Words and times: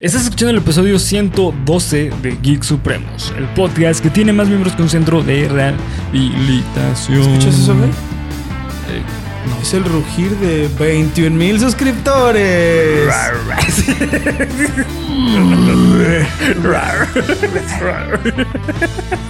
Estás 0.00 0.22
escuchando 0.22 0.52
el 0.52 0.58
episodio 0.58 0.96
112 0.96 2.12
de 2.22 2.38
Geek 2.40 2.62
Supremos, 2.62 3.34
el 3.36 3.48
podcast 3.48 4.00
que 4.00 4.10
tiene 4.10 4.32
más 4.32 4.46
miembros 4.46 4.76
que 4.76 4.82
un 4.82 4.88
centro 4.88 5.24
de 5.24 5.48
rehabilitación. 5.48 7.18
¿Escuchas 7.18 7.58
eso, 7.58 7.74
güey? 7.74 7.88
Eh, 7.88 9.02
no. 9.48 9.60
Es 9.62 9.74
el 9.74 9.84
rugir 9.84 10.30
de 10.38 10.68
21 10.78 11.36
mil 11.36 11.58
suscriptores. 11.60 13.08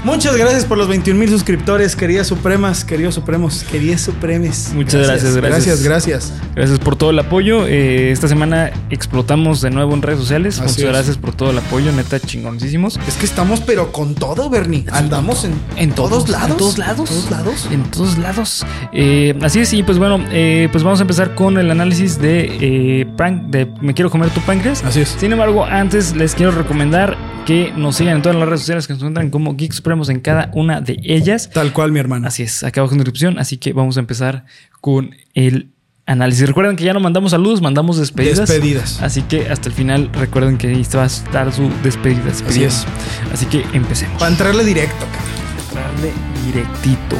Muchas 0.04 0.36
gracias 0.36 0.64
por 0.64 0.78
los 0.78 0.88
21 0.88 1.18
mil 1.18 1.28
suscriptores, 1.28 1.94
queridas 1.96 2.26
supremas, 2.28 2.84
queridos 2.84 3.14
supremos, 3.14 3.64
queridas 3.64 4.00
supremes. 4.00 4.72
Muchas 4.74 5.06
gracias, 5.06 5.36
gracias. 5.36 5.82
Gracias, 5.82 5.82
gracias. 5.82 6.32
Gracias 6.54 6.78
por 6.78 6.96
todo 6.96 7.10
el 7.10 7.18
apoyo. 7.18 7.66
Eh, 7.66 8.10
esta 8.10 8.28
semana 8.28 8.70
explotamos 8.90 9.60
de 9.60 9.70
nuevo 9.70 9.94
en 9.94 10.02
redes 10.02 10.20
sociales. 10.20 10.56
Así 10.60 10.62
Muchas 10.62 10.78
es. 10.78 10.84
gracias 10.84 11.16
por 11.18 11.34
todo 11.34 11.50
el 11.50 11.58
apoyo, 11.58 11.92
neta 11.92 12.18
chingoncísimos. 12.20 12.98
Es 13.06 13.14
que 13.16 13.26
estamos, 13.26 13.60
pero 13.60 13.92
con 13.92 14.14
todo, 14.14 14.48
Bernie. 14.50 14.84
Andamos 14.92 15.44
en, 15.44 15.52
En 15.76 15.92
todos, 15.92 16.10
todos- 16.24 16.28
lados. 16.30 16.50
en 16.50 16.56
todos 16.56 16.78
lados. 16.78 17.08
todos 17.10 17.30
lados. 17.30 17.68
En 17.70 17.82
todos 17.84 18.18
lados. 18.18 18.66
Eh, 18.92 19.38
así 19.42 19.60
es, 19.60 19.72
y 19.72 19.82
pues 19.82 19.98
bueno, 19.98 20.07
eh, 20.30 20.68
pues 20.72 20.82
vamos 20.84 20.98
a 21.00 21.02
empezar 21.02 21.34
con 21.34 21.58
el 21.58 21.70
análisis 21.70 22.18
de, 22.20 22.56
eh, 23.00 23.06
pan- 23.16 23.50
de 23.50 23.66
Me 23.80 23.94
quiero 23.94 24.10
comer 24.10 24.30
tu 24.30 24.40
páncreas. 24.40 24.82
Así 24.84 25.00
es. 25.00 25.08
Sin 25.10 25.32
embargo, 25.32 25.64
antes 25.64 26.16
les 26.16 26.34
quiero 26.34 26.52
recomendar 26.52 27.16
que 27.46 27.72
nos 27.76 27.96
sigan 27.96 28.16
en 28.16 28.22
todas 28.22 28.36
las 28.36 28.46
redes 28.48 28.60
sociales 28.60 28.86
que 28.86 28.92
nos 28.94 29.02
encuentran 29.02 29.30
como 29.30 29.54
Geek 29.56 29.72
Supremos 29.72 30.08
en 30.08 30.20
cada 30.20 30.50
una 30.54 30.80
de 30.80 30.98
ellas. 31.02 31.50
Tal 31.52 31.72
cual, 31.72 31.92
mi 31.92 31.98
hermano. 32.00 32.26
Así 32.28 32.42
es, 32.42 32.62
acá 32.64 32.80
abajo 32.80 32.94
en 32.94 32.98
la 32.98 33.04
descripción. 33.04 33.38
Así 33.38 33.56
que 33.58 33.72
vamos 33.72 33.96
a 33.96 34.00
empezar 34.00 34.44
con 34.80 35.14
el 35.34 35.70
análisis. 36.06 36.46
Recuerden 36.46 36.76
que 36.76 36.84
ya 36.84 36.92
no 36.94 37.00
mandamos 37.00 37.30
saludos, 37.32 37.60
mandamos 37.60 37.98
despedidas. 37.98 38.38
Despedidas. 38.48 39.02
Así 39.02 39.22
que 39.22 39.48
hasta 39.48 39.68
el 39.68 39.74
final 39.74 40.10
recuerden 40.12 40.56
que 40.58 40.68
ahí 40.68 40.86
va 40.96 41.02
a 41.04 41.06
estar 41.06 41.52
su 41.52 41.70
despedida. 41.82 42.22
despedida. 42.24 42.66
es. 42.68 42.86
Así 43.32 43.46
que 43.46 43.64
empecemos. 43.72 44.18
Para 44.18 44.30
entrarle 44.32 44.64
directo, 44.64 45.04
cabrón. 45.12 45.94
Darle 45.94 46.12
directito. 46.46 47.16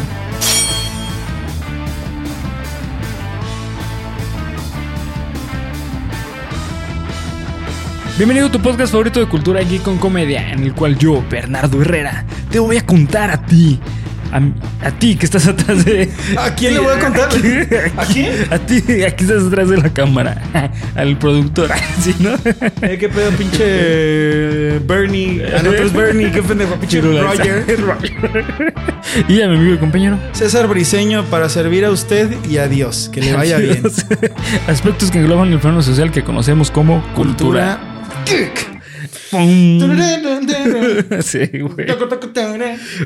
Bienvenido 8.19 8.49
a 8.49 8.51
tu 8.53 8.61
podcast 8.61 8.91
favorito 8.91 9.21
de 9.21 9.27
cultura 9.27 9.61
geek 9.63 9.83
con 9.83 9.97
comedia, 9.97 10.51
en 10.53 10.65
el 10.65 10.75
cual 10.75 10.99
yo, 10.99 11.25
Bernardo 11.31 11.81
Herrera, 11.81 12.25
te 12.51 12.59
voy 12.59 12.77
a 12.77 12.85
contar 12.85 13.31
a 13.31 13.47
ti, 13.47 13.79
a, 14.33 14.41
a 14.87 14.91
ti 14.91 15.15
que 15.15 15.25
estás 15.25 15.47
atrás 15.47 15.85
de... 15.85 16.11
¿A 16.37 16.53
quién 16.53 16.75
le 16.75 16.81
voy 16.81 16.97
a 16.97 16.99
contar? 17.05 17.29
¿A 17.97 18.05
quién? 18.07 18.33
A 18.51 18.59
ti, 18.59 18.79
aquí 19.05 19.23
estás 19.25 19.45
atrás 19.45 19.69
de 19.69 19.77
la 19.77 19.91
cámara, 19.91 20.43
al 20.97 21.17
productor, 21.17 21.71
¿sí, 22.01 22.13
no? 22.19 22.31
Eh, 22.83 22.99
¿Qué 22.99 23.09
pedo, 23.09 23.31
pinche 23.31 24.81
Bernie? 24.81 25.41
Ah, 25.57 25.63
no, 25.63 25.71
eres 25.71 25.93
Bernie, 25.93 26.33
qué 26.33 26.43
pendejo, 26.43 26.75
pinche 26.75 27.01
Roger. 27.01 27.65
y 29.29 29.41
a 29.43 29.49
mi 29.49 29.57
amigo 29.59 29.75
y 29.75 29.79
compañero. 29.79 30.19
César 30.33 30.67
Briseño 30.67 31.23
para 31.27 31.49
servir 31.49 31.85
a 31.85 31.93
usted 31.93 32.37
y 32.51 32.59
a 32.59 32.67
Dios. 32.67 33.11
Que 33.13 33.21
le 33.21 33.33
vaya 33.35 33.59
bien. 33.59 33.81
Aspectos 34.67 35.13
que 35.13 35.19
engloban 35.21 35.53
el 35.53 35.61
fenómeno 35.61 35.83
social 35.83 36.11
que 36.11 36.25
conocemos 36.25 36.73
como 36.73 37.01
cultura. 37.15 37.88
sí, 41.23 41.47
güey. 41.61 41.87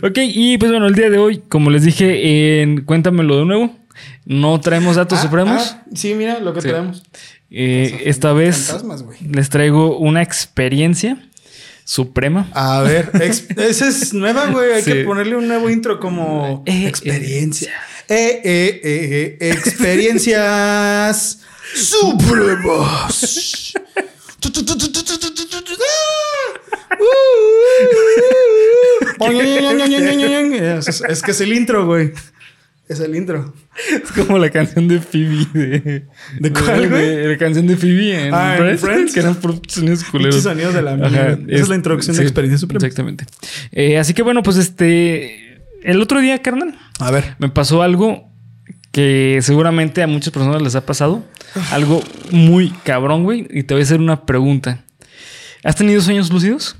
Ok, 0.02 0.18
y 0.18 0.58
pues 0.58 0.70
bueno, 0.70 0.86
el 0.86 0.94
día 0.94 1.10
de 1.10 1.18
hoy, 1.18 1.42
como 1.48 1.70
les 1.70 1.82
dije 1.84 2.60
en 2.62 2.82
Cuéntamelo 2.84 3.38
de 3.38 3.44
nuevo, 3.44 3.76
no 4.24 4.60
traemos 4.60 4.96
datos 4.96 5.18
Ah, 5.18 5.22
supremos. 5.22 5.76
ah, 5.76 5.82
sí, 5.94 6.14
mira 6.14 6.38
lo 6.40 6.54
que 6.54 6.62
Sí. 6.62 6.68
traemos. 6.68 7.02
Eh, 7.50 8.04
esta 8.06 8.32
vez 8.32 8.56
Fantasmas, 8.68 9.04
les 9.30 9.50
traigo 9.50 9.98
una 9.98 10.22
experiencia 10.22 11.18
suprema. 11.84 12.48
A 12.54 12.80
ver, 12.82 13.10
esa 13.58 13.88
es 13.88 14.14
nueva, 14.14 14.46
güey. 14.46 14.72
Hay 14.72 14.82
Sí. 14.82 14.92
que 14.92 15.04
ponerle 15.04 15.36
un 15.36 15.48
nuevo 15.48 15.68
intro 15.68 16.00
como 16.00 16.62
Eh, 16.66 16.86
experiencia. 16.86 17.72
Eh, 18.08 18.40
eh, 18.44 19.36
experiencias 19.40 21.40
supremas 21.74 23.72
es, 30.78 31.00
es, 31.08 31.22
que 31.22 31.30
es 31.30 31.40
el 31.40 31.52
intro, 31.52 31.86
güey. 31.86 32.12
Es 32.88 33.00
el 33.00 33.14
intro. 33.14 33.54
Es 33.88 34.12
como 34.12 34.38
la 34.38 34.50
canción 34.50 34.88
de 34.88 35.00
Phoebe 35.00 35.46
de. 35.54 36.50
Cuál, 36.52 36.90
güey? 36.90 37.28
La 37.28 37.38
canción 37.38 37.66
de 37.66 37.76
Phoebe 37.76 38.26
en, 38.26 38.34
ah, 38.34 38.56
Friends, 38.78 39.14
Que 39.14 39.20
eran 39.20 39.38
sonidos 39.68 40.04
culeros. 40.04 40.42
sonidos 40.42 40.74
de 40.74 40.82
la 40.82 40.96
mierda. 40.96 41.38
Esa 41.48 41.62
es, 41.62 41.68
la 41.68 41.76
introducción 41.76 42.14
sí, 42.14 42.20
de 42.20 42.26
Experiencia 42.26 42.58
Suprema. 42.58 42.84
Exactamente. 42.84 43.24
Eh, 43.70 43.98
así 43.98 44.12
que 44.12 44.22
bueno, 44.22 44.42
pues 44.42 44.56
este. 44.56 45.62
El 45.82 46.00
otro 46.00 46.20
día, 46.20 46.42
carnal. 46.42 46.78
A 46.98 47.10
ver. 47.10 47.36
Me 47.38 47.48
pasó 47.48 47.82
algo 47.82 48.28
que 48.92 49.38
seguramente 49.42 50.02
a 50.02 50.06
muchas 50.06 50.32
personas 50.32 50.60
les 50.60 50.74
ha 50.74 50.84
pasado. 50.84 51.24
Algo 51.70 52.02
muy 52.30 52.70
cabrón, 52.84 53.24
güey. 53.24 53.46
Y 53.50 53.62
te 53.64 53.74
voy 53.74 53.82
a 53.82 53.84
hacer 53.84 54.00
una 54.00 54.24
pregunta. 54.26 54.84
¿Has 55.64 55.76
tenido 55.76 56.00
sueños 56.00 56.30
lúcidos? 56.32 56.76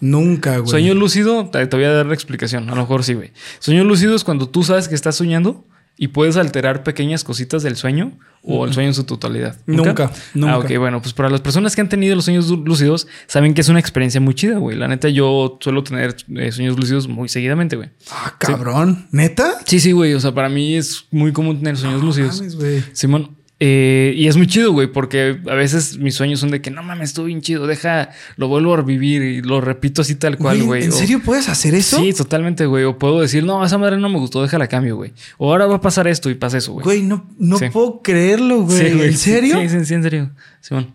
Nunca, 0.00 0.58
güey. 0.58 0.68
Sueño 0.70 0.94
lúcido, 0.94 1.48
te, 1.50 1.64
voy 1.66 1.84
a 1.84 1.92
dar 1.92 2.06
la 2.06 2.14
explicación. 2.14 2.68
A 2.68 2.74
lo 2.74 2.80
mejor 2.82 3.04
sí, 3.04 3.14
güey. 3.14 3.30
Sueño 3.60 3.84
lúcido 3.84 4.16
es 4.16 4.24
cuando 4.24 4.48
tú 4.48 4.64
sabes 4.64 4.88
que 4.88 4.96
estás 4.96 5.14
soñando 5.14 5.64
y 5.96 6.08
puedes 6.08 6.36
alterar 6.36 6.82
pequeñas 6.82 7.22
cositas 7.22 7.62
del 7.62 7.76
sueño 7.76 8.18
o 8.42 8.64
el 8.66 8.72
sueño 8.72 8.88
en 8.88 8.94
su 8.94 9.04
totalidad. 9.04 9.58
Nunca, 9.66 10.10
nunca. 10.34 10.54
Ah, 10.54 10.58
ok, 10.58 10.76
bueno, 10.78 11.00
pues 11.00 11.12
para 11.14 11.30
las 11.30 11.40
personas 11.40 11.76
que 11.76 11.80
han 11.82 11.88
tenido 11.88 12.16
los 12.16 12.24
sueños 12.24 12.48
lú- 12.50 12.64
lúcidos, 12.66 13.06
saben 13.28 13.54
que 13.54 13.60
es 13.60 13.68
una 13.68 13.78
experiencia 13.78 14.20
muy 14.20 14.34
chida, 14.34 14.58
güey. 14.58 14.76
La 14.76 14.88
neta, 14.88 15.08
yo 15.08 15.58
suelo 15.60 15.84
tener 15.84 16.16
eh, 16.34 16.50
sueños 16.50 16.76
lúcidos 16.76 17.06
muy 17.06 17.28
seguidamente, 17.28 17.76
güey. 17.76 17.90
Ah, 18.10 18.34
cabrón. 18.38 19.06
¿Neta? 19.12 19.58
Sí, 19.66 19.78
sí, 19.78 19.92
güey. 19.92 20.14
O 20.14 20.18
sea, 20.20 20.34
para 20.34 20.48
mí 20.48 20.74
es 20.74 21.04
muy 21.12 21.32
común 21.32 21.58
tener 21.58 21.76
sueños 21.76 22.02
lúcidos. 22.02 22.40
Mames. 22.40 22.86
Simón. 22.94 23.36
Eh, 23.64 24.12
y 24.16 24.26
es 24.26 24.36
muy 24.36 24.48
chido, 24.48 24.72
güey, 24.72 24.88
porque 24.88 25.38
a 25.48 25.54
veces 25.54 25.96
mis 25.98 26.16
sueños 26.16 26.40
son 26.40 26.50
de 26.50 26.60
que 26.60 26.72
no 26.72 26.82
mames, 26.82 27.10
estuvo 27.10 27.26
bien 27.26 27.40
chido, 27.42 27.68
deja, 27.68 28.10
lo 28.36 28.48
vuelvo 28.48 28.74
a 28.74 28.78
revivir 28.78 29.22
y 29.22 29.40
lo 29.40 29.60
repito 29.60 30.02
así 30.02 30.16
tal 30.16 30.36
cual, 30.36 30.64
güey. 30.64 30.82
¿En 30.82 30.90
O- 30.90 30.92
serio 30.92 31.20
puedes 31.24 31.48
hacer 31.48 31.72
eso? 31.76 31.98
Sí, 31.98 32.12
totalmente, 32.12 32.66
güey. 32.66 32.82
O 32.82 32.98
puedo 32.98 33.20
decir, 33.20 33.44
no, 33.44 33.64
esa 33.64 33.78
madre 33.78 33.98
no 33.98 34.08
me 34.08 34.18
gustó, 34.18 34.42
déjala 34.42 34.66
cambio, 34.66 34.96
güey. 34.96 35.12
O 35.38 35.52
ahora 35.52 35.66
va 35.66 35.76
a 35.76 35.80
pasar 35.80 36.08
esto 36.08 36.28
y 36.28 36.34
pasa 36.34 36.58
eso, 36.58 36.72
güey. 36.72 36.82
Güey, 36.84 37.02
no, 37.04 37.30
no 37.38 37.56
Sí. 37.58 37.66
puedo 37.72 38.02
creerlo, 38.02 38.62
güey. 38.62 38.78
Sí. 38.78 39.00
¿En 39.00 39.16
serio? 39.16 39.60
Sí, 39.60 39.68
sí, 39.68 39.84
sí, 39.84 39.94
en 39.94 40.02
serio. 40.02 40.30
Simón. 40.60 40.92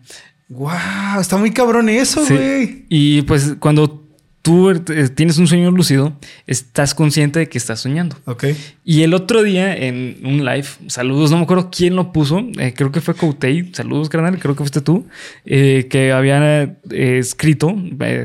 Wow, 0.50 1.20
está 1.20 1.38
muy 1.38 1.52
cabrón 1.52 1.88
eso, 1.88 2.24
güey. 2.26 2.84
Y 2.90 3.22
pues 3.22 3.54
cuando 3.58 4.07
tú 4.42 4.70
eh, 4.70 5.08
tienes 5.14 5.38
un 5.38 5.46
sueño 5.46 5.70
lúcido, 5.70 6.16
estás 6.46 6.94
consciente 6.94 7.38
de 7.38 7.48
que 7.48 7.58
estás 7.58 7.80
soñando. 7.80 8.16
Ok. 8.24 8.44
Y 8.84 9.02
el 9.02 9.14
otro 9.14 9.42
día 9.42 9.74
en 9.74 10.18
un 10.24 10.44
live, 10.44 10.66
saludos, 10.86 11.30
no 11.30 11.38
me 11.38 11.42
acuerdo 11.42 11.70
quién 11.70 11.96
lo 11.96 12.12
puso, 12.12 12.38
eh, 12.58 12.72
creo 12.74 12.92
que 12.92 13.00
fue 13.00 13.14
Coutey, 13.14 13.70
saludos, 13.72 14.08
carnal, 14.08 14.38
creo 14.38 14.54
que 14.54 14.58
fuiste 14.58 14.80
tú, 14.80 15.06
eh, 15.44 15.88
que 15.90 16.12
había 16.12 16.78
eh, 16.90 17.18
escrito, 17.18 17.76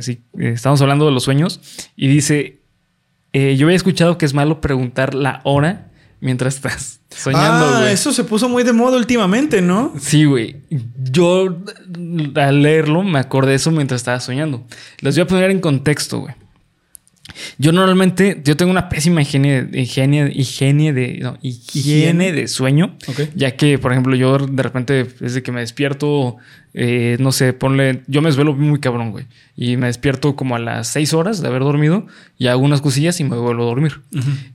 sí, 0.02 0.22
estábamos 0.38 0.82
hablando 0.82 1.06
de 1.06 1.12
los 1.12 1.24
sueños, 1.24 1.62
y 1.96 2.08
dice, 2.08 2.60
yo 3.34 3.66
había 3.66 3.76
escuchado 3.76 4.18
que 4.18 4.26
es 4.26 4.34
malo 4.34 4.62
preguntar 4.62 5.16
la 5.16 5.42
hora 5.44 5.92
mientras 6.24 6.56
estás 6.56 7.00
soñando, 7.10 7.66
ah, 7.66 7.80
güey. 7.82 7.94
eso 7.94 8.12
se 8.14 8.24
puso 8.24 8.50
muy 8.50 8.64
de 8.64 8.74
moda 8.74 8.98
últimamente, 8.98 9.62
¿no? 9.62 9.94
Sí, 10.00 10.26
güey. 10.26 10.56
Yo 11.12 11.58
al 12.36 12.62
leerlo 12.64 13.04
me 13.04 13.20
acordé 13.20 13.52
de 13.52 13.56
eso 13.58 13.72
mientras 13.72 14.02
estaba 14.02 14.20
soñando. 14.20 14.64
Les 15.02 15.16
voy 15.16 15.24
a 15.24 15.28
poner 15.28 15.52
en 15.52 15.60
contexto, 15.60 16.22
güey. 16.22 16.34
Yo 17.58 17.72
normalmente, 17.72 18.42
yo 18.44 18.56
tengo 18.58 18.72
una 18.72 18.90
pésima 18.90 19.22
higiene, 19.22 19.68
higiene, 19.74 20.32
higiene 20.34 20.94
de, 20.94 21.20
no, 21.22 21.38
higiene 21.42 22.32
de 22.32 22.48
sueño. 22.48 22.96
Ya 23.36 23.56
que, 23.56 23.78
por 23.80 23.92
ejemplo, 23.92 24.16
yo 24.16 24.38
de 24.38 24.64
repente, 24.64 25.06
desde 25.20 25.42
que 25.44 25.52
me 25.52 25.62
despierto, 25.62 26.38
eh, 26.74 27.18
no 27.20 27.32
sé, 27.32 27.54
ponle, 27.54 28.02
yo 28.08 28.22
me 28.22 28.30
desvelo 28.30 28.54
muy 28.54 28.80
cabrón, 28.80 29.12
güey. 29.12 29.26
Y 29.56 29.78
me 29.78 29.88
despierto 29.88 30.36
como 30.36 30.56
a 30.56 30.60
las 30.60 30.88
seis 30.88 31.14
horas 31.14 31.42
de 31.42 31.48
haber 31.48 31.62
dormido 31.62 32.08
y 32.38 32.48
hago 32.48 32.62
unas 32.62 32.82
cosillas 32.82 33.20
y 33.20 33.24
me 33.24 33.38
vuelvo 33.38 33.64
a 33.64 33.66
dormir. 33.66 34.02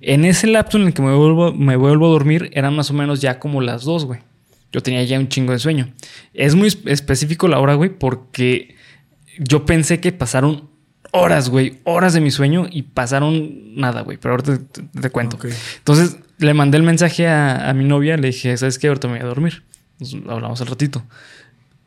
En 0.01 0.25
ese 0.25 0.47
lapso 0.47 0.79
en 0.79 0.87
el 0.89 0.95
que 0.95 1.03
me 1.03 1.15
vuelvo, 1.15 1.53
me 1.53 1.77
vuelvo 1.77 2.07
a 2.07 2.11
dormir, 2.11 2.51
eran 2.53 2.75
más 2.77 2.91
o 2.91 2.95
menos 2.95 3.21
ya 3.21 3.39
como 3.39 3.61
las 3.61 3.85
dos, 3.85 4.05
güey. 4.05 4.21
Yo 4.73 4.83
tenía 4.83 5.03
ya 5.05 5.19
un 5.19 5.29
chingo 5.29 5.53
de 5.53 5.59
sueño. 5.59 5.93
Es 6.35 6.55
muy 6.55 6.69
espe- 6.69 6.91
específico 6.91 7.49
la 7.49 7.59
hora, 7.59 7.75
güey, 7.75 7.91
porque 7.91 8.75
yo 9.39 9.65
pensé 9.65 9.99
que 10.01 10.13
pasaron 10.13 10.68
horas, 11.13 11.49
güey, 11.49 11.79
horas 11.85 12.13
de 12.15 12.21
mi 12.21 12.31
sueño 12.31 12.67
y 12.71 12.83
pasaron 12.83 13.75
nada, 13.77 14.03
güey. 14.03 14.19
Pero 14.19 14.33
ahorita 14.35 14.59
te, 14.59 14.83
te- 14.83 15.01
te 15.01 15.11
cuento. 15.11 15.37
Ok. 15.37 15.47
Entonces 15.79 16.17
le 16.39 16.55
mandé 16.55 16.77
el 16.77 16.83
mensaje 16.85 17.27
a, 17.27 17.69
a 17.71 17.75
mi 17.75 17.85
novia, 17.85 18.17
le 18.17 18.29
dije, 18.29 18.57
¿sabes 18.57 18.79
qué? 18.79 18.89
Ahorita 18.89 19.09
me 19.09 19.15
voy 19.15 19.23
a 19.23 19.27
dormir. 19.27 19.63
Nos 19.99 20.15
hablamos 20.29 20.61
al 20.61 20.67
ratito. 20.69 21.03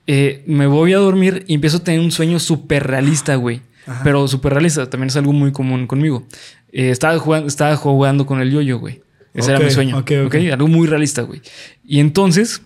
Eh, 0.07 0.44
me 0.47 0.68
voy 0.68 0.94
a 0.94 0.97
dormir 0.97 1.45
y 1.47 1.53
empiezo 1.53 1.77
a 1.77 1.83
tener 1.83 2.00
un 2.01 2.12
sueño 2.12 2.39
súper 2.39 2.85
realista, 2.88 3.35
güey. 3.35 3.62
Ajá. 3.88 4.01
Pero 4.03 4.27
súper 4.27 4.53
realista, 4.53 4.89
también 4.89 5.07
es 5.09 5.15
algo 5.15 5.31
muy 5.33 5.51
común 5.51 5.88
conmigo. 5.88 6.27
Eh, 6.71 6.89
estaba, 6.89 7.18
jugando, 7.19 7.47
estaba 7.47 7.75
jugando 7.77 8.25
con 8.25 8.41
el 8.41 8.51
yoyo, 8.51 8.79
güey. 8.79 9.01
Ese 9.33 9.51
Ok, 9.53 9.57
era 9.57 9.65
mi 9.65 9.71
sueño. 9.71 9.97
ok, 9.97 10.12
ok. 10.25 10.27
ok, 10.27 10.35
algo 10.51 10.68
muy 10.68 10.88
realista, 10.88 11.21
güey. 11.21 11.41
Y 11.85 12.00
entonces, 12.00 12.62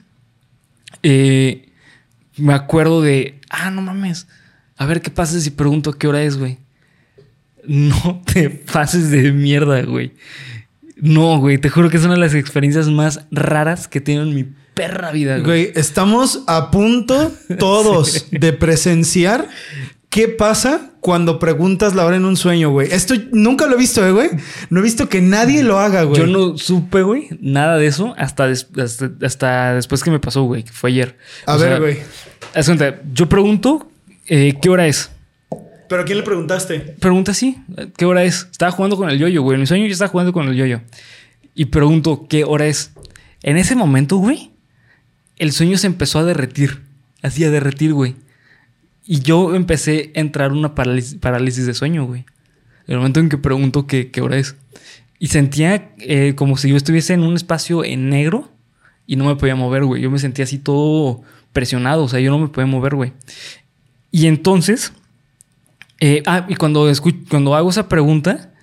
eh, 1.04 1.70
me 2.38 2.54
acuerdo 2.54 3.02
de, 3.02 3.40
ah, 3.50 3.70
no 3.70 3.82
mames, 3.82 4.28
A 4.78 4.86
ver 4.86 5.02
qué 5.02 5.10
pasa 5.10 5.40
si 5.40 5.50
pregunto 5.52 5.94
qué 5.94 6.08
hora 6.08 6.22
es, 6.24 6.38
güey. 6.38 6.58
No 7.66 8.22
te 8.34 8.50
pases 8.50 9.10
de 9.12 9.32
mierda, 9.32 9.82
güey. 9.84 10.14
No, 10.98 11.40
güey, 11.40 11.58
te 11.58 11.70
juro 11.70 11.90
que 11.90 11.98
es 11.98 12.04
una 12.06 12.14
de 12.14 12.20
las 12.20 12.34
experiencias 12.34 12.88
más 12.88 13.22
raras 13.32 13.88
que 13.88 13.98
he 13.98 14.02
tenido 14.02 14.24
en 14.24 14.34
mi 14.34 14.46
perra 14.74 15.12
vida, 15.12 15.34
güey. 15.40 15.46
Güey, 15.66 15.72
estamos 15.76 16.44
a 16.48 16.72
punto 16.72 17.32
todos 17.60 18.28
de 18.32 18.54
presenciar 18.54 19.48
qué 20.10 20.30
pasa 20.30 20.92
cuando 21.02 21.38
preguntas 21.40 21.96
la 21.96 22.06
hora 22.06 22.16
en 22.16 22.24
un 22.26 22.38
sueño, 22.38 22.70
güey. 22.72 22.90
Esto 22.92 23.14
nunca 23.32 23.68
lo 23.68 23.76
he 23.76 23.78
visto, 23.78 24.06
eh, 24.08 24.12
güey. 24.12 24.30
No 24.70 24.80
he 24.80 24.84
visto 24.84 25.10
que 25.10 25.22
nadie 25.22 25.64
lo 25.64 25.80
haga, 25.80 26.04
güey. 26.04 26.20
Yo 26.22 26.28
no 26.28 26.58
supe, 26.58 27.02
güey, 27.04 27.28
nada 27.42 27.78
de 27.78 27.88
eso 27.88 28.14
hasta, 28.18 28.48
des- 28.48 28.68
hasta, 28.82 29.12
hasta 29.22 29.74
después 29.76 30.02
que 30.04 30.12
me 30.12 30.20
pasó, 30.20 30.44
güey, 30.44 30.64
que 30.64 30.72
fue 30.72 30.92
ayer. 30.92 31.18
A 31.46 31.56
O 31.56 31.60
ver, 31.60 31.70
sea, 31.70 31.80
güey. 31.80 31.98
cuenta, 32.66 33.02
yo 33.14 33.28
pregunto 33.28 33.92
eh, 34.28 34.58
qué 34.62 34.70
hora 34.70 34.88
es. 34.88 35.12
¿Pero 35.88 36.02
a 36.02 36.06
quién 36.06 36.18
le 36.18 36.24
preguntaste? 36.24 36.80
Pregunta 36.80 37.32
así, 37.32 37.58
¿qué 37.98 38.06
hora 38.06 38.24
es? 38.24 38.48
Estaba 38.52 38.72
jugando 38.72 38.98
con 38.98 39.10
el 39.10 39.20
yoyo, 39.20 39.44
güey. 39.44 39.56
En 39.56 39.62
mi 39.62 39.68
sueño 39.68 39.86
yo 39.86 39.94
estaba 39.94 40.10
jugando 40.10 40.34
con 40.34 40.48
el 40.48 40.56
yoyo. 40.56 40.82
Y 41.54 41.66
pregunto, 41.66 42.28
¿qué 42.28 42.44
hora 42.44 42.66
es? 42.66 42.92
En 43.44 43.58
ese 43.58 43.76
momento, 43.76 44.18
güey, 44.18 44.52
el 45.38 45.52
sueño 45.52 45.78
se 45.78 45.88
empezó 45.88 46.20
a 46.20 46.24
derretir. 46.24 46.82
Así 47.22 47.44
a 47.44 47.52
derretir, 47.52 47.94
güey. 47.94 48.16
Y 49.06 49.20
yo 49.20 49.56
empecé 49.56 50.12
a 50.16 50.20
entrar 50.20 50.52
en 50.52 50.58
una 50.58 50.74
parálisis, 50.74 51.16
parálisis 51.16 51.66
de 51.68 51.74
sueño, 51.74 52.06
güey. 52.06 52.26
El 52.88 52.98
momento 52.98 53.20
en 53.20 53.30
que 53.30 53.38
pregunto 53.38 53.88
qué, 53.88 54.10
qué 54.10 54.22
hora 54.22 54.38
es. 54.38 54.56
Y 55.20 55.28
sentía 55.28 55.92
eh, 56.00 56.34
como 56.36 56.58
si 56.58 56.70
yo 56.70 56.78
estuviese 56.78 57.14
en 57.14 57.22
un 57.22 57.36
espacio 57.36 57.84
en 57.84 58.10
negro 58.10 58.52
y 59.08 59.16
no 59.16 59.26
me 59.26 59.36
podía 59.36 59.56
mover, 59.56 59.86
güey. 59.86 60.02
Yo 60.02 60.12
me 60.12 60.20
sentía 60.20 60.46
así 60.46 60.58
todo 60.58 61.22
presionado, 61.54 62.04
o 62.04 62.10
sea, 62.10 62.20
yo 62.20 62.32
no 62.32 62.40
me 62.40 62.48
podía 62.50 62.68
mover, 62.68 62.96
güey. 62.96 63.14
Y 64.16 64.28
entonces, 64.28 64.94
eh, 66.00 66.24
ah, 66.26 66.46
y 66.48 66.56
cuando, 66.56 66.90
cuando 67.30 67.54
hago 67.54 67.70
esa 67.70 67.90
pregunta, 67.90 68.54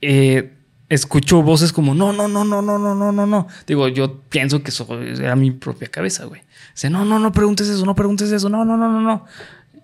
eh, 0.00 0.54
escucho 0.88 1.42
voces 1.42 1.70
como, 1.70 1.94
no, 1.94 2.14
no, 2.14 2.28
no, 2.28 2.46
no, 2.46 2.62
no, 2.62 2.78
no, 2.78 2.94
no, 2.94 3.12
no, 3.12 3.26
no. 3.26 3.46
Digo, 3.66 3.88
yo 3.88 4.22
pienso 4.30 4.62
que 4.62 4.70
eso 4.70 4.88
era 4.98 5.36
mi 5.36 5.50
propia 5.50 5.88
cabeza, 5.88 6.24
güey. 6.24 6.40
Dice, 6.72 6.88
no, 6.88 7.04
no, 7.04 7.18
no 7.18 7.30
preguntes 7.30 7.68
eso, 7.68 7.84
no 7.84 7.94
preguntes 7.94 8.32
eso, 8.32 8.48
no, 8.48 8.64
no, 8.64 8.78
no, 8.78 8.90
no, 8.90 9.02
no. 9.02 9.26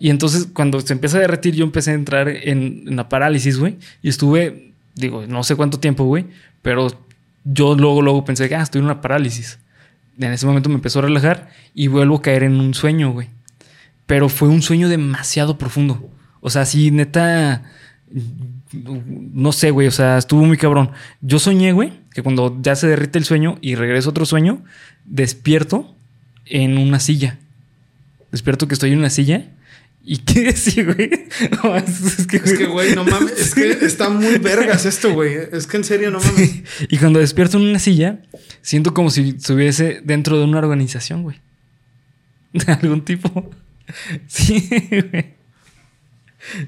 Y 0.01 0.09
entonces 0.09 0.49
cuando 0.51 0.81
se 0.81 0.95
empieza 0.95 1.19
a 1.19 1.21
derretir, 1.21 1.55
yo 1.57 1.65
empecé 1.65 1.91
a 1.91 1.95
entrar 1.95 2.31
en, 2.31 2.85
en 2.87 2.97
la 2.97 3.11
parálisis, 3.11 3.59
güey. 3.59 3.77
Y 4.01 4.09
estuve, 4.09 4.73
digo, 4.95 5.27
no 5.27 5.45
sé 5.45 5.57
cuánto 5.57 5.79
tiempo, 5.79 6.05
güey, 6.05 6.25
pero 6.63 6.87
yo 7.45 7.75
luego, 7.75 8.01
luego 8.01 8.25
pensé, 8.25 8.45
ah, 8.55 8.63
estoy 8.63 8.79
en 8.79 8.87
una 8.87 9.03
parálisis. 9.03 9.59
En 10.19 10.33
ese 10.33 10.47
momento 10.47 10.71
me 10.71 10.77
empezó 10.77 11.01
a 11.01 11.03
relajar 11.03 11.51
y 11.75 11.89
vuelvo 11.89 12.17
a 12.17 12.23
caer 12.23 12.45
en 12.45 12.59
un 12.59 12.73
sueño, 12.73 13.13
güey. 13.13 13.29
Pero 14.07 14.29
fue 14.29 14.49
un 14.49 14.63
sueño 14.63 14.89
demasiado 14.89 15.59
profundo. 15.59 16.11
O 16.41 16.51
sea, 16.51 16.67
sí, 16.67 16.91
neta. 16.91 17.63
No 18.73 19.53
sé, 19.53 19.71
güey. 19.71 19.87
O 19.87 19.93
sea, 19.93 20.19
estuvo 20.19 20.45
muy 20.45 20.57
cabrón. 20.57 20.91
Yo 21.21 21.39
soñé, 21.39 21.73
güey, 21.73 21.93
que 22.13 22.23
cuando 22.23 22.59
ya 22.61 22.75
se 22.77 22.87
derrite 22.89 23.19
el 23.19 23.25
sueño 23.25 23.59
y 23.61 23.75
regreso 23.75 24.09
a 24.09 24.11
otro 24.11 24.27
sueño, 24.27 24.65
despierto 25.05 25.95
en 26.47 26.79
una 26.79 27.01
silla. 27.01 27.39
Despierto 28.31 28.67
que 28.69 28.75
estoy 28.75 28.93
en 28.93 28.99
una 28.99 29.11
silla. 29.11 29.51
¿Y 30.05 30.17
qué 30.19 30.41
decía, 30.41 30.85
güey? 30.85 31.11
No, 31.63 31.77
es, 31.77 32.19
es 32.19 32.27
que, 32.27 32.39
Es 32.39 32.55
que, 32.55 32.67
güey, 32.67 32.95
no 32.95 33.05
mames. 33.05 33.39
Es 33.39 33.55
que 33.55 33.71
está 33.83 34.09
muy 34.09 34.39
vergas 34.39 34.85
esto, 34.85 35.13
güey. 35.13 35.35
Es 35.53 35.67
que 35.67 35.77
en 35.77 35.85
serio, 35.85 36.11
no 36.11 36.19
mames. 36.21 36.63
Y 36.89 36.99
cuando 36.99 37.21
despierto 37.21 37.59
en 37.59 37.65
una 37.65 37.79
silla, 37.79 38.21
siento 38.63 38.95
como 38.95 39.11
si 39.11 39.31
estuviese 39.31 40.01
dentro 40.05 40.39
de 40.39 40.45
una 40.45 40.59
organización, 40.59 41.23
güey. 41.23 41.41
De 42.53 42.71
algún 42.73 43.03
tipo. 43.03 43.51
Sí, 44.27 44.69
güey. 45.11 45.43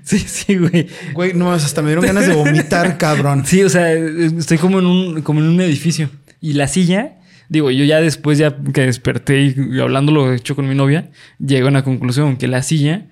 Sí, 0.02 0.19
sí, 0.19 0.56
güey. 0.56 0.88
Güey, 1.12 1.34
no 1.34 1.52
hasta 1.52 1.82
me 1.82 1.88
dieron 1.88 2.05
ganas 2.05 2.26
de 2.26 2.34
vomitar, 2.34 2.96
cabrón. 2.99 3.44
Sí, 3.44 3.62
o 3.62 3.69
sea, 3.69 3.93
estoy 3.93 4.58
como 4.58 4.78
en 4.78 4.87
un, 4.87 5.22
como 5.22 5.40
en 5.40 5.46
un 5.46 5.61
edificio. 5.61 6.11
Y 6.40 6.52
la 6.52 6.69
silla, 6.69 7.16
digo, 7.49 7.70
yo 7.70 7.84
ya 7.84 8.00
después, 8.00 8.38
ya 8.38 8.56
que 8.72 8.82
desperté 8.82 9.43
y, 9.43 9.81
hablándolo 9.81 10.31
de 10.31 10.37
hecho 10.37 10.55
con 10.55 10.69
mi 10.69 10.75
novia, 10.75 11.11
llego 11.38 11.66
a 11.66 11.70
una 11.70 11.84
conclusión 11.84 12.37
que 12.37 12.49
la 12.49 12.62
silla 12.62 13.06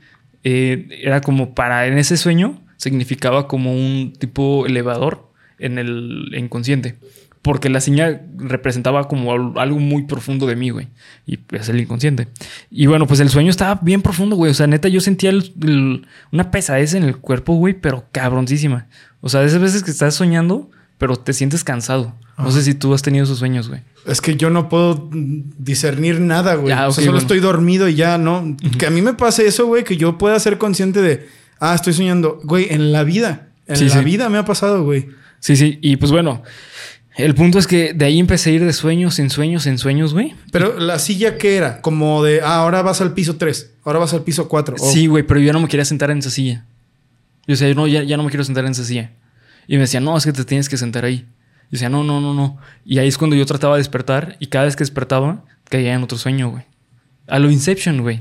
eh, 0.44 0.88
era 1.02 1.20
como 1.20 1.54
para, 1.54 1.86
en 1.86 1.98
ese 1.98 2.16
sueño, 2.16 2.60
significaba 2.76 3.48
como 3.48 3.72
un 3.72 4.12
tipo 4.18 4.66
elevador 4.66 5.32
en 5.58 5.78
el 5.78 6.32
inconsciente. 6.36 6.96
Porque 7.42 7.68
la 7.68 7.80
silla 7.80 8.22
representaba 8.38 9.08
como 9.08 9.32
al- 9.32 9.52
algo 9.56 9.78
muy 9.80 10.04
profundo 10.04 10.46
de 10.46 10.54
mí, 10.54 10.70
güey. 10.70 10.88
Y 11.26 11.40
es 11.50 11.68
el 11.68 11.80
inconsciente. 11.80 12.28
Y 12.70 12.86
bueno, 12.86 13.06
pues 13.08 13.18
el 13.18 13.30
sueño 13.30 13.50
estaba 13.50 13.80
bien 13.82 14.00
profundo, 14.00 14.36
güey. 14.36 14.52
O 14.52 14.54
sea, 14.54 14.68
neta, 14.68 14.86
yo 14.88 15.00
sentía 15.00 15.30
el- 15.30 15.52
el- 15.60 16.06
una 16.30 16.52
pesadez 16.52 16.94
en 16.94 17.02
el 17.02 17.16
cuerpo, 17.16 17.54
güey, 17.54 17.74
pero 17.74 18.06
cabroncísima. 18.12 18.86
O 19.20 19.28
sea, 19.28 19.40
de 19.40 19.46
esas 19.48 19.60
veces 19.60 19.82
que 19.82 19.90
estás 19.90 20.14
soñando, 20.14 20.70
pero 20.98 21.16
te 21.16 21.32
sientes 21.32 21.64
cansado. 21.64 22.14
No 22.38 22.50
sé 22.52 22.62
si 22.62 22.74
tú 22.74 22.94
has 22.94 23.02
tenido 23.02 23.24
esos 23.24 23.38
sueños, 23.38 23.68
güey. 23.68 23.80
Es 24.06 24.20
que 24.20 24.36
yo 24.36 24.48
no 24.50 24.68
puedo 24.68 25.08
discernir 25.12 26.20
nada, 26.20 26.54
güey. 26.54 26.68
Ya, 26.74 26.88
o 26.88 26.92
sea, 26.92 27.02
solo 27.04 27.12
bueno. 27.14 27.18
estoy 27.22 27.40
dormido 27.40 27.88
y 27.88 27.94
ya, 27.94 28.18
¿no? 28.18 28.56
Que 28.78 28.86
a 28.86 28.90
mí 28.90 29.02
me 29.02 29.14
pase 29.14 29.46
eso, 29.46 29.66
güey, 29.66 29.84
que 29.84 29.96
yo 29.96 30.16
pueda 30.18 30.38
ser 30.40 30.58
consciente 30.58 31.02
de, 31.02 31.28
ah, 31.60 31.74
estoy 31.74 31.92
soñando. 31.92 32.40
Güey, 32.44 32.68
en 32.70 32.92
la 32.92 33.04
vida. 33.04 33.48
En 33.66 33.76
Sí, 33.76 33.88
la 33.88 33.98
sí. 33.98 34.04
vida 34.04 34.28
me 34.28 34.38
ha 34.38 34.44
pasado, 34.44 34.84
güey. 34.84 35.08
Sí, 35.40 35.56
sí. 35.56 35.78
Y 35.82 35.96
pues 35.96 36.10
bueno, 36.12 36.42
el 37.16 37.34
punto 37.34 37.58
es 37.58 37.66
que 37.66 37.92
de 37.92 38.04
ahí 38.04 38.18
empecé 38.18 38.50
a 38.50 38.52
ir 38.54 38.64
de 38.64 38.72
sueños 38.72 39.18
en 39.18 39.30
sueños 39.30 39.66
en 39.66 39.78
sueños, 39.78 40.14
güey. 40.14 40.34
Pero 40.50 40.78
la 40.78 40.98
silla, 40.98 41.36
¿qué 41.36 41.56
era? 41.56 41.80
Como 41.82 42.22
de, 42.22 42.40
ah, 42.40 42.56
ahora 42.56 42.82
vas 42.82 43.00
al 43.00 43.12
piso 43.12 43.36
3, 43.36 43.74
ahora 43.84 43.98
vas 43.98 44.14
al 44.14 44.22
piso 44.22 44.48
4. 44.48 44.76
Sí, 44.78 45.06
güey, 45.06 45.22
pero 45.22 45.40
yo 45.40 45.46
ya 45.46 45.52
no 45.52 45.60
me 45.60 45.68
quería 45.68 45.84
sentar 45.84 46.10
en 46.10 46.18
esa 46.18 46.30
silla. 46.30 46.64
Yo 47.46 47.52
decía, 47.54 47.74
no, 47.74 47.86
ya, 47.86 48.02
ya 48.02 48.16
no 48.16 48.22
me 48.22 48.30
quiero 48.30 48.44
sentar 48.44 48.64
en 48.64 48.72
esa 48.72 48.84
silla. 48.84 49.12
Y 49.66 49.74
me 49.74 49.80
decía, 49.80 50.00
no, 50.00 50.16
es 50.16 50.24
que 50.24 50.32
te 50.32 50.44
tienes 50.44 50.68
que 50.68 50.76
sentar 50.76 51.04
ahí. 51.04 51.26
Y 51.68 51.72
decía, 51.72 51.88
no, 51.88 52.04
no, 52.04 52.20
no, 52.20 52.34
no. 52.34 52.58
Y 52.84 52.98
ahí 52.98 53.08
es 53.08 53.18
cuando 53.18 53.36
yo 53.36 53.46
trataba 53.46 53.76
de 53.76 53.80
despertar 53.80 54.36
y 54.38 54.46
cada 54.46 54.66
vez 54.66 54.76
que 54.76 54.82
despertaba 54.82 55.44
caía 55.68 55.94
en 55.94 56.02
otro 56.02 56.18
sueño, 56.18 56.50
güey. 56.50 56.64
A 57.26 57.38
lo 57.38 57.50
Inception, 57.50 58.02
güey. 58.02 58.20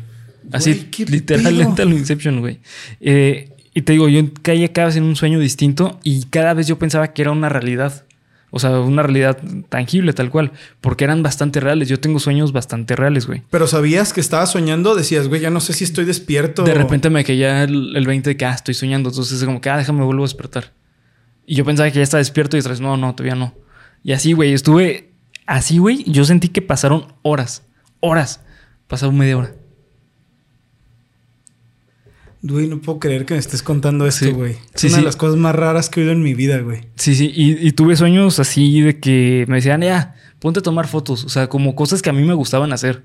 Así, 0.51 0.89
literalmente 1.07 1.81
a 1.81 1.85
lo 1.85 1.91
Inception, 1.91 2.39
güey. 2.39 2.59
Eh, 2.99 3.49
y 3.73 3.81
te 3.83 3.93
digo, 3.93 4.09
yo 4.09 4.21
caía 4.41 4.71
cada 4.73 4.87
vez 4.87 4.97
en 4.97 5.03
un 5.03 5.15
sueño 5.15 5.39
distinto 5.39 5.99
y 6.03 6.23
cada 6.25 6.53
vez 6.53 6.67
yo 6.67 6.77
pensaba 6.79 7.13
que 7.13 7.21
era 7.21 7.31
una 7.31 7.49
realidad. 7.49 8.05
O 8.53 8.59
sea, 8.59 8.81
una 8.81 9.01
realidad 9.01 9.37
tangible, 9.69 10.11
tal 10.11 10.29
cual. 10.29 10.51
Porque 10.81 11.05
eran 11.05 11.23
bastante 11.23 11.61
reales. 11.61 11.87
Yo 11.87 11.99
tengo 11.99 12.19
sueños 12.19 12.51
bastante 12.51 12.97
reales, 12.97 13.25
güey. 13.25 13.43
Pero 13.49 13.65
sabías 13.65 14.11
que 14.11 14.19
estabas 14.19 14.51
soñando, 14.51 14.93
decías, 14.93 15.29
güey, 15.29 15.41
ya 15.41 15.49
no 15.49 15.61
sé 15.61 15.71
si 15.73 15.85
estoy 15.85 16.03
despierto. 16.03 16.63
De 16.63 16.73
repente 16.73 17.09
me 17.09 17.23
caía 17.23 17.63
el, 17.63 17.95
el 17.95 18.05
20 18.05 18.31
de 18.31 18.37
que 18.37 18.45
ah, 18.45 18.53
estoy 18.53 18.73
soñando. 18.73 19.09
Entonces 19.09 19.39
es 19.39 19.45
como 19.45 19.61
que 19.61 19.69
ah, 19.69 19.77
déjame 19.77 20.03
vuelvo 20.03 20.23
a 20.23 20.25
despertar. 20.25 20.73
Y 21.45 21.55
yo 21.55 21.65
pensaba 21.65 21.89
que 21.89 21.97
ya 21.97 22.03
estaba 22.03 22.19
despierto 22.19 22.57
y 22.57 22.59
otra 22.59 22.71
vez, 22.71 22.81
no, 22.81 22.97
no, 22.97 23.15
todavía 23.15 23.35
no. 23.35 23.55
Y 24.03 24.11
así, 24.11 24.33
güey, 24.33 24.53
estuve 24.53 25.13
así, 25.45 25.77
güey. 25.77 26.03
Yo 26.05 26.25
sentí 26.25 26.49
que 26.49 26.61
pasaron 26.61 27.13
horas, 27.21 27.63
horas. 28.01 28.41
Pasaron 28.87 29.17
media 29.17 29.37
hora. 29.37 29.55
Güey, 32.43 32.67
no 32.67 32.79
puedo 32.81 32.97
creer 32.99 33.25
que 33.25 33.35
me 33.35 33.39
estés 33.39 33.61
contando 33.61 34.07
esto, 34.07 34.25
Sí. 34.25 34.31
güey. 34.31 34.53
Es 34.73 34.81
Sí, 34.81 34.87
una 34.87 34.95
sí. 34.95 35.01
de 35.01 35.05
las 35.05 35.15
cosas 35.15 35.37
más 35.37 35.53
raras 35.55 35.89
que 35.89 35.99
he 35.99 36.03
oído 36.03 36.13
en 36.13 36.23
mi 36.23 36.33
vida, 36.33 36.57
güey. 36.59 36.81
Sí, 36.95 37.13
sí. 37.15 37.31
Y, 37.35 37.67
y 37.67 37.71
tuve 37.73 37.95
sueños 37.95 38.39
así 38.39 38.81
de 38.81 38.99
que 38.99 39.45
me 39.47 39.57
decían, 39.57 39.81
ya, 39.81 40.15
ponte 40.39 40.59
a 40.59 40.63
tomar 40.63 40.87
fotos. 40.87 41.23
O 41.23 41.29
sea, 41.29 41.47
como 41.47 41.75
cosas 41.75 42.01
que 42.01 42.09
a 42.09 42.13
mí 42.13 42.23
me 42.23 42.33
gustaban 42.33 42.73
hacer. 42.73 43.03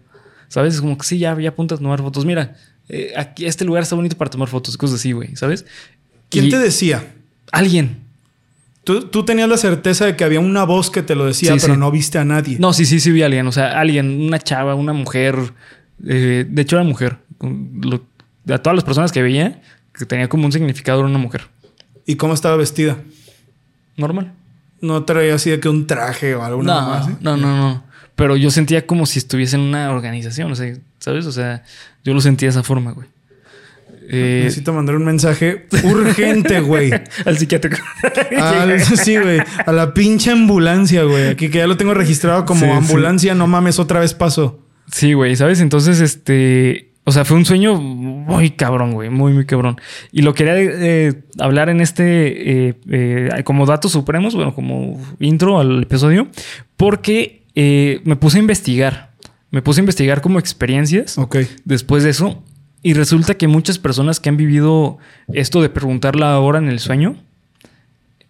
¿Sabes? 0.49 0.75
Es 0.77 0.81
como 0.81 0.97
que 0.97 1.05
sí, 1.05 1.19
ya, 1.19 1.39
ya 1.39 1.55
ponte 1.55 1.75
a 1.75 1.77
tomar 1.77 2.01
fotos. 2.01 2.25
Mira, 2.25 2.57
eh, 2.89 3.13
aquí 3.17 3.45
este 3.45 3.65
lugar 3.65 3.83
está 3.83 3.95
bonito 3.97 4.17
para 4.17 4.31
tomar 4.31 4.49
fotos. 4.49 4.77
Cosas 4.79 5.01
así, 5.01 5.13
güey. 5.13 5.37
¿Sabes? 5.37 5.67
¿Quién 6.31 6.47
Y- 6.47 6.51
te 6.51 6.59
decía? 6.59 7.15
Alguien. 7.53 7.99
Tú, 8.85 9.03
tú 9.09 9.25
tenías 9.25 9.49
la 9.49 9.57
certeza 9.59 10.07
de 10.07 10.17
que 10.17 10.23
había 10.25 10.39
una 10.41 10.63
voz 10.65 10.89
que 10.91 11.03
te 11.03 11.15
lo 11.17 11.27
decía, 11.27 11.53
Sí, 11.55 11.59
pero 11.61 11.75
sí. 11.75 11.81
no 11.81 11.91
viste 11.91 12.19
a 12.19 12.25
nadie. 12.25 12.57
No, 12.61 12.73
sí, 12.73 12.87
sí, 12.87 13.01
sí 13.01 13.11
vi 13.11 13.23
a 13.23 13.27
alguien. 13.27 13.47
O 13.49 13.53
sea, 13.53 13.79
alguien, 13.81 14.21
una 14.27 14.39
chava, 14.39 14.75
una 14.77 14.93
mujer. 14.95 15.37
eh, 16.07 16.47
de 16.49 16.63
hecho, 16.63 16.77
era 16.77 16.85
mujer. 16.85 17.19
Lo- 17.41 18.03
a 18.49 18.59
todas 18.59 18.75
las 18.75 18.85
personas 18.85 19.13
que 19.13 19.23
veía, 19.23 19.61
que 19.93 20.05
tenía 20.07 20.29
como 20.29 20.47
un 20.47 20.53
significado, 20.53 21.01
era 21.01 21.09
una 21.09 21.19
mujer. 21.19 21.43
¿Y 22.07 22.17
cómo 22.17 22.35
estaba 22.35 22.57
vestida? 22.57 22.99
Normal. 23.97 24.33
No 24.81 25.05
traía 25.05 25.35
así 25.35 25.51
de 25.51 25.59
que 25.61 25.69
un 25.69 25.87
traje 25.87 26.35
o 26.35 26.45
alguna 26.45 26.75
No, 26.81 26.89
más. 26.89 27.21
no, 27.23 27.37
no, 27.37 27.57
no. 27.57 27.85
Pero 28.15 28.37
yo 28.37 28.51
sentía 28.51 28.87
como 28.87 29.07
si 29.07 29.19
estuviese 29.19 29.57
en 29.57 29.63
una 29.63 29.91
organización. 29.91 30.53
O 30.53 30.55
sea, 30.55 30.75
¿sabes? 30.99 31.27
O 31.27 31.33
sea, 31.33 31.63
yo 32.05 32.15
lo 32.15 32.21
sentía 32.21 32.47
de 32.47 32.51
esa 32.51 32.63
forma, 32.63 32.93
güey. 32.93 33.09
Eh, 34.09 34.43
Necesito 34.45 34.73
mandar 34.73 34.95
un 34.97 35.05
mensaje 35.05 35.67
urgente, 35.83 36.61
güey. 36.61 36.93
al 37.25 37.37
psiquiátrico. 37.39 37.79
Al- 38.41 38.81
sí, 38.81 39.17
güey. 39.17 39.41
A 39.67 39.73
la 39.73 39.93
pinche 39.95 40.31
ambulancia, 40.31 41.03
güey. 41.03 41.29
Aquí 41.29 41.49
que 41.51 41.59
ya 41.59 41.67
lo 41.67 41.77
tengo 41.77 41.93
registrado 41.95 42.45
como 42.45 42.61
Sí, 42.61 42.67
sí. 42.67 42.73
ambulancia, 42.73 43.35
no 43.35 43.47
mames, 43.49 43.79
otra 43.79 43.99
vez 44.01 44.15
paso. 44.15 44.61
Sí, 44.93 45.13
güey, 45.15 45.35
¿sabes? 45.37 45.61
Entonces, 45.61 46.01
este. 46.01 46.93
O 47.09 47.13
sea, 47.13 47.25
fue 47.25 47.37
un 47.37 47.45
sueño 47.45 47.81
muy 47.81 48.51
cabrón, 48.51 48.91
güey, 48.91 49.11
muy, 49.11 49.33
muy 49.33 49.47
cabrón. 49.47 49.81
Y 50.11 50.23
lo 50.23 50.35
quería 50.35 50.55
eh, 50.59 51.23
hablar 51.39 51.69
en 51.69 51.81
este, 51.81 52.69
eh, 52.69 52.75
eh, 52.91 53.43
como 53.45 53.65
datos 53.65 53.93
supremos, 53.93 54.35
bueno, 54.35 54.57
como 54.57 55.01
intro 55.21 55.61
al 55.61 55.85
episodio, 55.85 56.27
porque 56.77 57.45
me 57.55 58.17
puse 58.17 58.39
a 58.39 58.41
investigar. 58.41 59.13
Me 59.53 59.63
puse 59.63 59.81
a 59.81 59.83
investigar 59.83 60.21
como 60.21 60.41
experiencias 60.41 61.17
después 61.65 62.03
de 62.03 62.11
eso. 62.11 62.43
Y 62.83 62.95
resulta 62.95 63.37
que 63.37 63.47
muchas 63.47 63.79
personas 63.79 64.19
que 64.19 64.29
han 64.29 64.37
vivido 64.37 64.99
esto 65.33 65.63
de 65.63 65.69
preguntar 65.69 66.17
la 66.17 66.41
hora 66.41 66.59
en 66.59 66.69
el 66.69 66.81
sueño, 66.81 67.15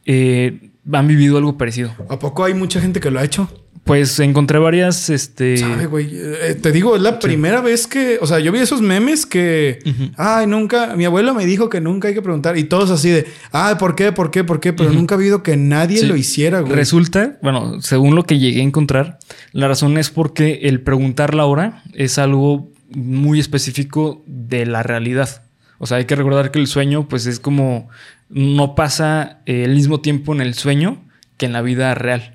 han 0.07 1.09
vivido 1.09 1.39
algo 1.39 1.57
parecido. 1.57 1.93
¿A 2.11 2.19
poco 2.19 2.45
hay 2.45 2.53
mucha 2.53 2.79
gente 2.83 3.01
que 3.01 3.11
lo 3.11 3.21
ha 3.21 3.25
hecho? 3.25 3.49
Pues 3.87 4.19
encontré 4.19 4.59
varias, 4.59 5.11
este... 5.11 5.59
Sabe, 5.59 5.87
güey. 5.87 6.11
Eh, 6.13 6.57
te 6.61 6.73
digo, 6.73 6.97
es 6.97 7.03
la 7.03 7.21
primera 7.21 7.61
vez 7.61 7.87
que... 7.87 8.19
O 8.21 8.27
sea, 8.27 8.41
yo 8.41 8.51
vi 8.51 8.59
esos 8.59 8.83
memes 8.83 9.27
que... 9.27 9.79
Ay, 10.17 10.49
nunca... 10.49 10.97
Mi 10.97 11.05
abuelo 11.05 11.35
me 11.35 11.47
dijo 11.47 11.69
que 11.69 11.81
nunca 11.81 12.09
hay 12.09 12.15
que 12.15 12.21
preguntar. 12.21 12.59
Y 12.59 12.65
todos 12.65 12.91
así 12.91 13.11
de... 13.11 13.27
Ay, 13.53 13.77
¿por 13.77 13.95
qué? 13.95 14.11
¿Por 14.11 14.33
qué? 14.33 14.43
¿Por 14.43 14.59
qué? 14.59 14.73
Pero 14.73 14.93
nunca 14.93 15.15
ha 15.15 15.19
habido 15.19 15.45
que 15.45 15.57
nadie 15.57 15.99
Sí. 15.99 16.07
lo 16.07 16.17
hiciera, 16.17 16.61
güey. 16.63 16.73
Resulta, 16.75 17.39
bueno, 17.43 17.81
según 17.81 18.17
lo 18.17 18.25
que 18.25 18.41
llegué 18.41 18.59
a 18.61 18.65
encontrar, 18.65 19.21
la 19.53 19.69
razón 19.69 19.97
es 19.99 20.11
porque 20.11 20.63
el 20.65 20.81
preguntar 20.81 21.37
la 21.37 21.45
hora 21.45 21.85
es 21.95 22.19
algo 22.19 22.69
muy 22.91 23.39
específico 23.39 24.25
de 24.27 24.67
la 24.67 24.83
realidad. 24.83 25.43
O 25.79 25.87
sea, 25.87 25.99
hay 25.99 26.07
que 26.07 26.17
recordar 26.17 26.51
que 26.51 26.59
el 26.59 26.67
sueño, 26.67 27.07
pues 27.09 27.27
es 27.27 27.39
como 27.39 27.89
no 28.31 28.75
pasa 28.75 29.43
eh, 29.47 29.63
el 29.63 29.75
mismo 29.77 30.01
tiempo 30.01 30.35
en 30.35 30.41
el 30.41 30.55
sueño 30.55 31.05
que 31.37 31.47
en 31.47 31.53
la 31.53 31.63
vida 31.63 31.95
real. 31.95 32.33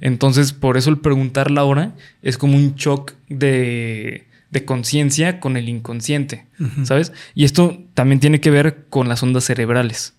Entonces, 0.00 0.52
por 0.52 0.76
eso 0.76 0.90
el 0.90 0.98
preguntar 0.98 1.50
la 1.50 1.64
hora 1.64 1.94
es 2.22 2.38
como 2.38 2.56
un 2.56 2.74
shock 2.74 3.12
de, 3.28 4.26
de 4.50 4.64
conciencia 4.64 5.40
con 5.40 5.56
el 5.56 5.68
inconsciente, 5.68 6.46
¿sabes? 6.84 7.12
Y 7.34 7.44
esto 7.44 7.78
también 7.94 8.20
tiene 8.20 8.40
que 8.40 8.50
ver 8.50 8.86
con 8.90 9.08
las 9.08 9.22
ondas 9.22 9.44
cerebrales. 9.44 10.14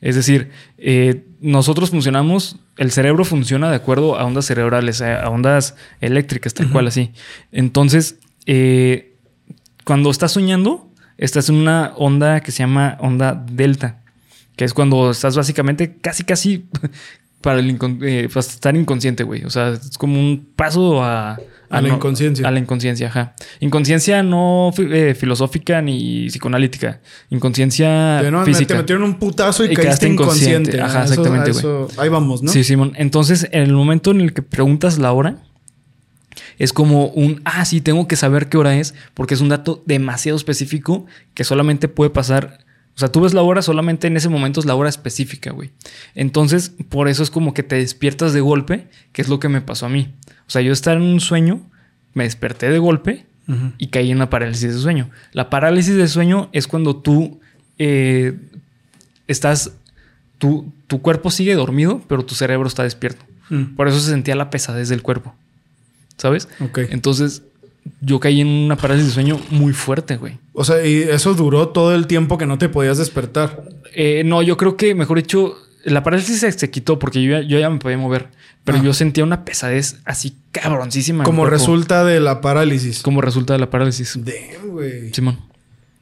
Es 0.00 0.14
decir, 0.14 0.50
eh, 0.78 1.24
nosotros 1.40 1.90
funcionamos, 1.90 2.56
el 2.76 2.92
cerebro 2.92 3.24
funciona 3.24 3.68
de 3.70 3.76
acuerdo 3.76 4.16
a 4.16 4.24
ondas 4.24 4.46
cerebrales, 4.46 5.00
a, 5.02 5.22
a 5.22 5.28
ondas 5.28 5.74
eléctricas, 6.00 6.54
tal 6.54 6.70
cual 6.70 6.86
así. 6.86 7.10
Entonces, 7.50 8.16
eh, 8.46 9.16
cuando 9.84 10.10
estás 10.10 10.32
soñando, 10.32 10.90
estás 11.16 11.48
en 11.48 11.56
una 11.56 11.92
onda 11.96 12.40
que 12.40 12.52
se 12.52 12.58
llama 12.58 12.96
onda 13.00 13.34
delta, 13.34 14.02
que 14.56 14.64
es 14.64 14.72
cuando 14.72 15.10
estás 15.10 15.36
básicamente 15.36 15.96
casi, 15.96 16.24
casi 16.24 16.66
para, 17.40 17.60
el 17.60 17.76
incon- 17.78 17.98
eh, 18.02 18.28
para 18.28 18.40
estar 18.40 18.76
inconsciente, 18.76 19.22
güey. 19.24 19.44
O 19.44 19.50
sea, 19.50 19.70
es 19.70 19.96
como 19.98 20.18
un 20.18 20.48
paso 20.56 21.02
a... 21.02 21.38
A 21.70 21.82
la 21.82 21.88
no- 21.88 21.94
inconsciencia. 21.96 22.48
A 22.48 22.50
la 22.50 22.58
inconsciencia, 22.60 23.08
ajá. 23.08 23.34
Inconsciencia 23.60 24.22
no 24.22 24.72
eh, 24.78 25.14
filosófica 25.14 25.82
ni 25.82 26.28
psicoanalítica. 26.28 27.00
Inconsciencia 27.28 28.22
De 28.22 28.30
no, 28.30 28.42
física. 28.44 28.68
te 28.74 28.80
metieron 28.80 29.04
un 29.04 29.18
putazo 29.18 29.64
y, 29.66 29.72
Y 29.72 29.74
caíste 29.76 30.08
inconsciente. 30.08 30.76
inconsciente. 30.76 30.80
Ajá, 30.80 31.04
eso- 31.04 31.12
exactamente, 31.12 31.50
eso- 31.50 31.88
Ahí 31.98 32.08
vamos, 32.08 32.42
¿no? 32.42 32.50
Sí, 32.50 32.64
Simón. 32.64 32.92
Entonces, 32.96 33.48
en 33.52 33.62
el 33.64 33.72
momento 33.74 34.12
en 34.12 34.22
el 34.22 34.32
que 34.32 34.40
preguntas 34.42 34.98
la 34.98 35.12
hora, 35.12 35.36
es 36.58 36.72
como 36.72 37.06
un, 37.08 37.40
ah, 37.44 37.64
sí, 37.64 37.80
tengo 37.80 38.08
que 38.08 38.16
saber 38.16 38.48
qué 38.48 38.56
hora 38.56 38.76
es, 38.76 38.94
porque 39.14 39.34
es 39.34 39.40
un 39.40 39.48
dato 39.50 39.82
demasiado 39.86 40.36
específico 40.36 41.06
que 41.34 41.44
solamente 41.44 41.88
puede 41.88 42.10
pasar. 42.10 42.60
O 42.98 43.00
sea, 43.00 43.12
tú 43.12 43.20
ves 43.20 43.32
la 43.32 43.42
hora, 43.42 43.62
solamente 43.62 44.08
en 44.08 44.16
ese 44.16 44.28
momento 44.28 44.58
es 44.58 44.66
la 44.66 44.74
hora 44.74 44.88
específica, 44.88 45.52
güey. 45.52 45.70
Entonces, 46.16 46.72
por 46.88 47.06
eso 47.06 47.22
es 47.22 47.30
como 47.30 47.54
que 47.54 47.62
te 47.62 47.76
despiertas 47.76 48.32
de 48.32 48.40
golpe, 48.40 48.88
que 49.12 49.22
es 49.22 49.28
lo 49.28 49.38
que 49.38 49.48
me 49.48 49.60
pasó 49.60 49.86
a 49.86 49.88
mí. 49.88 50.12
O 50.48 50.50
sea, 50.50 50.62
yo 50.62 50.72
estaba 50.72 50.96
en 50.96 51.04
un 51.04 51.20
sueño, 51.20 51.60
me 52.14 52.24
desperté 52.24 52.68
de 52.68 52.80
golpe 52.80 53.24
y 53.78 53.86
caí 53.86 54.10
en 54.10 54.16
una 54.16 54.30
parálisis 54.30 54.74
de 54.74 54.80
sueño. 54.80 55.10
La 55.30 55.48
parálisis 55.48 55.94
de 55.94 56.08
sueño 56.08 56.48
es 56.52 56.66
cuando 56.66 56.96
tú 56.96 57.38
eh, 57.78 58.36
estás, 59.28 59.74
tu, 60.38 60.72
tu 60.88 61.00
cuerpo 61.00 61.30
sigue 61.30 61.54
dormido, 61.54 62.02
pero 62.08 62.24
tu 62.24 62.34
cerebro 62.34 62.66
está 62.66 62.82
despierto. 62.82 63.24
Mm. 63.48 63.76
Por 63.76 63.86
eso 63.86 64.00
se 64.00 64.10
sentía 64.10 64.34
la 64.34 64.50
pesadez 64.50 64.88
del 64.88 65.02
cuerpo. 65.02 65.36
¿Sabes? 66.16 66.48
Ok. 66.58 66.80
Entonces, 66.90 67.44
yo 68.00 68.20
caí 68.20 68.40
en 68.40 68.48
una 68.48 68.76
parálisis 68.76 69.08
de 69.08 69.14
sueño 69.14 69.40
muy 69.50 69.72
fuerte, 69.72 70.16
güey. 70.16 70.38
O 70.52 70.64
sea, 70.64 70.84
y 70.86 71.02
eso 71.02 71.34
duró 71.34 71.68
todo 71.68 71.94
el 71.94 72.06
tiempo 72.06 72.38
que 72.38 72.46
no 72.46 72.58
te 72.58 72.68
podías 72.68 72.98
despertar. 72.98 73.62
Eh, 73.94 74.22
no, 74.24 74.42
yo 74.42 74.56
creo 74.56 74.76
que, 74.76 74.94
mejor 74.94 75.18
dicho, 75.18 75.54
la 75.84 76.02
parálisis 76.02 76.40
se, 76.40 76.50
se 76.52 76.70
quitó 76.70 76.98
porque 76.98 77.22
yo, 77.22 77.32
ya- 77.32 77.42
yo 77.46 77.58
ya 77.58 77.70
me 77.70 77.78
podía 77.78 77.98
mover. 77.98 78.28
Pero 78.64 78.78
Ah. 78.78 78.82
yo 78.82 78.92
sentía 78.92 79.24
una 79.24 79.44
pesadez 79.44 79.96
así 80.04 80.34
cabroncísima. 80.52 81.24
Como 81.24 81.46
resulta 81.46 82.04
de 82.04 82.20
la 82.20 82.40
parálisis. 82.40 83.02
Como 83.02 83.20
resulta 83.20 83.54
de 83.54 83.58
la 83.60 83.70
parálisis. 83.70 84.18
Damn, 84.22 84.70
güey. 84.72 85.12
Simón. 85.14 85.38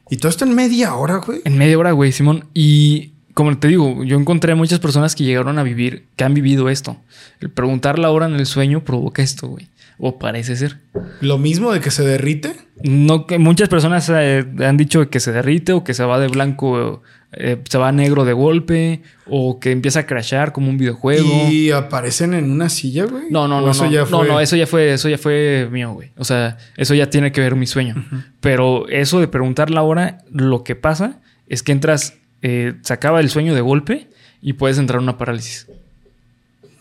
Y 0.09 0.17
todo 0.17 0.29
esto 0.29 0.43
en 0.45 0.55
media 0.55 0.93
hora, 0.95 1.17
güey. 1.17 1.41
En 1.45 1.57
media 1.57 1.77
hora, 1.77 1.91
güey, 1.91 2.11
Simón. 2.11 2.45
Y 2.53 3.11
como 3.33 3.57
te 3.57 3.67
digo, 3.67 4.03
yo 4.03 4.17
encontré 4.19 4.55
muchas 4.55 4.79
personas 4.79 5.15
que 5.15 5.23
llegaron 5.23 5.59
a 5.59 5.63
vivir, 5.63 6.07
que 6.15 6.23
han 6.23 6.33
vivido 6.33 6.69
esto. 6.69 6.97
El 7.39 7.49
preguntar 7.51 7.99
la 7.99 8.09
hora 8.09 8.25
en 8.25 8.33
el 8.35 8.45
sueño 8.45 8.83
provoca 8.83 9.21
esto, 9.21 9.47
güey. 9.47 9.67
O 9.99 10.19
parece 10.19 10.55
ser. 10.55 10.77
Lo 11.21 11.37
mismo 11.37 11.71
de 11.71 11.79
que 11.79 11.89
se 11.91 12.03
derrite. 12.05 12.55
No, 12.83 13.25
que 13.25 13.39
muchas 13.39 13.67
personas 13.69 14.07
eh, 14.13 14.45
han 14.59 14.77
dicho 14.77 15.09
que 15.09 15.19
se 15.19 15.31
derrite 15.31 15.73
o 15.73 15.83
que 15.83 15.95
se 15.95 16.03
va 16.03 16.19
de 16.19 16.27
blanco, 16.27 17.01
eh, 17.31 17.57
se 17.67 17.77
va 17.79 17.87
a 17.87 17.91
negro 17.91 18.23
de 18.23 18.33
golpe 18.33 19.01
o 19.25 19.59
que 19.59 19.71
empieza 19.71 20.01
a 20.01 20.05
crashar 20.05 20.53
como 20.53 20.69
un 20.69 20.77
videojuego. 20.77 21.27
Y 21.49 21.71
aparecen 21.71 22.35
en 22.35 22.51
una 22.51 22.69
silla, 22.69 23.05
güey. 23.05 23.23
No, 23.31 23.47
no, 23.47 23.57
¿O 23.57 23.61
no, 23.61 23.71
eso 23.71 23.85
no. 23.85 23.91
ya 23.91 24.01
no, 24.01 24.05
fue- 24.19 24.27
no, 24.27 24.39
eso 24.39 24.55
ya 24.55 24.67
fue, 24.67 24.93
eso 24.93 25.09
ya 25.09 25.17
fue 25.17 25.67
mío, 25.71 25.91
güey. 25.93 26.11
O 26.17 26.23
sea, 26.23 26.57
eso 26.77 26.93
ya 26.93 27.09
tiene 27.09 27.31
que 27.31 27.41
ver 27.41 27.55
mi 27.55 27.65
sueño. 27.65 27.95
Pero 28.39 28.87
eso 28.89 29.19
de 29.19 29.27
preguntar 29.27 29.71
la 29.71 29.81
hora, 29.81 30.19
lo 30.31 30.63
que 30.63 30.75
pasa 30.75 31.19
es 31.47 31.63
que 31.63 31.71
entras, 31.71 32.13
eh, 32.43 32.75
se 32.83 32.93
acaba 32.93 33.19
el 33.19 33.29
sueño 33.31 33.55
de 33.55 33.61
golpe 33.61 34.07
y 34.43 34.53
puedes 34.53 34.77
entrar 34.77 34.99
en 34.99 35.03
una 35.05 35.17
parálisis. 35.17 35.67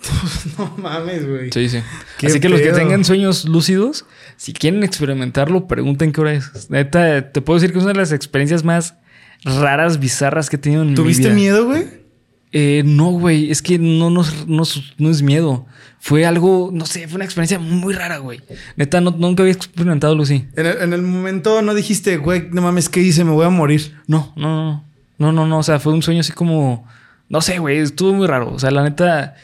No 0.59 0.75
mames, 0.79 1.29
güey. 1.29 1.51
Sí, 1.53 1.69
sí. 1.69 1.79
Qué 2.19 2.27
Así 2.29 2.41
que 2.41 2.49
los 2.49 2.61
que 2.61 2.73
tengan 2.73 3.05
sueños 3.05 3.45
lúcidos, 3.47 4.05
si 4.37 4.53
quieren 4.53 4.83
experimentarlo, 4.85 5.67
pregunten 5.67 6.13
qué 6.13 6.21
hora 6.21 6.33
es. 6.33 6.71
Neta, 6.71 7.31
te 7.33 7.41
puedo 7.41 7.59
decir 7.59 7.73
que 7.73 7.79
es 7.79 7.85
una 7.85 7.93
de 7.93 7.99
las 8.01 8.13
experiencias 8.13 8.65
más 8.65 8.95
raras, 9.45 9.99
bizarras 10.01 10.49
que 10.51 10.57
he 10.57 10.59
tenido 10.59 10.83
en 10.83 10.89
mi 10.89 10.95
vida. 10.95 11.03
¿Tuviste 11.03 11.31
miedo, 11.31 11.67
güey? 11.67 11.85
Eh, 12.53 12.83
no, 12.87 13.11
güey, 13.11 13.51
es 13.51 13.61
que 13.61 13.79
no, 13.79 14.09
no, 14.09 14.25
no, 14.47 14.63
no 14.99 15.11
es 15.11 15.23
miedo. 15.23 15.67
Fue 15.99 16.25
algo, 16.25 16.71
no 16.73 16.87
sé, 16.87 17.07
fue 17.09 17.17
una 17.17 17.25
experiencia 17.25 17.59
muy 17.59 17.93
rara, 17.93 18.19
güey. 18.19 18.41
Neta, 18.77 19.01
no- 19.01 19.11
nunca 19.19 19.43
había 19.43 19.53
experimentado 19.53 20.13
algo 20.13 20.23
así. 20.25 20.47
En 20.57 20.67
el, 20.67 20.79
en 20.81 20.93
el 20.93 21.03
momento 21.03 21.61
no 21.61 21.75
dijiste, 21.75 22.17
güey, 22.17 22.49
no 22.53 22.63
mames, 22.63 22.89
¿qué 22.89 23.01
hice? 23.01 23.25
Me 23.25 23.33
voy 23.33 23.45
a 23.45 23.51
morir. 23.51 23.97
No, 24.07 24.33
no, 24.37 24.49
no, 24.49 24.85
no, 25.19 25.33
no, 25.33 25.47
no. 25.47 25.59
O 25.59 25.63
sea, 25.63 25.81
fue 25.81 25.93
un 25.93 26.03
sueño 26.03 26.21
así 26.21 26.33
como, 26.33 26.87
no 27.29 27.41
sé, 27.43 27.59
güey, 27.59 27.79
estuvo 27.79 28.15
muy 28.15 28.27
raro. 28.27 28.53
O 28.53 28.59
sea, 28.59 28.71
la 28.71 28.85
neta, 28.85 29.35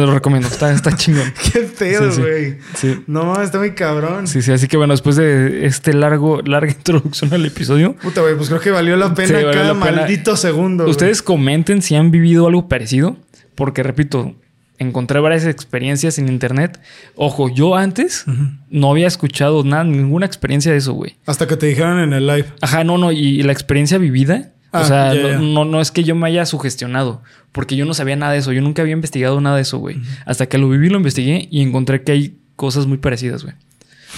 te 0.00 0.06
lo 0.06 0.14
recomiendo, 0.14 0.48
está, 0.48 0.72
está 0.72 0.92
chingón. 0.96 1.32
Qué 1.52 1.60
pedo, 1.60 2.10
Sí, 2.10 2.16
sí. 2.16 2.20
güey. 2.22 2.58
Sí. 2.74 3.04
No 3.06 3.24
mames, 3.24 3.46
está 3.46 3.58
muy 3.58 3.72
cabrón. 3.72 4.26
Sí, 4.26 4.42
sí, 4.42 4.52
así 4.52 4.68
que 4.68 4.76
bueno, 4.76 4.92
después 4.92 5.16
de 5.16 5.66
este 5.66 5.92
largo, 5.94 6.40
larga 6.42 6.70
introducción 6.76 7.32
al 7.32 7.44
episodio, 7.46 7.94
Puta, 7.96 8.20
güey, 8.20 8.36
pues 8.36 8.48
creo 8.48 8.60
que 8.60 8.70
valió 8.70 8.96
la 8.96 9.14
pena 9.14 9.32
valió 9.34 9.50
cada 9.52 9.74
la 9.74 9.84
pena. 9.84 9.96
maldito 10.02 10.36
segundo. 10.36 10.84
güey. 10.84 10.90
ustedes 10.90 11.22
comenten 11.22 11.82
si 11.82 11.94
han 11.94 12.10
vivido 12.10 12.46
algo 12.46 12.68
parecido, 12.68 13.16
porque 13.54 13.82
repito, 13.82 14.34
encontré 14.78 15.20
varias 15.20 15.44
experiencias 15.46 16.18
en 16.18 16.28
internet. 16.28 16.80
Ojo, 17.14 17.48
yo 17.48 17.76
antes 17.76 18.24
no 18.70 18.90
había 18.90 19.06
escuchado 19.06 19.62
nada, 19.64 19.84
ninguna 19.84 20.26
experiencia 20.26 20.72
de 20.72 20.78
eso, 20.78 20.92
güey. 20.94 21.16
Hasta 21.26 21.46
que 21.46 21.56
te 21.56 21.66
dijeron 21.66 22.00
en 22.00 22.12
el 22.12 22.26
live. 22.26 22.46
Ajá, 22.60 22.82
no, 22.84 22.98
no, 22.98 23.12
y 23.12 23.42
la 23.42 23.52
experiencia 23.52 23.98
vivida, 23.98 24.50
Ah, 24.74 24.80
o 24.80 24.84
sea, 24.84 25.14
no, 25.14 25.38
no, 25.40 25.64
no 25.64 25.80
es 25.80 25.90
que 25.92 26.02
yo 26.04 26.14
me 26.16 26.26
haya 26.26 26.44
sugestionado, 26.46 27.22
porque 27.52 27.76
yo 27.76 27.86
no 27.86 27.94
sabía 27.94 28.16
nada 28.16 28.32
de 28.32 28.38
eso, 28.38 28.52
yo 28.52 28.60
nunca 28.60 28.82
había 28.82 28.92
investigado 28.94 29.40
nada 29.40 29.56
de 29.56 29.62
eso, 29.62 29.78
güey. 29.78 30.02
Hasta 30.26 30.46
que 30.46 30.58
lo 30.58 30.68
viví, 30.68 30.88
lo 30.88 30.96
investigué 30.96 31.46
y 31.50 31.62
encontré 31.62 32.02
que 32.02 32.12
hay 32.12 32.36
cosas 32.56 32.86
muy 32.86 32.98
parecidas, 32.98 33.44
güey. 33.44 33.54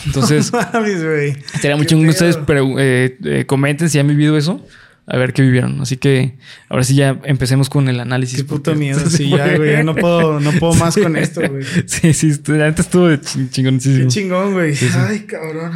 Entonces, 0.06 0.52
No 0.52 0.60
mames, 0.72 1.04
güey. 1.04 1.36
Sería 1.60 1.76
mucho 1.76 1.96
que 1.96 2.02
pedo. 2.02 2.10
ustedes 2.10 2.38
eh, 2.78 3.18
eh, 3.25 3.44
comenten 3.46 3.90
si 3.90 3.98
han 3.98 4.08
vivido 4.08 4.36
eso, 4.38 4.64
a 5.06 5.16
ver 5.18 5.32
qué 5.32 5.42
vivieron. 5.42 5.80
Así 5.80 5.98
que 5.98 6.36
ahora 6.68 6.84
sí 6.84 6.94
ya 6.94 7.20
empecemos 7.25 7.68
con 7.68 7.88
el 7.88 8.00
análisis. 8.00 8.38
Qué 8.38 8.44
puto 8.44 8.75
miedo. 8.75 8.98
Sí, 9.10 9.28
ya, 9.28 9.56
güey. 9.56 9.72
Ya 9.72 9.82
no 9.82 9.94
puedo, 9.94 10.40
no 10.40 10.52
puedo 10.52 10.75
más 10.75 10.96
con 10.96 11.16
esto, 11.16 11.42
güey. 11.48 11.64
Sí, 11.86 12.12
sí, 12.14 12.32
neta 12.48 12.82
estuvo 12.82 13.08
de 13.08 13.20
ching- 13.20 13.50
Qué 13.50 14.06
chingón, 14.08 14.52
güey. 14.54 14.75
Sí, 14.75 14.88
sí. 14.88 14.96
Ay, 14.98 15.20
cabrón. 15.20 15.72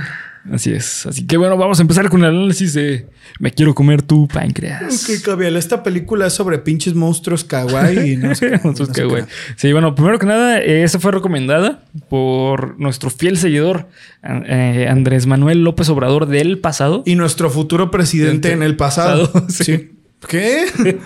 Así 0.51 0.73
es. 0.73 1.07
Así 1.07 1.27
que 1.27 1.37
bueno, 1.37 1.57
vamos 1.57 1.79
a 1.79 1.83
empezar 1.83 2.09
con 2.09 2.21
el 2.25 2.31
análisis 2.31 2.73
de 2.73 3.07
Me 3.39 3.53
quiero 3.53 3.75
comer 3.75 4.01
tu 4.03 4.27
páncreas. 4.27 5.05
Ok, 5.09 5.23
Cabiel, 5.23 5.57
esta 5.57 5.83
película 5.83 6.27
es 6.27 6.33
sobre 6.33 6.59
pinches 6.59 6.95
monstruos 6.95 7.45
kawaii 7.45 8.13
y 8.13 8.17
no 8.17 8.35
sé 8.35 8.51
qué, 8.51 8.61
Monstruos 8.65 8.89
no 8.97 9.17
sé. 9.17 9.27
Sí, 9.57 9.73
bueno, 9.73 9.95
primero 9.95 10.19
que 10.19 10.27
nada, 10.27 10.59
eh, 10.61 10.83
esta 10.83 10.99
fue 10.99 11.13
recomendada 11.13 11.85
por 12.09 12.81
nuestro 12.81 13.11
fiel 13.11 13.37
seguidor, 13.37 13.89
eh, 14.23 14.87
Andrés 14.89 15.27
Manuel 15.27 15.63
López 15.63 15.89
Obrador 15.91 16.27
del 16.27 16.59
pasado. 16.59 17.03
Y 17.05 17.17
nuestro 17.17 17.51
futuro 17.51 17.91
presidente 17.91 18.53
en 18.53 18.63
el 18.63 18.77
pasado. 18.77 19.31
Pasado, 19.31 19.47
sí. 19.51 19.65
sí. 19.65 19.91
¿Qué? 20.29 20.67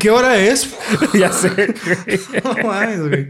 ¿Qué 0.00 0.10
hora 0.10 0.38
es? 0.38 0.74
ya 1.14 1.32
sé, 1.32 1.50
güey. 3.00 3.28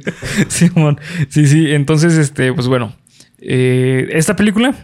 Simón. 0.49 1.01
Sí, 1.29 1.47
sí. 1.47 1.71
Entonces, 1.73 2.15
este, 2.15 2.53
pues 2.53 2.67
bueno. 2.67 2.95
eh, 3.41 4.09
esta 4.13 4.35
película 4.35 4.75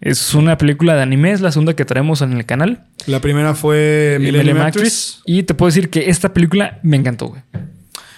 es 0.00 0.34
una 0.34 0.56
película 0.56 0.94
de 0.96 1.02
anime, 1.02 1.32
es 1.32 1.40
la 1.40 1.52
segunda 1.52 1.74
que 1.74 1.84
traemos 1.84 2.22
en 2.22 2.32
el 2.32 2.46
canal. 2.46 2.84
La 3.06 3.20
primera 3.20 3.54
fue 3.54 4.16
Millennium 4.18 4.42
Millennium 4.44 4.66
Actress. 4.66 5.20
Y 5.26 5.42
te 5.42 5.54
puedo 5.54 5.68
decir 5.68 5.90
que 5.90 6.08
esta 6.10 6.32
película 6.32 6.78
me 6.82 6.96
encantó, 6.96 7.26
güey. 7.28 7.42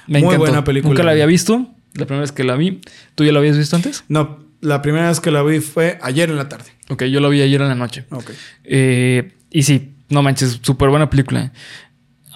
Me 0.06 0.18
Muy 0.18 0.28
encantó. 0.28 0.38
buena 0.38 0.64
película. 0.64 0.90
Nunca 0.94 1.02
la 1.04 1.12
había 1.12 1.26
visto. 1.26 1.68
La 1.94 2.06
primera 2.06 2.22
vez 2.22 2.32
que 2.32 2.44
la 2.44 2.56
vi. 2.56 2.80
¿Tú 3.14 3.24
ya 3.24 3.32
la 3.32 3.40
habías 3.40 3.58
visto 3.58 3.76
antes? 3.76 4.04
No, 4.08 4.38
la 4.60 4.80
primera 4.82 5.08
vez 5.08 5.20
que 5.20 5.30
la 5.30 5.42
vi 5.42 5.60
fue 5.60 5.98
ayer 6.02 6.30
en 6.30 6.36
la 6.36 6.48
tarde. 6.48 6.70
Ok, 6.88 7.04
yo 7.04 7.20
lo 7.20 7.28
vi 7.30 7.42
ayer 7.42 7.60
en 7.60 7.68
la 7.68 7.74
noche. 7.74 8.04
Ok. 8.10 8.30
Eh, 8.64 9.32
y 9.50 9.62
sí, 9.64 9.94
no 10.08 10.22
manches, 10.22 10.60
súper 10.62 10.88
buena 10.88 11.10
película. 11.10 11.52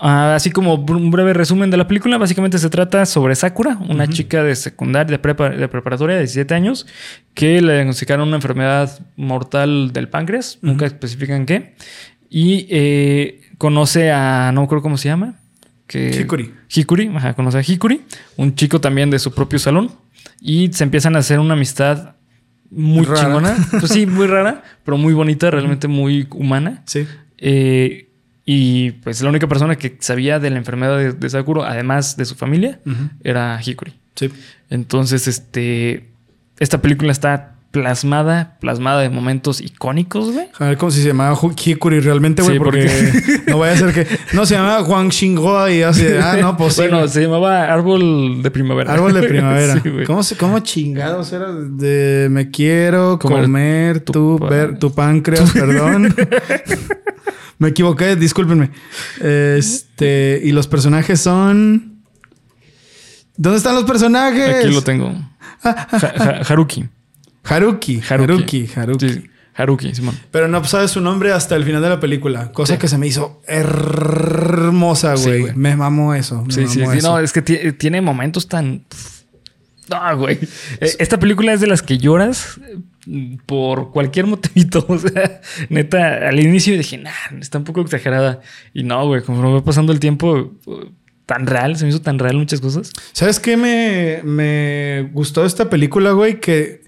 Ah, 0.01 0.35
así 0.35 0.51
como 0.51 0.75
un 0.75 1.11
breve 1.11 1.33
resumen 1.33 1.71
de 1.71 1.77
la 1.79 1.89
película, 1.89 2.19
básicamente 2.19 2.59
se 2.59 2.69
trata 2.69 3.07
sobre 3.07 3.35
Sakura, 3.35 3.79
una 3.89 4.07
chica 4.07 4.43
de 4.45 4.55
secundaria, 4.55 5.17
de, 5.17 5.23
prepa- 5.23 5.57
de 5.57 5.69
preparatoria 5.69 6.17
de 6.17 6.23
17 6.23 6.53
años, 6.55 6.87
que 7.35 7.61
le 7.63 7.75
diagnosticaron 7.75 8.29
una 8.29 8.37
enfermedad 8.37 8.99
mortal 9.17 9.93
del 9.93 10.09
páncreas, 10.09 10.59
nunca 10.61 10.85
especifican 10.87 11.47
qué, 11.47 11.75
y 12.29 12.67
eh, 12.71 13.41
conoce 13.59 14.11
a, 14.11 14.51
no 14.53 14.63
acuerdo 14.63 14.83
cómo 14.83 14.99
se 14.99 15.09
llama, 15.09 15.37
que 15.87 16.11
Hikuri. 16.21 16.53
Hikuri, 16.75 17.09
ajá, 17.15 17.33
conoce 17.35 17.59
a 17.59 17.63
Hikuri, 17.63 18.03
un 18.37 18.55
chico 18.55 18.81
también 18.81 19.09
de 19.11 19.19
su 19.19 19.33
propio 19.33 19.59
salón, 19.59 19.91
y 20.41 20.71
se 20.73 20.85
empiezan 20.85 21.17
a 21.17 21.21
hacer 21.21 21.39
una 21.39 21.55
amistad 21.55 22.17
muy 22.71 23.05
Rara. 23.07 23.21
chingona, 23.23 23.57
pues 23.71 23.93
sí, 23.93 24.05
muy 24.07 24.27
rara, 24.27 24.63
pero 24.85 24.99
muy 24.99 25.15
bonita, 25.15 25.51
realmente 25.51 25.89
muy 25.89 26.27
humana. 26.33 26.83
Sí. 26.85 27.07
Eh, 27.39 28.06
y 28.49 28.93
pues 28.93 29.21
la 29.21 29.29
única 29.29 29.49
persona 29.49 29.77
que 29.77 29.97
sabía 29.99 30.39
de 30.39 30.51
la 30.51 30.57
enfermedad 30.57 30.97
de, 30.97 31.13
de 31.13 31.29
Sakura, 31.31 31.69
además 31.69 32.17
de 32.17 32.25
su 32.25 32.37
familia, 32.37 32.81
era 33.25 33.61
Hikuri. 33.61 33.93
Sí. 34.15 34.31
Entonces, 34.71 35.27
este. 35.27 36.09
Esta 36.59 36.81
película 36.81 37.13
está 37.13 37.56
plasmada, 37.81 38.57
plasmada 38.59 39.03
de 39.03 39.11
momentos 39.11 39.61
icónicos, 39.61 40.33
güey. 40.33 40.49
A 40.59 40.65
ver 40.65 40.79
cómo 40.79 40.91
si 40.91 41.03
se 41.03 41.09
llamaba 41.09 41.39
Hikuri 41.39 42.01
realmente, 42.01 42.41
güey, 42.41 42.55
Sí, 42.55 42.59
porque, 42.59 43.43
no 43.49 43.59
vaya 43.59 43.75
a 43.75 43.77
ser 43.77 43.93
que. 43.93 44.07
No, 44.33 44.47
se 44.47 44.55
llamaba 44.55 44.83
Juan 44.83 45.11
Shingoa 45.11 45.71
y 45.71 45.83
así. 45.83 46.07
Ah, 46.23 46.39
no, 46.41 46.57
pues 46.57 46.73
sí. 46.75 46.81
bueno, 46.81 47.07
se 47.07 47.21
llamaba 47.21 47.71
Árbol 47.71 48.43
de 48.43 48.51
Primavera. 48.51 48.95
Árbol 48.95 49.13
de 49.13 49.23
primavera. 49.25 49.75
Sí, 49.83 49.91
güey. 49.91 50.07
¿Cómo, 50.07 50.23
¿Cómo 50.41 50.61
chingados 50.61 51.33
era? 51.35 51.53
De 51.53 52.29
me 52.31 52.51
quiero 52.51 53.19
Comer 53.19 54.01
tu 54.01 54.39
tu, 54.81 54.95
páncreas, 54.95 55.51
perdón. 55.53 56.15
me 57.59 57.69
equivoqué, 57.69 58.17
discúlpenme. 58.17 58.71
Este, 59.21 60.41
y 60.43 60.53
los 60.53 60.67
personajes 60.67 61.21
son. 61.21 62.01
¿Dónde 63.37 63.59
están 63.59 63.75
los 63.75 63.85
personajes? 63.85 64.65
Aquí 64.65 64.73
lo 64.73 64.81
tengo. 64.83 65.13
Ah, 65.63 65.87
Ja- 65.91 66.45
ja- 66.45 66.45
Haruki. 67.49 68.01
Haruki, 68.09 68.67
Haruki, 68.67 68.69
Haruki. 68.75 69.09
Sí, 69.09 69.31
Haruki, 69.55 69.95
Simón. 69.95 70.15
Pero 70.31 70.49
no 70.49 70.63
sabes 70.65 70.91
su 70.91 71.01
nombre 71.01 71.33
hasta 71.33 71.57
el 71.57 71.65
final 71.65 71.81
de 71.83 71.89
la 71.89 71.99
película. 72.01 72.53
Cosa 72.53 72.75
Sí. 72.75 72.79
que 72.79 72.89
se 72.89 72.99
me 72.99 73.07
hizo 73.07 73.41
hermosa, 73.47 75.17
Sí, 75.17 75.29
güey. 75.29 75.41
güey. 75.43 75.55
me 75.57 75.77
mamó 75.77 76.15
eso. 76.15 76.43
Me 76.45 76.53
Sí, 76.53 76.67
sí, 76.69 76.81
mamó 76.81 76.93
sí. 76.93 76.99
eso. 76.99 77.09
No, 77.13 77.19
es 77.21 77.33
que 77.33 77.43
ti- 77.43 77.73
tiene 77.73 78.01
momentos 78.01 78.49
tan. 78.49 78.85
No, 79.89 80.17
güey. 80.19 80.39
Eh, 80.81 80.91
Esta 80.99 81.19
película 81.19 81.53
es 81.53 81.61
de 81.61 81.69
las 81.69 81.81
que 81.81 81.97
lloras 81.99 82.59
eh, 83.09 83.39
por 83.47 83.93
cualquier 83.93 84.27
motivito. 84.27 84.85
O 84.89 84.99
sea, 84.99 85.41
neta, 85.69 86.29
al 86.29 86.41
inicio 86.41 86.77
dije, 86.77 86.99
nah, 86.99 87.11
está 87.41 87.59
un 87.59 87.65
poco 87.65 87.81
exagerada. 87.83 88.41
Y 88.75 88.83
no, 88.83 89.07
güey, 89.07 89.23
conforme 89.23 89.53
va 89.53 89.65
pasando 89.65 89.93
el 89.93 90.01
tiempo, 90.01 90.53
eh, 90.67 90.91
tan 91.25 91.47
real, 91.47 91.77
se 91.77 91.85
me 91.85 91.91
hizo 91.91 92.03
tan 92.03 92.19
real 92.19 92.37
muchas 92.37 92.61
cosas. 92.61 92.93
¿Sabes 93.13 93.39
qué 93.41 93.57
me, 93.57 94.23
me 94.25 95.09
gustó 95.13 95.45
esta 95.47 95.71
película, 95.71 96.11
güey? 96.13 96.41
Que 96.41 96.83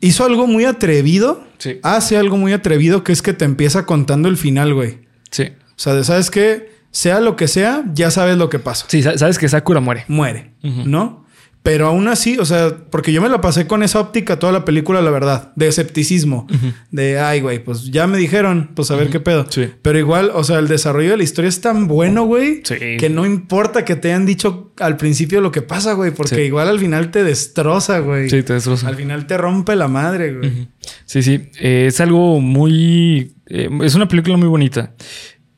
hizo 0.00 0.24
algo 0.24 0.46
muy 0.46 0.64
atrevido. 0.64 1.44
Sí. 1.58 1.78
Hace 1.82 2.16
algo 2.16 2.36
muy 2.36 2.52
atrevido 2.52 3.04
que 3.04 3.12
es 3.12 3.22
que 3.22 3.32
te 3.32 3.44
empieza 3.44 3.86
contando 3.86 4.28
el 4.28 4.36
final, 4.36 4.74
güey. 4.74 5.00
Sí. 5.30 5.44
O 5.70 5.74
sea, 5.76 5.94
de, 5.94 6.04
¿sabes 6.04 6.30
qué? 6.30 6.72
Sea 6.90 7.20
lo 7.20 7.36
que 7.36 7.48
sea, 7.48 7.84
ya 7.94 8.10
sabes 8.10 8.36
lo 8.36 8.48
que 8.50 8.58
pasa. 8.58 8.84
Sí, 8.88 9.02
sa- 9.02 9.16
sabes 9.16 9.38
que 9.38 9.48
Sakura 9.48 9.80
muere. 9.80 10.04
Muere. 10.08 10.52
¿no? 10.62 11.21
Pero 11.64 11.86
aún 11.86 12.08
así, 12.08 12.38
o 12.38 12.44
sea, 12.44 12.76
porque 12.90 13.12
yo 13.12 13.22
me 13.22 13.28
la 13.28 13.40
pasé 13.40 13.68
con 13.68 13.84
esa 13.84 14.00
óptica 14.00 14.40
toda 14.40 14.52
la 14.52 14.64
película, 14.64 15.00
la 15.00 15.12
verdad, 15.12 15.52
de 15.54 15.68
escepticismo, 15.68 16.48
de, 16.90 17.20
ay, 17.20 17.40
güey, 17.40 17.62
pues 17.62 17.84
ya 17.92 18.08
me 18.08 18.18
dijeron, 18.18 18.70
pues 18.74 18.90
a 18.90 18.96
ver 18.96 19.10
qué 19.10 19.20
pedo. 19.20 19.46
Sí. 19.48 19.68
Pero 19.80 19.96
igual, 19.96 20.32
o 20.34 20.42
sea, 20.42 20.58
el 20.58 20.66
desarrollo 20.66 21.12
de 21.12 21.18
la 21.18 21.22
historia 21.22 21.48
es 21.48 21.60
tan 21.60 21.86
bueno, 21.86 22.24
güey, 22.24 22.62
Sí. 22.64 22.74
que 22.98 23.08
no 23.10 23.24
importa 23.26 23.84
que 23.84 23.94
te 23.94 24.08
hayan 24.08 24.26
dicho 24.26 24.72
al 24.80 24.96
principio 24.96 25.40
lo 25.40 25.52
que 25.52 25.62
pasa, 25.62 25.92
güey, 25.92 26.10
porque 26.10 26.34
Sí. 26.34 26.40
igual 26.40 26.66
al 26.66 26.80
final 26.80 27.12
te 27.12 27.22
destroza, 27.22 28.00
güey. 28.00 28.28
Sí, 28.28 28.42
te 28.42 28.54
destroza. 28.54 28.88
Al 28.88 28.96
final 28.96 29.28
te 29.28 29.38
rompe 29.38 29.76
la 29.76 29.86
madre, 29.86 30.34
güey. 30.34 30.68
Sí, 31.04 31.22
sí. 31.22 31.48
Eh, 31.60 31.84
es 31.86 32.00
algo 32.00 32.40
muy. 32.40 33.36
eh, 33.46 33.68
es 33.84 33.94
una 33.94 34.08
película 34.08 34.36
muy 34.36 34.48
bonita. 34.48 34.94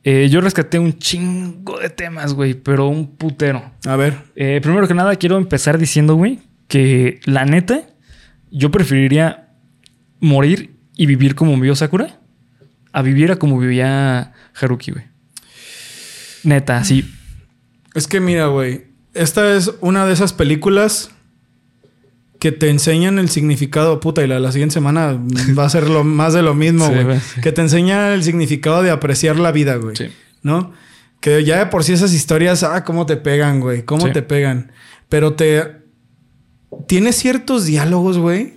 Eh, 0.07 0.29
yo 0.29 0.39
rescaté 0.39 0.77
un 0.77 0.99
chingo 0.99 1.79
de 1.79 1.89
temas, 1.89 2.35
güey, 2.35 2.53
pero 2.53 2.87
un 2.87 3.17
putero. 3.17 3.71
A 3.87 3.95
ver, 3.95 4.15
Eh, 4.35 4.59
primero 4.61 4.87
que 4.87 4.93
nada, 4.93 5.15
quiero 5.15 5.35
empezar 5.37 5.79
diciendo, 5.79 6.13
güey, 6.13 6.41
que 6.67 7.19
la 7.25 7.43
neta, 7.45 7.87
yo 8.51 8.69
preferiría 8.69 9.49
morir 10.19 10.75
y 10.95 11.07
vivir 11.07 11.33
como 11.33 11.55
vivió 11.55 11.75
Sakura 11.75 12.19
a 12.93 13.01
vivir 13.01 13.31
a 13.31 13.37
como 13.37 13.59
vivía 13.59 14.31
Haruki, 14.53 14.91
güey. 14.91 15.05
Neta, 16.43 16.83
sí. 16.83 17.11
es 17.95 18.07
que 18.07 18.19
mira, 18.19 18.45
güey, 18.45 18.85
esta 19.15 19.55
es 19.55 19.71
una 19.81 20.05
de 20.05 20.13
esas 20.13 20.33
películas 20.33 21.09
que 22.39 22.51
te 22.51 22.69
enseñan 22.69 23.19
el 23.19 23.29
significado, 23.29 23.99
puta, 23.99 24.23
y 24.23 24.27
la, 24.27 24.39
la 24.39 24.51
siguiente 24.51 24.73
semana 24.73 25.19
va 25.57 25.65
a 25.65 25.69
ser 25.69 25.89
lo 25.89 26.03
más 26.03 26.33
de 26.33 26.41
lo 26.41 26.53
mismo, 26.53 26.89
güey. 26.89 27.19
sí. 27.19 27.41
Que 27.41 27.51
te 27.51 27.61
enseña 27.61 28.13
el 28.13 28.23
significado 28.23 28.83
de 28.83 28.91
apreciar 28.91 29.37
la 29.37 29.51
vida, 29.51 29.75
güey. 29.75 29.95
Sí. 29.95 30.07
¿No? 30.41 30.73
Que 31.19 31.43
ya 31.43 31.57
de 31.59 31.65
por 31.67 31.83
sí 31.83 31.93
esas 31.93 32.13
historias, 32.13 32.63
ah, 32.63 32.83
cómo 32.83 33.05
te 33.05 33.17
pegan, 33.17 33.59
güey, 33.59 33.83
cómo 33.83 34.11
te 34.11 34.21
pegan. 34.21 34.71
Pero 35.09 35.33
te... 35.33 35.83
Tiene 36.87 37.13
ciertos 37.13 37.65
diálogos, 37.65 38.17
güey, 38.17 38.53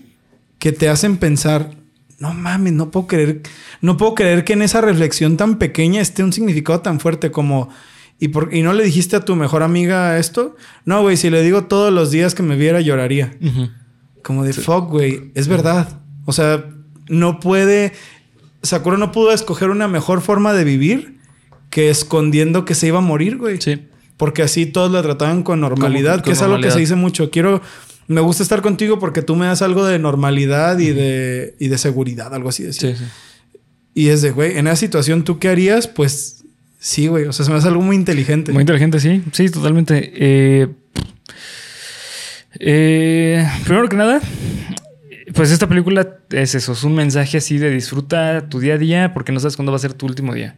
que 0.58 0.72
te 0.72 0.88
hacen 0.88 1.18
pensar, 1.18 1.70
no 2.18 2.34
mames, 2.34 2.72
no 2.72 2.90
puedo 2.90 3.06
creer, 3.06 3.42
no 3.80 3.96
puedo 3.96 4.16
creer 4.16 4.44
que 4.44 4.54
en 4.54 4.62
esa 4.62 4.80
reflexión 4.80 5.36
tan 5.36 5.58
pequeña 5.58 6.00
esté 6.00 6.24
un 6.24 6.32
significado 6.32 6.80
tan 6.80 7.00
fuerte 7.00 7.30
como... 7.30 7.68
¿Y, 8.20 8.28
por, 8.28 8.52
¿Y 8.52 8.62
no 8.62 8.72
le 8.72 8.82
dijiste 8.84 9.16
a 9.16 9.24
tu 9.24 9.36
mejor 9.36 9.62
amiga 9.62 10.18
esto? 10.18 10.56
No, 10.84 11.02
güey, 11.02 11.16
si 11.16 11.30
le 11.30 11.42
digo 11.42 11.64
todos 11.64 11.92
los 11.92 12.10
días 12.10 12.34
que 12.34 12.42
me 12.42 12.56
viera, 12.56 12.80
lloraría. 12.80 13.36
Como 14.22 14.44
de 14.44 14.52
fuck, 14.52 14.88
güey. 14.90 15.30
Es 15.34 15.46
verdad. 15.48 16.00
O 16.24 16.32
sea, 16.32 16.64
no 17.08 17.38
puede. 17.40 17.92
Sakura 18.62 18.96
no 18.96 19.12
pudo 19.12 19.32
escoger 19.32 19.70
una 19.70 19.86
mejor 19.86 20.20
forma 20.20 20.52
de 20.52 20.64
vivir 20.64 21.18
que 21.70 21.90
escondiendo 21.90 22.64
que 22.64 22.74
se 22.74 22.88
iba 22.88 22.98
a 22.98 23.02
morir, 23.02 23.36
güey. 23.38 23.60
Sí. 23.60 23.86
Porque 24.16 24.42
así 24.42 24.66
todos 24.66 24.90
la 24.90 25.00
trataban 25.02 25.44
con 25.44 25.60
normalidad, 25.60 26.14
Con- 26.16 26.22
que 26.24 26.32
es 26.32 26.42
algo 26.42 26.60
que 26.60 26.72
se 26.72 26.80
dice 26.80 26.96
mucho. 26.96 27.30
Quiero. 27.30 27.62
Me 28.08 28.20
gusta 28.20 28.42
estar 28.42 28.62
contigo 28.62 28.98
porque 28.98 29.22
tú 29.22 29.36
me 29.36 29.46
das 29.46 29.62
algo 29.62 29.84
de 29.86 29.98
normalidad 29.98 30.78
y 30.78 30.88
de, 30.90 31.54
y 31.60 31.68
de 31.68 31.78
seguridad, 31.78 32.34
algo 32.34 32.48
así. 32.48 32.64
decía. 32.64 32.96
Sí, 32.96 33.04
sí. 33.04 33.60
Y 33.94 34.08
es 34.08 34.22
de, 34.22 34.30
güey, 34.30 34.56
en 34.58 34.66
esa 34.66 34.76
situación, 34.76 35.24
¿tú 35.24 35.38
qué 35.38 35.48
harías? 35.48 35.86
Pues 35.88 36.37
sí, 36.78 37.06
güey. 37.06 37.24
O 37.24 37.32
sea, 37.32 37.44
se 37.44 37.50
me 37.50 37.58
hace 37.58 37.68
algo 37.68 37.82
muy 37.82 37.96
inteligente. 37.96 38.52
Muy 38.52 38.62
inteligente, 38.62 39.00
sí. 39.00 39.22
Sí, 39.32 39.48
totalmente. 39.48 40.12
Eh, 40.14 40.68
eh, 42.60 43.46
primero 43.64 43.88
que 43.88 43.96
nada, 43.96 44.20
pues 45.34 45.50
esta 45.50 45.68
película 45.68 46.16
es 46.30 46.54
eso, 46.54 46.72
es 46.72 46.84
un 46.84 46.94
mensaje 46.94 47.38
así 47.38 47.58
de 47.58 47.70
disfruta 47.70 48.48
tu 48.48 48.60
día 48.60 48.74
a 48.74 48.78
día 48.78 49.14
porque 49.14 49.32
no 49.32 49.40
sabes 49.40 49.56
cuándo 49.56 49.72
va 49.72 49.76
a 49.76 49.80
ser 49.80 49.94
tu 49.94 50.06
último 50.06 50.34
día. 50.34 50.56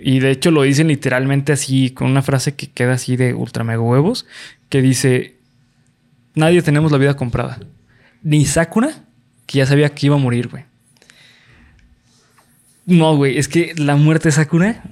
Y 0.00 0.20
de 0.20 0.30
hecho 0.30 0.50
lo 0.50 0.62
dicen 0.62 0.88
literalmente 0.88 1.52
así, 1.52 1.90
con 1.90 2.10
una 2.10 2.22
frase 2.22 2.54
que 2.54 2.68
queda 2.68 2.94
así 2.94 3.16
de 3.16 3.34
ultra 3.34 3.64
mega 3.64 3.80
huevos, 3.80 4.26
que 4.68 4.80
dice, 4.80 5.36
nadie 6.34 6.62
tenemos 6.62 6.92
la 6.92 6.98
vida 6.98 7.14
comprada. 7.14 7.60
Ni 8.22 8.46
Sakura, 8.46 8.90
que 9.46 9.58
ya 9.58 9.66
sabía 9.66 9.90
que 9.90 10.06
iba 10.06 10.16
a 10.16 10.18
morir, 10.18 10.48
güey. 10.48 10.64
No, 12.86 13.16
güey, 13.16 13.36
es 13.36 13.48
que 13.48 13.74
la 13.76 13.96
muerte 13.96 14.28
de 14.28 14.32
Sakura, 14.32 14.82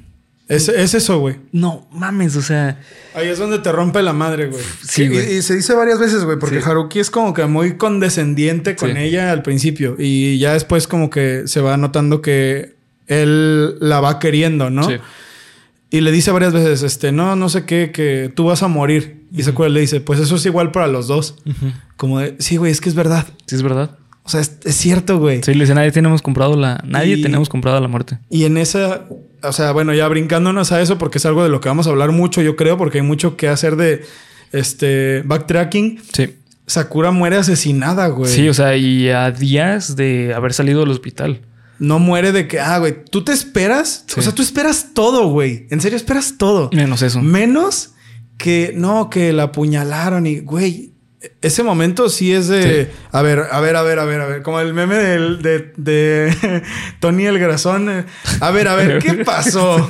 Es, 0.46 0.68
es 0.68 0.92
eso, 0.94 1.18
güey. 1.20 1.36
no 1.52 1.88
mames, 1.90 2.36
o 2.36 2.42
sea... 2.42 2.78
Ahí 3.14 3.28
es 3.28 3.38
donde 3.38 3.60
te 3.60 3.72
rompe 3.72 4.02
la 4.02 4.12
madre, 4.12 4.48
güey. 4.48 4.62
Sí, 4.86 5.04
Y- 5.04 5.08
güey. 5.08 5.36
Y, 5.38 5.42
se 5.42 5.56
dice 5.56 5.72
varias 5.74 5.98
veces, 5.98 6.24
güey, 6.24 6.38
porque 6.38 6.60
Sí. 6.60 6.68
Haruki 6.68 6.98
es 6.98 7.10
como 7.10 7.32
que 7.32 7.46
muy 7.46 7.76
condescendiente 7.78 8.76
con 8.76 8.92
Sí. 8.92 8.98
ella 8.98 9.32
al 9.32 9.42
principio. 9.42 9.96
Y 9.98 10.38
ya 10.38 10.52
después 10.52 10.86
como 10.86 11.08
que 11.08 11.44
se 11.46 11.60
va 11.62 11.76
notando 11.78 12.20
que 12.20 12.74
él 13.06 13.78
la 13.80 14.00
va 14.00 14.18
queriendo, 14.18 14.68
¿no? 14.70 14.86
Sí. 14.88 14.96
Y 15.90 16.00
le 16.00 16.10
dice 16.12 16.30
varias 16.32 16.52
veces, 16.52 16.82
este, 16.82 17.12
no, 17.12 17.36
no 17.36 17.48
sé 17.48 17.64
qué, 17.64 17.90
que 17.92 18.30
tú 18.34 18.44
vas 18.46 18.62
a 18.62 18.68
morir. 18.68 19.22
Y 19.32 19.44
Sakura 19.44 19.68
le 19.68 19.80
dice, 19.80 20.00
pues 20.00 20.18
eso 20.20 20.36
es 20.36 20.44
igual 20.44 20.72
para 20.72 20.88
los 20.88 21.06
dos. 21.06 21.36
Como 21.96 22.18
de, 22.18 22.36
sí, 22.40 22.56
güey, 22.56 22.72
es 22.72 22.80
que 22.80 22.88
es 22.88 22.94
verdad. 22.94 23.26
Sí, 23.46 23.54
es 23.54 23.62
verdad. 23.62 23.96
O 24.24 24.28
sea, 24.28 24.40
es, 24.40 24.58
es 24.64 24.74
cierto, 24.74 25.18
güey. 25.18 25.42
Sí, 25.42 25.54
le 25.54 25.64
dice, 25.64 25.74
nadie 25.74 25.92
tenemos 25.92 26.20
comprado 26.22 26.56
la... 26.56 26.82
Nadie 26.84 27.16
Y- 27.18 27.22
tenemos 27.22 27.48
comprado 27.48 27.80
la 27.80 27.88
muerte. 27.88 28.18
Y 28.30 28.44
en 28.44 28.56
esa, 28.56 29.04
o 29.44 29.52
sea, 29.52 29.72
bueno, 29.72 29.94
ya 29.94 30.08
brincándonos 30.08 30.72
a 30.72 30.80
eso, 30.80 30.98
porque 30.98 31.18
es 31.18 31.26
algo 31.26 31.42
de 31.42 31.48
lo 31.48 31.60
que 31.60 31.68
vamos 31.68 31.86
a 31.86 31.90
hablar 31.90 32.12
mucho, 32.12 32.42
yo 32.42 32.56
creo, 32.56 32.76
porque 32.76 32.98
hay 32.98 33.04
mucho 33.04 33.36
que 33.36 33.48
hacer 33.48 33.76
de 33.76 34.04
este 34.52 35.22
backtracking. 35.24 36.00
Sí. 36.12 36.36
Sakura 36.66 37.10
muere 37.10 37.36
asesinada, 37.36 38.08
güey. 38.08 38.30
Sí, 38.30 38.48
o 38.48 38.54
sea, 38.54 38.76
y 38.76 39.10
a 39.10 39.30
días 39.30 39.96
de 39.96 40.32
haber 40.34 40.54
salido 40.54 40.80
del 40.80 40.90
hospital. 40.90 41.42
No 41.78 41.98
muere 41.98 42.32
de 42.32 42.48
que, 42.48 42.60
ah, 42.60 42.78
güey, 42.78 43.04
tú 43.10 43.22
te 43.22 43.32
esperas. 43.32 44.04
Sí. 44.06 44.20
O 44.20 44.22
sea, 44.22 44.32
tú 44.32 44.42
esperas 44.42 44.90
todo, 44.94 45.28
güey. 45.28 45.66
En 45.70 45.80
serio, 45.80 45.96
esperas 45.96 46.36
todo. 46.38 46.70
Menos 46.72 47.02
eso. 47.02 47.20
Menos 47.20 47.90
que, 48.38 48.72
no, 48.74 49.10
que 49.10 49.32
la 49.32 49.44
apuñalaron 49.44 50.26
y, 50.26 50.40
güey, 50.40 50.93
ese 51.42 51.62
momento 51.62 52.08
sí 52.08 52.32
es 52.32 52.48
de. 52.48 52.90
A 53.12 53.22
ver, 53.22 53.40
a 53.50 53.60
ver, 53.60 53.76
a 53.76 53.82
ver, 53.82 53.98
a 53.98 54.04
ver, 54.04 54.20
a 54.20 54.26
ver. 54.26 54.42
Como 54.42 54.60
el 54.60 54.74
meme 54.74 54.96
del, 54.96 55.42
de, 55.42 55.72
de 55.76 56.62
Tony 57.00 57.26
el 57.26 57.38
Grazón. 57.38 57.88
eh, 57.90 58.04
A 58.40 58.50
ver, 58.50 58.68
a 58.68 58.74
ver, 58.76 58.98
¿qué 59.02 59.14
pasó? 59.24 59.86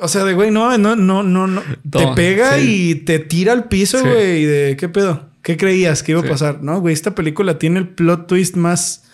O 0.00 0.08
sea, 0.08 0.24
de 0.24 0.34
güey, 0.34 0.50
no, 0.50 0.76
no, 0.78 0.96
no, 0.96 1.22
no, 1.22 1.46
no. 1.46 1.62
Te 1.90 2.06
pega 2.14 2.56
sí. 2.58 2.90
y 2.90 2.94
te 2.96 3.18
tira 3.18 3.52
al 3.52 3.68
piso, 3.68 3.98
Sí. 3.98 4.04
güey. 4.08 4.42
Y 4.42 4.44
de 4.44 4.76
qué 4.76 4.88
pedo. 4.88 5.30
¿Qué 5.42 5.56
creías 5.56 6.02
que 6.02 6.12
iba 6.12 6.20
a 6.20 6.24
pasar? 6.24 6.62
No, 6.62 6.80
güey, 6.80 6.94
esta 6.94 7.14
película 7.14 7.58
tiene 7.58 7.78
el 7.80 7.88
plot 7.88 8.26
twist 8.26 8.56
más 8.56 9.04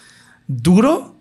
duro. 0.47 1.17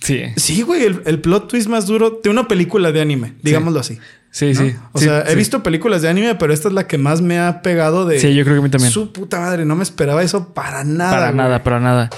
Sí. 0.00 0.22
Sí, 0.36 0.62
güey, 0.62 0.84
el, 0.84 1.02
el 1.06 1.20
plot 1.20 1.48
twist 1.48 1.68
más 1.68 1.86
duro 1.86 2.20
de 2.22 2.30
una 2.30 2.48
película 2.48 2.92
de 2.92 3.00
anime, 3.00 3.34
digámoslo 3.42 3.80
así. 3.80 3.98
Sí, 4.30 4.52
¿no? 4.52 4.60
sí. 4.60 4.74
O 4.92 4.98
Sí, 4.98 5.04
sea, 5.06 5.24
he 5.28 5.34
visto 5.34 5.62
películas 5.62 6.02
de 6.02 6.08
anime, 6.08 6.34
pero 6.34 6.52
esta 6.52 6.68
es 6.68 6.74
la 6.74 6.86
que 6.86 6.98
más 6.98 7.22
me 7.22 7.38
ha 7.38 7.62
pegado 7.62 8.04
de. 8.06 8.20
Sí, 8.20 8.34
yo 8.34 8.44
creo 8.44 8.56
que 8.56 8.60
a 8.60 8.62
mí 8.64 8.70
también. 8.70 8.92
Su 8.92 9.12
puta 9.12 9.40
madre, 9.40 9.64
no 9.64 9.76
me 9.76 9.82
esperaba 9.82 10.22
eso 10.22 10.52
para 10.52 10.84
nada. 10.84 11.10
Para 11.10 11.26
güey. 11.26 11.36
nada, 11.36 11.62
para 11.62 11.80
nada. 11.80 12.10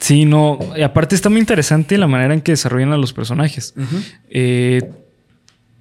Sí, 0.00 0.24
no. 0.24 0.58
Y 0.76 0.82
aparte 0.82 1.14
está 1.14 1.28
muy 1.30 1.40
interesante 1.40 1.96
la 1.98 2.06
manera 2.06 2.34
en 2.34 2.40
que 2.40 2.52
desarrollan 2.52 2.92
a 2.92 2.96
los 2.96 3.12
personajes. 3.12 3.74
Eh, 4.30 4.90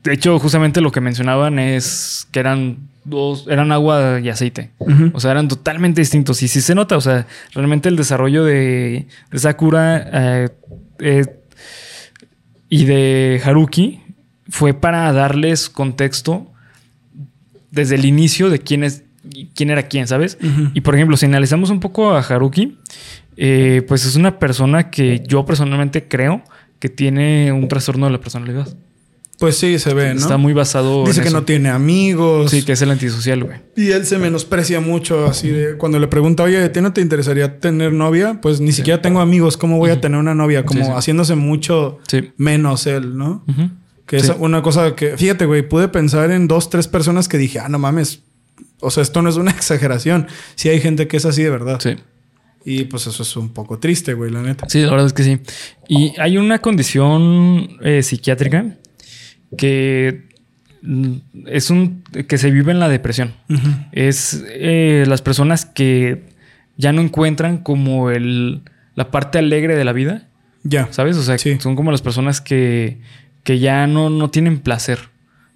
de 0.04 0.14
hecho, 0.14 0.38
justamente 0.40 0.82
lo 0.82 0.92
que 0.92 1.02
mencionaban 1.02 1.60
es 1.60 2.28
que 2.32 2.40
eran 2.40 2.90
dos, 3.06 3.48
eran 3.50 3.72
agua 3.74 4.20
y 4.22 4.30
aceite. 4.30 4.72
O 5.14 5.20
sea, 5.20 5.32
eran 5.32 5.48
totalmente 5.50 6.02
distintos. 6.02 6.42
Y 6.44 6.48
sí 6.50 6.62
se 6.62 6.76
nota. 6.76 6.96
O 6.98 7.02
sea, 7.02 7.26
realmente 7.54 7.90
el 7.90 7.96
desarrollo 7.96 8.44
de, 8.46 9.08
de 9.32 9.40
Sakura 9.40 10.10
eh, 10.14 10.50
eh, 11.00 11.26
y 12.70 12.86
de 12.86 13.42
Haruki 13.44 14.03
fue 14.54 14.76
para 14.76 15.12
darles 15.12 15.68
contexto 15.68 16.46
desde 17.72 17.96
el 17.96 18.06
inicio 18.06 18.52
de 18.52 18.60
quién 18.60 18.84
es 18.84 19.02
quién 19.56 19.72
era 19.72 19.88
quién, 19.88 20.06
¿sabes? 20.06 20.38
Y 20.76 20.82
por 20.82 20.94
ejemplo, 20.94 21.18
si 21.18 21.26
analizamos 21.26 21.72
un 21.72 21.80
poco 21.80 22.12
a 22.12 22.20
Haruki, 22.20 22.78
eh, 23.36 23.82
pues 23.88 24.06
es 24.06 24.16
una 24.16 24.38
persona 24.38 24.92
que 24.92 25.24
yo 25.28 25.44
personalmente 25.44 26.08
creo 26.08 26.44
que 26.78 26.90
tiene 26.90 27.52
un 27.52 27.68
trastorno 27.68 28.06
de 28.06 28.12
la 28.12 28.20
personalidad. 28.20 28.68
Pues 29.40 29.58
sí, 29.58 29.80
se 29.80 29.94
ve, 29.96 30.14
¿no? 30.14 30.20
Está 30.20 30.38
muy 30.38 30.54
basado 30.54 31.04
Dice 31.06 31.20
en 31.20 31.24
que 31.24 31.28
eso. 31.30 31.38
no 31.40 31.46
tiene 31.46 31.70
amigos. 31.70 32.52
Sí, 32.52 32.62
que 32.64 32.74
es 32.74 32.82
el 32.84 32.92
antisocial, 32.92 33.44
güey. 33.44 33.58
Y 33.76 33.90
él 33.92 34.06
se 34.06 34.20
menosprecia 34.20 34.80
mucho, 34.82 35.26
así 35.26 35.48
de 35.50 35.78
cuando 35.78 35.98
le 36.00 36.08
pregunta, 36.08 36.44
oye, 36.44 36.62
¿a 36.64 36.72
ti 36.72 36.80
no 36.82 36.94
te 36.94 37.02
interesaría 37.02 37.60
tener 37.60 37.92
novia? 37.92 38.40
Pues 38.40 38.62
ni 38.62 38.72
siquiera 38.72 39.02
tengo 39.02 39.20
amigos, 39.20 39.58
¿cómo 39.58 39.80
voy 39.80 39.90
a 39.90 40.00
tener 40.00 40.20
una 40.20 40.36
novia? 40.36 40.64
Como 40.64 40.82
Sí, 40.82 40.86
sí. 40.86 40.92
haciéndose 40.96 41.34
mucho 41.36 41.98
menos 42.38 42.86
él, 42.86 43.18
¿no? 43.18 43.44
Que 44.06 44.18
es 44.18 44.30
una 44.38 44.62
cosa 44.62 44.96
que, 44.96 45.18
fíjate, 45.18 45.46
güey, 45.46 45.68
pude 45.68 45.88
pensar 45.88 46.30
en 46.32 46.48
dos, 46.48 46.70
tres 46.70 46.88
personas 46.88 47.28
que 47.30 47.38
dije, 47.38 47.60
ah, 47.60 47.70
no 47.70 47.80
mames. 47.80 48.22
O 48.82 48.92
sea, 48.92 49.02
esto 49.04 49.22
no 49.22 49.30
es 49.30 49.38
una 49.38 49.52
exageración. 49.60 50.28
Sí 50.56 50.70
hay 50.70 50.82
gente 50.82 51.08
que 51.08 51.18
es 51.18 51.26
así 51.26 51.42
de 51.44 51.50
verdad. 51.50 51.80
Sí. 51.82 51.96
Y 52.66 52.86
pues 52.86 53.08
eso 53.08 53.24
es 53.24 53.36
un 53.36 53.50
poco 53.50 53.80
triste, 53.80 54.14
güey, 54.14 54.32
la 54.32 54.42
neta. 54.42 54.68
Sí, 54.70 54.82
la 54.82 54.92
verdad 54.92 55.08
es 55.08 55.14
que 55.14 55.24
sí. 55.24 55.40
Y 55.90 56.14
hay 56.20 56.38
una 56.38 56.60
condición 56.60 57.78
eh, 57.82 58.04
psiquiátrica 58.04 58.78
que 59.58 60.30
mm, 60.82 61.14
es 61.48 61.70
un 61.70 62.04
que 62.28 62.38
se 62.38 62.52
vive 62.52 62.72
en 62.72 62.80
la 62.80 62.90
depresión. 62.90 63.34
Es 63.92 64.44
eh, 64.48 65.04
las 65.08 65.22
personas 65.22 65.66
que 65.66 66.24
ya 66.78 66.92
no 66.94 67.02
encuentran 67.02 67.58
como 67.60 68.12
el 68.12 68.62
la 68.96 69.12
parte 69.12 69.40
alegre 69.40 69.76
de 69.76 69.84
la 69.86 69.92
vida, 69.94 70.28
Ya. 70.64 70.88
¿sabes? 70.92 71.18
O 71.18 71.24
sea, 71.24 71.38
Sí. 71.38 71.58
son 71.60 71.76
como 71.76 71.92
las 71.92 72.02
personas 72.02 72.40
que, 72.42 73.00
que 73.44 73.60
ya 73.60 73.88
no, 73.88 74.10
no 74.10 74.30
tienen 74.30 74.60
placer, 74.60 75.00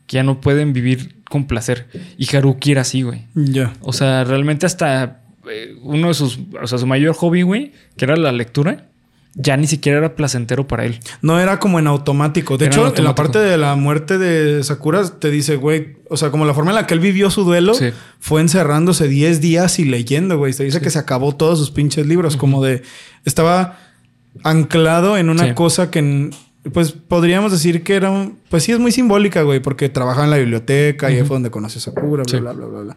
que 0.08 0.15
ya 0.15 0.23
no 0.23 0.41
pueden 0.41 0.73
vivir 0.73 1.15
con 1.30 1.45
placer. 1.45 1.88
Y 2.17 2.34
Haruki 2.36 2.71
era 2.71 2.82
así, 2.82 3.02
güey. 3.02 3.26
Ya. 3.36 3.73
O 3.82 3.93
sea, 3.93 4.23
realmente 4.23 4.65
hasta 4.65 5.21
eh, 5.50 5.76
uno 5.82 6.10
de 6.10 6.13
sus, 6.13 6.39
o 6.62 6.67
sea, 6.67 6.78
su 6.78 6.88
mayor 6.88 7.15
hobby, 7.15 7.41
güey, 7.43 7.73
que 7.97 8.06
era 8.06 8.15
la 8.17 8.32
lectura, 8.32 8.86
ya 9.39 9.56
ni 9.56 9.67
siquiera 9.67 10.00
era 10.00 10.15
placentero 10.15 10.67
para 10.67 10.86
él. 10.86 11.00
No 11.21 11.39
era 11.39 11.60
como 11.60 11.78
en 11.80 11.86
automático. 11.88 12.58
De 12.58 12.65
Era 12.65 12.73
hecho, 12.76 12.88
en 12.88 12.97
en 12.97 13.04
la 13.04 13.13
parte 13.13 13.38
de 13.39 13.56
la 13.58 13.76
muerte 13.76 14.17
de 14.17 14.63
Sakura 14.63 15.04
te 15.19 15.30
dice, 15.30 15.58
güey, 15.58 15.97
o 16.10 16.17
sea, 16.17 16.32
como 16.32 16.43
la 16.45 16.54
forma 16.56 16.71
en 16.71 16.76
la 16.76 16.88
que 16.88 16.95
él 16.95 17.00
vivió 17.00 17.30
su 17.30 17.43
duelo 17.43 17.73
Sí. 17.76 17.89
fue 18.19 18.41
encerrándose 18.41 19.08
10 19.08 19.39
días 19.39 19.78
y 19.78 19.86
leyendo, 19.86 20.38
güey. 20.39 20.54
Te 20.54 20.63
dice 20.63 20.82
que 20.82 20.89
se 20.89 20.97
acabó 20.97 21.36
todos 21.36 21.60
sus 21.60 21.69
pinches 21.69 22.08
libros, 22.08 22.36
como 22.36 22.63
de 22.63 22.82
estaba 23.26 23.78
anclado 24.43 25.17
en 25.17 25.30
una 25.30 25.50
Sí. 25.50 25.54
cosa 25.54 25.91
que 25.91 26.00
en- 26.00 26.32
pues 26.74 26.92
podríamos 26.92 27.52
decir 27.52 27.84
que 27.84 27.96
era 27.96 28.10
un, 28.12 28.38
pues 28.50 28.64
sí 28.64 28.72
es 28.72 28.80
muy 28.80 28.92
simbólica, 28.92 29.42
güey, 29.44 29.60
porque 29.62 29.90
trabajaba 29.90 30.26
en 30.26 30.32
la 30.32 30.38
biblioteca 30.38 31.12
y 31.12 31.16
ahí 31.16 31.24
fue 31.24 31.36
donde 31.36 31.52
conoció 31.52 31.80
a 31.80 31.82
Sakura, 31.82 32.24
bla, 32.24 32.32
Sí. 32.32 32.40
bla, 32.40 32.54
bla, 32.54 32.66
bla, 32.66 32.80
bla. 32.82 32.96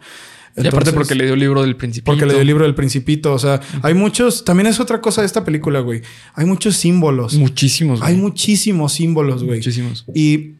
y 0.57 0.67
aparte 0.67 0.91
porque 0.93 1.15
le 1.15 1.23
dio 1.25 1.33
el 1.35 1.39
libro 1.39 1.61
del 1.61 1.75
principito. 1.75 2.11
porque 2.11 2.25
le 2.25 2.33
dio 2.33 2.41
el 2.41 2.47
libro 2.47 2.65
del 2.65 2.75
Principito. 2.75 3.33
O 3.33 3.39
sea, 3.39 3.61
hay 3.83 3.93
muchos. 3.93 4.43
También 4.43 4.67
es 4.67 4.79
otra 4.79 4.99
cosa 5.01 5.21
de 5.21 5.27
esta 5.27 5.43
película, 5.45 5.79
güey. 5.79 6.01
Hay 6.33 6.45
muchos 6.45 6.75
símbolos. 6.75 7.35
Muchísimos, 7.35 7.99
güey. 8.01 8.11
Hay 8.13 8.17
muchísimos 8.19 8.91
símbolos, 8.93 9.43
güey. 9.43 9.59
Muchísimos. 9.59 10.05
Y 10.13 10.55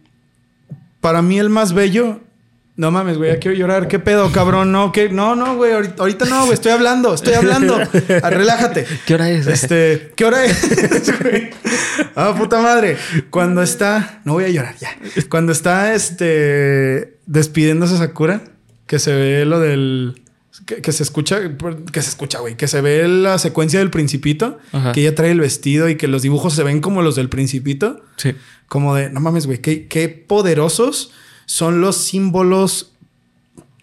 para 1.02 1.22
mí 1.22 1.40
el 1.40 1.50
más 1.50 1.74
bello. 1.74 2.22
No 2.78 2.90
mames, 2.90 3.18
güey, 3.18 3.32
ya 3.34 3.40
quiero 3.40 3.56
llorar. 3.58 3.88
¿Qué 3.88 4.00
pedo, 4.00 4.32
cabrón? 4.32 4.72
No, 4.72 4.92
¿qué? 4.92 5.10
No, 5.10 5.36
no, 5.36 5.56
güey. 5.56 5.74
Ahorita, 5.74 5.96
ahorita 6.00 6.26
no, 6.26 6.42
güey. 6.46 6.54
Estoy 6.54 6.72
hablando, 6.72 7.14
estoy 7.14 7.34
hablando. 7.34 7.78
Ah, 8.24 8.30
relájate. 8.30 8.86
¿Qué 9.06 9.14
hora 9.14 9.30
es? 9.30 9.46
Este, 9.48 10.14
¿qué 10.16 10.26
hora 10.26 10.46
es? 10.46 11.20
güey? 11.22 11.50
Ah, 12.16 12.34
puta 12.38 12.62
madre. 12.62 12.98
Cuando 13.30 13.62
está. 13.62 14.22
No 14.26 14.34
voy 14.34 14.46
a 14.46 14.50
llorar, 14.50 14.76
ya. 14.80 14.98
Cuando 15.30 15.52
está 15.52 15.94
este. 15.94 17.18
despidiéndose 17.26 17.98
Sakura, 17.98 18.42
que 18.88 19.00
se 19.00 19.14
ve 19.14 19.46
lo 19.46 19.60
del. 19.60 20.22
Que, 20.66 20.82
que 20.82 20.92
se 20.92 21.04
escucha, 21.04 21.40
que 21.92 22.02
se 22.02 22.10
escucha, 22.10 22.40
güey, 22.40 22.56
que 22.56 22.68
se 22.68 22.82
ve 22.82 23.08
la 23.08 23.38
secuencia 23.40 23.80
del 23.80 23.90
principito, 23.90 24.60
Ajá. 24.74 24.92
que 24.92 25.02
ella 25.02 25.16
trae 25.16 25.32
el 25.32 25.40
vestido 25.40 25.90
y 25.90 25.96
que 25.96 26.08
los 26.08 26.22
dibujos 26.22 26.54
se 26.54 26.64
ven 26.64 26.82
como 26.82 27.02
los 27.02 27.16
del 27.16 27.30
principito, 27.30 28.04
Sí. 28.18 28.36
como 28.68 28.94
de, 28.96 29.10
no 29.10 29.22
mames, 29.22 29.48
güey, 29.48 29.60
qué, 29.60 29.88
qué 29.88 30.10
poderosos 30.10 31.14
son 31.46 31.82
los 31.82 31.98
símbolos, 31.98 32.94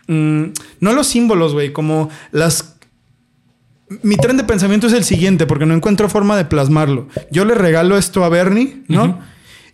mm, 0.07 0.44
no 0.81 0.92
los 0.92 1.07
símbolos, 1.07 1.53
güey, 1.53 1.73
como 1.73 2.11
las... 2.33 2.77
Mi 4.03 4.16
tren 4.16 4.37
de 4.37 4.44
pensamiento 4.44 4.87
es 4.87 4.92
el 4.92 5.05
siguiente, 5.05 5.47
porque 5.47 5.64
no 5.64 5.75
encuentro 5.75 6.11
forma 6.11 6.37
de 6.37 6.44
plasmarlo. 6.44 7.09
Yo 7.31 7.47
le 7.47 7.55
regalo 7.55 7.97
esto 7.97 8.23
a 8.23 8.29
Bernie, 8.29 8.83
¿no? 8.88 9.18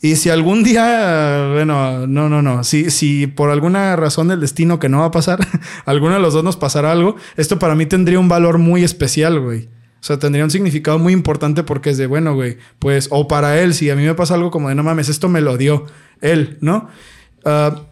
Y 0.05 0.16
si 0.16 0.29
algún 0.29 0.62
día, 0.62 1.49
bueno, 1.55 2.07
no, 2.07 2.29
no, 2.29 2.42
no, 2.42 2.62
si, 2.62 2.90
si 2.90 3.27
por 3.27 3.49
alguna 3.49 3.97
razón 3.97 4.29
del 4.29 4.38
destino 4.38 4.79
que 4.79 4.90
no 4.90 4.99
va 4.99 5.07
a 5.07 5.11
pasar, 5.11 5.38
alguno 5.87 6.12
de 6.12 6.20
los 6.20 6.35
dos 6.35 6.44
nos 6.44 6.59
pasará 6.59 6.92
algo, 6.92 7.16
esto 7.38 7.59
para 7.59 7.75
mí 7.75 7.87
tendría 7.87 8.20
un 8.20 8.29
valor 8.29 8.59
muy 8.59 8.85
especial, 8.85 9.40
güey. 9.40 9.68
O 10.05 10.07
sea, 10.07 10.18
tendría 10.18 10.44
un 10.44 10.51
significado 10.51 10.99
muy 10.99 11.14
importante 11.14 11.62
porque 11.62 11.88
es 11.88 11.97
de, 11.97 12.07
bueno, 12.07 12.35
güey, 12.35 12.59
pues, 12.79 13.09
o 13.11 13.27
para 13.27 13.59
él, 13.62 13.73
si 13.73 13.88
a 13.88 13.97
mí 13.97 14.05
me 14.05 14.12
pasa 14.12 14.35
algo 14.35 14.51
como 14.51 14.68
de, 14.68 14.75
no 14.75 14.83
mames, 14.83 15.09
esto 15.09 15.31
me 15.31 15.40
lo 15.40 15.57
dio 15.57 15.87
él, 16.20 16.59
¿no? 16.61 16.90
Ah, 17.44 17.83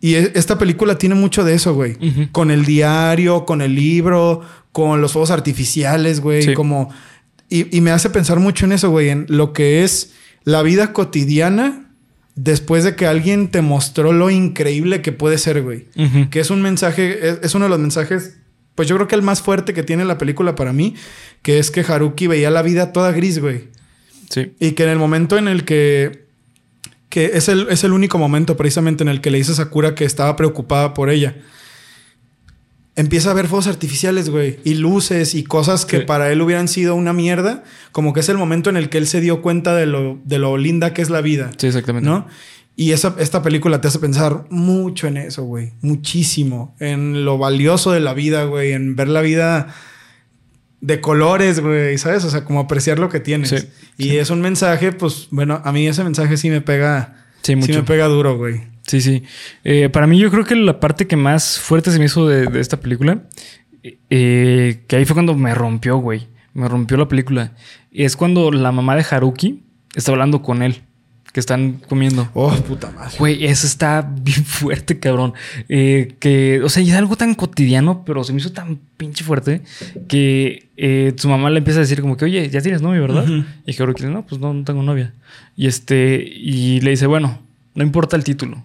y 0.00 0.14
e- 0.14 0.32
esta 0.34 0.58
película 0.58 0.96
tiene 0.98 1.14
mucho 1.14 1.44
de 1.44 1.54
eso, 1.54 1.74
güey. 1.74 1.96
Con 2.32 2.50
el 2.50 2.64
diario, 2.64 3.44
con 3.44 3.62
el 3.62 3.74
libro, 3.74 4.40
con 4.72 5.00
los 5.00 5.12
fuegos 5.12 5.30
artificiales, 5.30 6.20
güey. 6.20 6.42
Sí. 6.42 6.54
Como. 6.54 6.90
Y, 7.48 7.76
y 7.76 7.80
me 7.82 7.90
hace 7.90 8.10
pensar 8.10 8.40
mucho 8.40 8.64
en 8.64 8.72
eso, 8.72 8.90
güey. 8.90 9.10
En 9.10 9.26
lo 9.28 9.52
que 9.52 9.84
es 9.84 10.12
la 10.44 10.62
vida 10.62 10.92
cotidiana 10.92 11.90
después 12.34 12.82
de 12.82 12.96
que 12.96 13.06
alguien 13.06 13.48
te 13.48 13.60
mostró 13.60 14.12
lo 14.12 14.30
increíble 14.30 15.02
que 15.02 15.12
puede 15.12 15.36
ser, 15.38 15.62
güey. 15.62 15.86
Que 16.30 16.40
es 16.40 16.50
un 16.50 16.62
mensaje, 16.62 17.28
es, 17.28 17.38
es 17.42 17.54
uno 17.54 17.66
de 17.66 17.68
los 17.68 17.78
mensajes, 17.78 18.38
pues 18.74 18.88
yo 18.88 18.96
creo 18.96 19.06
que 19.06 19.14
el 19.14 19.20
más 19.22 19.42
fuerte 19.42 19.74
que 19.74 19.82
tiene 19.82 20.04
la 20.06 20.16
película 20.16 20.54
para 20.54 20.72
mí, 20.72 20.94
que 21.42 21.58
es 21.58 21.70
que 21.70 21.82
Haruki 21.86 22.26
veía 22.26 22.50
la 22.50 22.62
vida 22.62 22.92
toda 22.92 23.12
gris, 23.12 23.38
güey. 23.38 23.68
Sí. 24.30 24.54
Y 24.58 24.72
que 24.72 24.84
en 24.84 24.88
el 24.88 24.98
momento 24.98 25.36
en 25.36 25.46
el 25.46 25.64
que. 25.66 26.21
Que 27.12 27.32
es 27.34 27.50
el, 27.50 27.66
es 27.68 27.84
el 27.84 27.92
único 27.92 28.16
momento 28.16 28.56
precisamente 28.56 29.04
en 29.04 29.08
el 29.10 29.20
que 29.20 29.30
le 29.30 29.36
dice 29.36 29.52
a 29.52 29.56
Sakura 29.56 29.94
que 29.94 30.06
estaba 30.06 30.34
preocupada 30.34 30.94
por 30.94 31.10
ella. 31.10 31.36
Empieza 32.96 33.30
a 33.30 33.34
ver 33.34 33.48
fuegos 33.48 33.66
artificiales, 33.66 34.30
güey. 34.30 34.60
Y 34.64 34.76
luces 34.76 35.34
y 35.34 35.44
cosas 35.44 35.84
que 35.84 35.98
Sí. 35.98 36.04
para 36.06 36.32
él 36.32 36.40
hubieran 36.40 36.68
sido 36.68 36.94
una 36.94 37.12
mierda. 37.12 37.64
Como 37.92 38.14
que 38.14 38.20
es 38.20 38.30
el 38.30 38.38
momento 38.38 38.70
en 38.70 38.78
el 38.78 38.88
que 38.88 38.96
él 38.96 39.06
se 39.06 39.20
dio 39.20 39.42
cuenta 39.42 39.74
de 39.76 39.84
lo, 39.84 40.20
de 40.24 40.38
lo 40.38 40.56
linda 40.56 40.94
que 40.94 41.02
es 41.02 41.10
la 41.10 41.20
vida. 41.20 41.50
Sí, 41.58 41.66
exactamente. 41.66 42.08
¿No? 42.08 42.26
Y 42.76 42.92
esa, 42.92 43.14
esta 43.18 43.42
película 43.42 43.82
te 43.82 43.88
hace 43.88 43.98
pensar 43.98 44.46
mucho 44.48 45.06
en 45.06 45.18
eso, 45.18 45.42
güey. 45.44 45.72
Muchísimo. 45.82 46.74
En 46.80 47.26
lo 47.26 47.36
valioso 47.36 47.92
de 47.92 48.00
la 48.00 48.14
vida, 48.14 48.44
güey. 48.44 48.72
En 48.72 48.96
ver 48.96 49.08
la 49.08 49.20
vida 49.20 49.74
de 50.82 51.00
colores, 51.00 51.60
güey. 51.60 51.96
¿Sabes? 51.96 52.24
O 52.24 52.30
sea, 52.30 52.44
como 52.44 52.60
apreciar 52.60 52.98
lo 52.98 53.08
que 53.08 53.20
tienes. 53.20 53.48
Sí, 53.48 53.56
y 53.96 54.16
es 54.16 54.28
un 54.28 54.42
mensaje, 54.42 54.92
pues, 54.92 55.28
bueno, 55.30 55.62
a 55.64 55.72
mí 55.72 55.86
ese 55.88 56.04
mensaje 56.04 56.36
sí 56.36 56.50
me 56.50 56.60
pega. 56.60 57.24
Sí, 57.40 57.52
Sí 57.52 57.56
mucho. 57.56 57.72
me 57.72 57.82
pega 57.84 58.06
duro, 58.08 58.36
güey. 58.36 58.60
Sí, 58.86 59.00
sí. 59.00 59.22
Eh, 59.64 59.88
para 59.88 60.06
mí 60.06 60.18
yo 60.18 60.30
creo 60.30 60.44
que 60.44 60.56
la 60.56 60.78
parte 60.80 61.06
que 61.06 61.16
más 61.16 61.58
fuerte 61.58 61.90
se 61.90 61.98
me 61.98 62.04
hizo 62.04 62.28
de, 62.28 62.46
de 62.46 62.60
esta 62.60 62.78
película, 62.80 63.22
eh, 64.10 64.82
que 64.86 64.96
ahí 64.96 65.04
fue 65.04 65.14
cuando 65.14 65.34
me 65.34 65.54
rompió, 65.54 65.96
güey. 65.98 66.28
Me 66.52 66.68
rompió 66.68 66.96
la 66.96 67.08
película. 67.08 67.52
Es 67.92 68.16
cuando 68.16 68.50
la 68.50 68.72
mamá 68.72 68.94
de 68.96 69.04
Haruki 69.10 69.62
está 69.94 70.12
hablando 70.12 70.42
con 70.42 70.62
él. 70.62 70.82
Que 71.32 71.40
están 71.40 71.80
comiendo. 71.88 72.28
Oh, 72.34 72.54
puta 72.56 72.90
madre. 72.90 73.16
Güey, 73.18 73.46
eso 73.46 73.66
está 73.66 74.02
bien 74.02 74.44
fuerte, 74.44 74.98
cabrón. 74.98 75.32
Eh, 75.68 76.14
que, 76.20 76.60
o 76.62 76.68
sea, 76.68 76.82
es 76.82 76.92
algo 76.92 77.16
tan 77.16 77.34
cotidiano, 77.34 78.04
pero 78.04 78.22
se 78.22 78.32
me 78.32 78.40
hizo 78.40 78.52
tan 78.52 78.78
pinche 78.98 79.24
fuerte 79.24 79.62
que 80.08 80.68
eh, 80.76 81.14
su 81.16 81.28
mamá 81.28 81.48
le 81.48 81.58
empieza 81.58 81.80
a 81.80 81.82
decir 81.82 82.02
como 82.02 82.16
que, 82.16 82.26
oye, 82.26 82.50
ya 82.50 82.60
tienes 82.60 82.82
novia, 82.82 83.00
¿verdad? 83.00 83.26
Y 83.64 83.72
dice, 83.72 84.08
no, 84.08 84.26
pues 84.26 84.40
no, 84.40 84.52
no 84.52 84.64
tengo 84.64 84.82
novia. 84.82 85.14
Y 85.56 85.66
este, 85.66 86.22
y 86.22 86.80
le 86.80 86.90
dice, 86.90 87.06
bueno, 87.06 87.40
no 87.74 87.82
importa 87.82 88.16
el 88.16 88.24
título. 88.24 88.62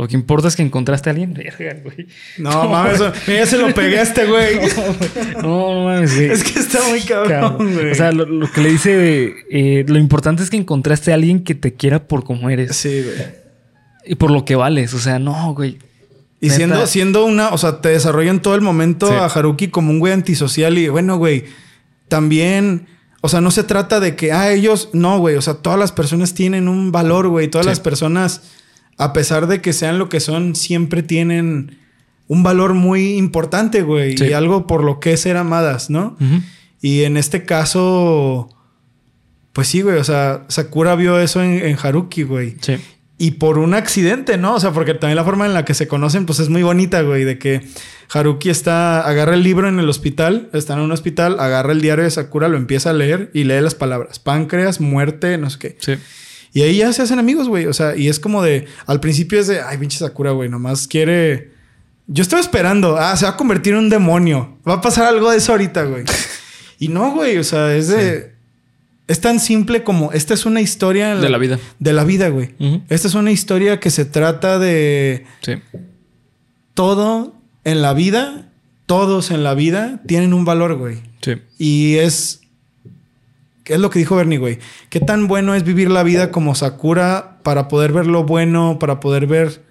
Lo 0.00 0.08
que 0.08 0.14
importa 0.14 0.48
es 0.48 0.56
que 0.56 0.62
encontraste 0.62 1.10
a 1.10 1.12
alguien. 1.12 1.34
Verga, 1.34 1.76
güey. 1.84 2.06
No, 2.38 2.68
mames, 2.70 3.00
ya 3.26 3.44
se 3.44 3.58
lo 3.58 3.74
pegué 3.74 3.98
a 3.98 4.02
este 4.02 4.24
güey. 4.30 4.56
No, 5.42 5.74
no 5.74 5.84
mames, 5.84 6.14
güey. 6.14 6.30
Es 6.30 6.42
que 6.42 6.58
está 6.58 6.78
muy 6.88 7.02
cabrón, 7.02 7.74
güey. 7.74 7.90
O 7.90 7.94
sea, 7.94 8.10
lo, 8.10 8.24
lo 8.24 8.50
que 8.50 8.62
le 8.62 8.70
dice, 8.70 9.34
eh, 9.50 9.84
lo 9.86 9.98
importante 9.98 10.42
es 10.42 10.48
que 10.48 10.56
encontraste 10.56 11.10
a 11.12 11.16
alguien 11.16 11.44
que 11.44 11.54
te 11.54 11.74
quiera 11.74 12.08
por 12.08 12.24
como 12.24 12.48
eres 12.48 12.74
Sí, 12.76 13.02
güey. 13.02 13.26
y 14.06 14.14
por 14.14 14.30
lo 14.30 14.46
que 14.46 14.54
vales. 14.56 14.94
O 14.94 14.98
sea, 14.98 15.18
no, 15.18 15.52
güey. 15.54 15.76
Y 16.40 16.46
Neta. 16.46 16.56
siendo, 16.56 16.86
siendo 16.86 17.24
una, 17.26 17.50
o 17.50 17.58
sea, 17.58 17.82
te 17.82 17.90
desarrollan 17.90 18.40
todo 18.40 18.54
el 18.54 18.62
momento 18.62 19.06
Sí. 19.08 19.12
a 19.12 19.26
Haruki 19.26 19.68
como 19.68 19.90
un 19.90 19.98
güey 19.98 20.14
antisocial 20.14 20.78
y 20.78 20.88
bueno, 20.88 21.18
güey, 21.18 21.44
también, 22.08 22.86
o 23.20 23.28
sea, 23.28 23.40
no 23.42 23.50
se 23.50 23.64
trata 23.64 24.00
de 24.00 24.16
que, 24.16 24.32
ah, 24.32 24.50
ellos, 24.50 24.88
no, 24.94 25.18
güey, 25.18 25.36
o 25.36 25.42
sea, 25.42 25.54
todas 25.54 25.78
las 25.78 25.92
personas 25.92 26.32
tienen 26.32 26.68
un 26.68 26.90
valor, 26.92 27.28
güey, 27.28 27.48
todas 27.48 27.66
Sí. 27.66 27.70
las 27.70 27.80
personas, 27.80 28.40
a 29.00 29.12
pesar 29.12 29.46
de 29.46 29.60
que 29.60 29.72
sean 29.72 29.98
lo 29.98 30.08
que 30.08 30.20
son, 30.20 30.54
siempre 30.54 31.02
tienen 31.02 31.78
un 32.28 32.42
valor 32.42 32.74
muy 32.74 33.14
importante, 33.16 33.82
güey, 33.82 34.16
Sí. 34.16 34.26
y 34.26 34.32
algo 34.32 34.66
por 34.66 34.84
lo 34.84 35.00
que 35.00 35.12
es 35.14 35.20
ser 35.20 35.36
amadas, 35.36 35.90
¿no? 35.90 36.16
Y 36.80 37.02
en 37.02 37.16
este 37.16 37.44
caso, 37.44 38.48
pues 39.52 39.68
sí, 39.68 39.82
güey, 39.82 39.96
o 39.96 40.04
sea, 40.04 40.44
Sakura 40.48 40.94
vio 40.94 41.18
eso 41.18 41.42
en, 41.42 41.54
en 41.64 41.76
Haruki, 41.82 42.22
güey. 42.22 42.56
Sí. 42.60 42.76
Y 43.18 43.32
por 43.32 43.58
un 43.58 43.74
accidente, 43.74 44.38
¿no? 44.38 44.54
O 44.54 44.60
sea, 44.60 44.70
porque 44.72 44.94
también 44.94 45.16
la 45.16 45.24
forma 45.24 45.44
en 45.44 45.52
la 45.52 45.64
que 45.66 45.74
se 45.74 45.86
conocen, 45.88 46.24
pues 46.24 46.38
es 46.38 46.48
muy 46.48 46.62
bonita, 46.62 47.02
güey. 47.02 47.24
De 47.24 47.36
que 47.38 47.60
Haruki 48.14 48.48
está, 48.48 49.02
agarra 49.02 49.34
el 49.34 49.42
libro 49.42 49.68
en 49.68 49.78
el 49.78 49.88
hospital, 49.90 50.48
está 50.54 50.72
en 50.74 50.80
un 50.80 50.92
hospital, 50.92 51.38
agarra 51.38 51.72
el 51.72 51.82
diario 51.82 52.04
de 52.04 52.10
Sakura, 52.10 52.48
lo 52.48 52.56
empieza 52.56 52.90
a 52.90 52.92
leer 52.94 53.30
y 53.34 53.44
lee 53.44 53.60
las 53.60 53.74
palabras: 53.74 54.20
páncreas, 54.20 54.80
muerte, 54.80 55.36
no 55.36 55.50
sé 55.50 55.58
qué. 55.58 55.76
Sí. 55.80 55.92
Y 56.52 56.62
ahí 56.62 56.78
ya 56.78 56.92
se 56.92 57.02
hacen 57.02 57.18
amigos, 57.18 57.48
güey. 57.48 57.66
O 57.66 57.72
sea, 57.72 57.96
y 57.96 58.08
es 58.08 58.18
como 58.20 58.42
de, 58.42 58.66
al 58.86 58.98
principio 59.00 59.38
es 59.40 59.46
de, 59.46 59.60
ay, 59.60 59.78
pinche 59.78 59.98
Sakura, 59.98 60.32
güey, 60.32 60.48
nomás 60.48 60.88
quiere. 60.88 61.52
Yo 62.08 62.22
estoy 62.22 62.40
esperando, 62.40 62.96
ah, 62.96 63.16
se 63.16 63.24
va 63.24 63.32
a 63.32 63.36
convertir 63.36 63.72
en 63.74 63.78
un 63.80 63.88
demonio. 63.88 64.58
Va 64.68 64.74
a 64.74 64.80
pasar 64.80 65.06
algo 65.06 65.30
de 65.30 65.36
eso 65.38 65.52
ahorita, 65.52 65.84
güey. 65.84 66.04
y 66.80 66.88
no, 66.88 67.12
güey, 67.12 67.38
o 67.38 67.44
sea, 67.44 67.74
es 67.76 67.88
de. 67.88 68.34
Es 69.06 69.20
tan 69.20 69.40
simple 69.40 69.82
como, 69.82 70.12
esta 70.12 70.34
es 70.34 70.46
una 70.46 70.60
historia 70.60 71.16
De 71.16 71.28
la 71.28 71.38
vida. 71.38 71.58
de 71.80 71.92
la 71.92 72.04
vida, 72.04 72.28
güey. 72.28 72.54
Esta 72.88 73.08
es 73.08 73.14
una 73.14 73.32
historia 73.32 73.80
que 73.80 73.90
se 73.90 74.04
trata 74.04 74.58
de 74.60 75.26
Sí. 75.40 75.54
todo 76.74 77.34
en 77.64 77.82
la 77.82 77.92
vida, 77.92 78.52
todos 78.86 79.30
en 79.30 79.42
la 79.42 79.54
vida 79.54 80.00
tienen 80.06 80.32
un 80.32 80.44
valor, 80.44 80.76
güey. 80.76 80.98
Sí. 81.22 81.34
Y 81.58 81.96
es. 81.96 82.40
¿Qué 83.70 83.74
es 83.74 83.80
lo 83.80 83.88
que 83.90 84.00
dijo 84.00 84.16
Bernie, 84.16 84.38
güey? 84.38 84.58
¿Qué 84.88 84.98
tan 84.98 85.28
bueno 85.28 85.54
es 85.54 85.62
vivir 85.62 85.92
la 85.92 86.02
vida 86.02 86.32
como 86.32 86.56
Sakura 86.56 87.38
para 87.44 87.68
poder 87.68 87.92
ver 87.92 88.08
lo 88.08 88.24
bueno, 88.24 88.80
para 88.80 88.98
poder 88.98 89.28
ver. 89.28 89.62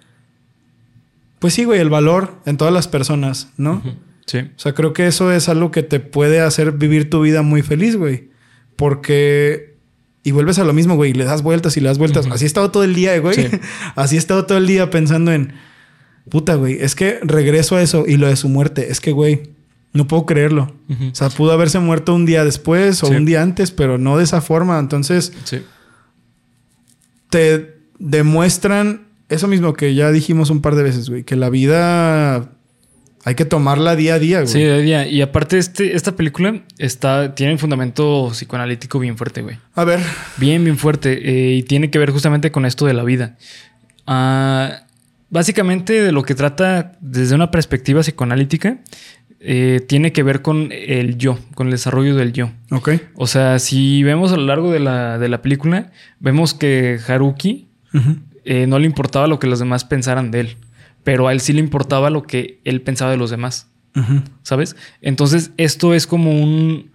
Pues 1.38 1.52
sí, 1.52 1.64
güey, 1.64 1.80
el 1.80 1.90
valor 1.90 2.32
en 2.46 2.56
todas 2.56 2.72
las 2.72 2.88
personas, 2.88 3.50
¿no? 3.58 3.82
Sí. 4.24 4.38
O 4.38 4.58
sea, 4.58 4.72
creo 4.72 4.94
que 4.94 5.06
eso 5.06 5.30
es 5.30 5.50
algo 5.50 5.70
que 5.70 5.82
te 5.82 6.00
puede 6.00 6.40
hacer 6.40 6.72
vivir 6.72 7.10
tu 7.10 7.20
vida 7.20 7.42
muy 7.42 7.60
feliz, 7.60 7.94
güey. 7.96 8.30
Porque... 8.74 9.76
Y 10.22 10.30
vuelves 10.30 10.58
a 10.58 10.64
lo 10.64 10.72
mismo, 10.72 10.96
güey. 10.96 11.10
y 11.10 11.12
Le 11.12 11.24
das 11.24 11.42
vueltas 11.42 11.76
y 11.76 11.80
le 11.82 11.88
das 11.88 11.98
vueltas. 11.98 12.26
Así 12.30 12.44
he 12.44 12.46
estado 12.46 12.70
todo 12.70 12.84
el 12.84 12.94
día, 12.94 13.18
güey. 13.20 13.34
Sí. 13.34 13.48
Así 13.96 14.16
he 14.16 14.18
estado 14.18 14.46
todo 14.46 14.56
el 14.56 14.66
día 14.66 14.88
pensando 14.88 15.30
en... 15.30 15.52
Puta, 16.30 16.54
güey. 16.54 16.78
Es 16.80 16.94
que 16.94 17.18
regreso 17.20 17.76
a 17.76 17.82
eso. 17.82 18.04
Y 18.06 18.16
lo 18.16 18.28
de 18.28 18.36
su 18.36 18.48
muerte. 18.48 18.90
Es 18.90 19.02
que, 19.02 19.12
güey... 19.12 19.50
No 19.92 20.06
puedo 20.06 20.24
creerlo. 20.26 20.72
O 20.88 21.14
sea, 21.14 21.30
pudo 21.30 21.52
haberse 21.52 21.78
muerto 21.80 22.14
un 22.14 22.24
día 22.26 22.44
después 22.44 23.02
o 23.02 23.06
Sí. 23.08 23.14
un 23.14 23.24
día 23.26 23.42
antes, 23.42 23.70
pero 23.72 23.98
no 23.98 24.16
de 24.18 24.24
esa 24.24 24.40
forma. 24.40 24.78
Entonces, 24.78 25.32
Sí. 25.44 25.62
te 27.28 27.76
demuestran 27.98 29.06
eso 29.28 29.46
mismo 29.46 29.74
que 29.74 29.94
ya 29.94 30.10
dijimos 30.10 30.50
un 30.50 30.60
par 30.62 30.74
de 30.74 30.82
veces, 30.82 31.08
güey. 31.08 31.24
Que 31.24 31.36
la 31.36 31.50
vida... 31.50 32.50
Hay 33.22 33.34
que 33.34 33.44
tomarla 33.44 33.96
día 33.96 34.14
a 34.14 34.18
día, 34.18 34.38
güey. 34.40 34.48
Sí, 34.50 34.62
de 34.62 34.80
día. 34.80 35.06
Y 35.06 35.20
aparte, 35.20 35.58
este, 35.58 35.94
esta 35.94 36.16
película 36.16 36.62
está, 36.78 37.34
tiene 37.34 37.52
un 37.52 37.58
fundamento 37.58 38.30
psicoanalítico 38.32 38.98
bien 38.98 39.18
fuerte, 39.18 39.42
güey. 39.42 39.58
A 39.74 39.84
ver. 39.84 40.00
Bien, 40.38 40.64
bien 40.64 40.78
fuerte. 40.78 41.20
eh, 41.22 41.56
y 41.56 41.62
tiene 41.64 41.90
que 41.90 41.98
ver 41.98 42.12
justamente 42.12 42.50
con 42.50 42.64
esto 42.64 42.86
de 42.86 42.94
la 42.94 43.04
vida. 43.04 43.36
Ah, 44.06 44.84
básicamente, 45.28 46.00
de 46.00 46.12
lo 46.12 46.22
que 46.22 46.34
trata 46.34 46.92
desde 47.02 47.34
una 47.34 47.50
perspectiva 47.50 48.00
psicoanalítica, 48.00 48.78
eh, 49.40 49.80
tiene 49.88 50.12
que 50.12 50.22
ver 50.22 50.42
con 50.42 50.68
el 50.70 51.16
yo, 51.16 51.38
con 51.54 51.66
el 51.68 51.70
desarrollo 51.72 52.14
del 52.14 52.32
yo. 52.32 52.50
Ok. 52.70 52.90
O 53.14 53.26
sea, 53.26 53.58
si 53.58 54.02
vemos 54.02 54.32
a 54.32 54.36
lo 54.36 54.44
largo 54.44 54.70
de 54.70 54.80
la, 54.80 55.18
de 55.18 55.28
la 55.28 55.40
película, 55.42 55.90
vemos 56.18 56.52
que 56.54 56.98
Haruki 57.08 57.68
eh, 58.44 58.66
no 58.66 58.78
le 58.78 58.86
importaba 58.86 59.26
lo 59.26 59.38
que 59.38 59.46
los 59.46 59.58
demás 59.58 59.84
pensaran 59.84 60.30
de 60.30 60.40
él, 60.40 60.56
pero 61.04 61.26
a 61.26 61.32
él 61.32 61.40
sí 61.40 61.52
le 61.52 61.60
importaba 61.60 62.10
lo 62.10 62.22
que 62.22 62.60
él 62.64 62.82
pensaba 62.82 63.10
de 63.10 63.16
los 63.16 63.30
demás. 63.30 63.66
¿Sabes? 64.42 64.76
Entonces, 65.02 65.50
esto 65.56 65.94
es 65.94 66.06
como 66.06 66.30
un 66.30 66.90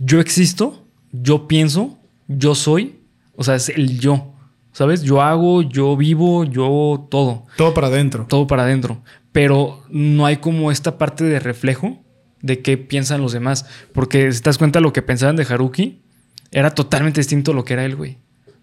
yo 0.00 0.18
existo, 0.20 0.86
yo 1.12 1.46
pienso, 1.46 1.98
yo 2.26 2.54
soy, 2.54 3.00
o 3.36 3.44
sea, 3.44 3.56
es 3.56 3.68
el 3.68 3.98
yo, 4.00 4.32
¿sabes? 4.72 5.02
Yo 5.02 5.20
hago, 5.20 5.60
yo 5.62 5.94
vivo, 5.96 6.44
yo 6.44 7.06
todo, 7.10 7.46
Todo 7.56 7.74
para 7.74 7.88
adentro. 7.88 8.24
todo 8.28 8.46
para 8.46 8.62
adentro, 8.62 9.02
pero 9.38 9.84
no 9.88 10.26
hay 10.26 10.38
como 10.38 10.72
esta 10.72 10.98
parte 10.98 11.22
de 11.22 11.38
reflejo 11.38 12.02
de 12.42 12.60
qué 12.60 12.76
piensan 12.76 13.20
los 13.20 13.30
demás, 13.30 13.66
porque 13.92 14.32
si 14.32 14.40
te 14.40 14.48
das 14.48 14.58
cuenta 14.58 14.80
lo 14.80 14.92
que 14.92 15.00
pensaban 15.00 15.36
de 15.36 15.44
Haruki 15.44 16.02
era 16.50 16.72
totalmente 16.72 17.20
distinto 17.20 17.52
a 17.52 17.54
lo 17.54 17.64
que 17.64 17.74
era 17.74 17.84
él, 17.84 17.94
güey. 17.94 18.18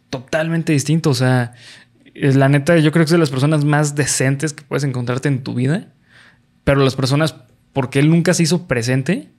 Totalmente 0.10 0.74
distinto, 0.74 1.12
o 1.12 1.14
sea, 1.14 1.54
es 2.14 2.36
la 2.36 2.50
neta, 2.50 2.78
yo 2.78 2.92
creo 2.92 3.06
que 3.06 3.08
es 3.08 3.12
de 3.12 3.18
las 3.18 3.30
personas 3.30 3.64
más 3.64 3.96
decentes 3.96 4.52
que 4.52 4.66
puedes 4.66 4.84
encontrarte 4.84 5.30
en 5.30 5.44
tu 5.44 5.54
vida, 5.54 5.94
pero 6.66 6.84
las 6.84 6.98
personas, 6.98 7.38
porque 7.72 8.00
él 8.00 8.10
nunca 8.10 8.34
se 8.34 8.44
hizo 8.44 8.68
presente, 8.68 9.30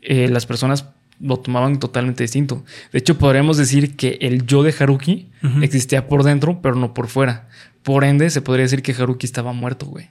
eh, 0.00 0.30
las 0.30 0.46
personas 0.46 0.86
lo 1.20 1.36
tomaban 1.36 1.78
totalmente 1.78 2.24
distinto. 2.24 2.64
De 2.90 3.00
hecho, 3.00 3.18
podríamos 3.18 3.58
decir 3.58 3.96
que 3.96 4.16
el 4.22 4.46
yo 4.46 4.62
de 4.62 4.74
Haruki 4.80 5.30
existía 5.60 6.08
por 6.08 6.22
dentro, 6.22 6.62
pero 6.62 6.74
no 6.74 6.94
por 6.94 7.08
fuera. 7.08 7.48
Por 7.82 8.02
ende, 8.02 8.30
se 8.30 8.40
podría 8.40 8.62
decir 8.62 8.80
que 8.80 8.94
Haruki 8.94 9.26
estaba 9.26 9.52
muerto, 9.52 9.84
güey. 9.84 10.08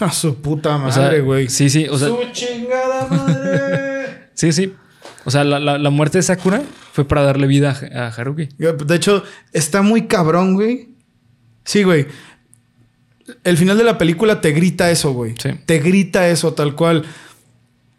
A 0.00 0.10
su 0.10 0.36
puta 0.36 0.76
O 0.76 0.90
sea, 0.92 1.02
madre, 1.04 1.20
güey. 1.20 1.48
sí, 1.48 1.70
sí, 1.70 1.86
o 1.88 1.98
sea, 1.98 2.08
su 2.08 2.18
chingada 2.32 3.06
madre. 3.08 4.28
sí, 4.34 4.52
sí. 4.52 4.72
O 5.24 5.30
sea, 5.30 5.44
la, 5.44 5.60
la- 5.60 5.78
la 5.78 5.90
muerte 5.90 6.18
de 6.18 6.22
Sakura 6.22 6.62
fue 6.92 7.04
para 7.06 7.22
darle 7.22 7.46
vida 7.46 7.76
a, 7.94 8.06
a 8.06 8.08
Haruki. 8.08 8.48
de 8.58 8.94
hecho, 8.96 9.22
está 9.52 9.82
muy 9.82 10.06
cabrón, 10.06 10.54
güey. 10.54 10.88
Sí, 11.64 11.84
güey. 11.84 12.06
El 13.44 13.56
final 13.56 13.78
de 13.78 13.84
la 13.84 13.98
película 13.98 14.40
te 14.40 14.50
grita 14.50 14.90
eso, 14.90 15.12
güey. 15.12 15.34
Sí. 15.40 15.50
Te 15.64 15.78
grita 15.78 16.28
eso, 16.28 16.54
tal 16.54 16.74
cual. 16.74 17.04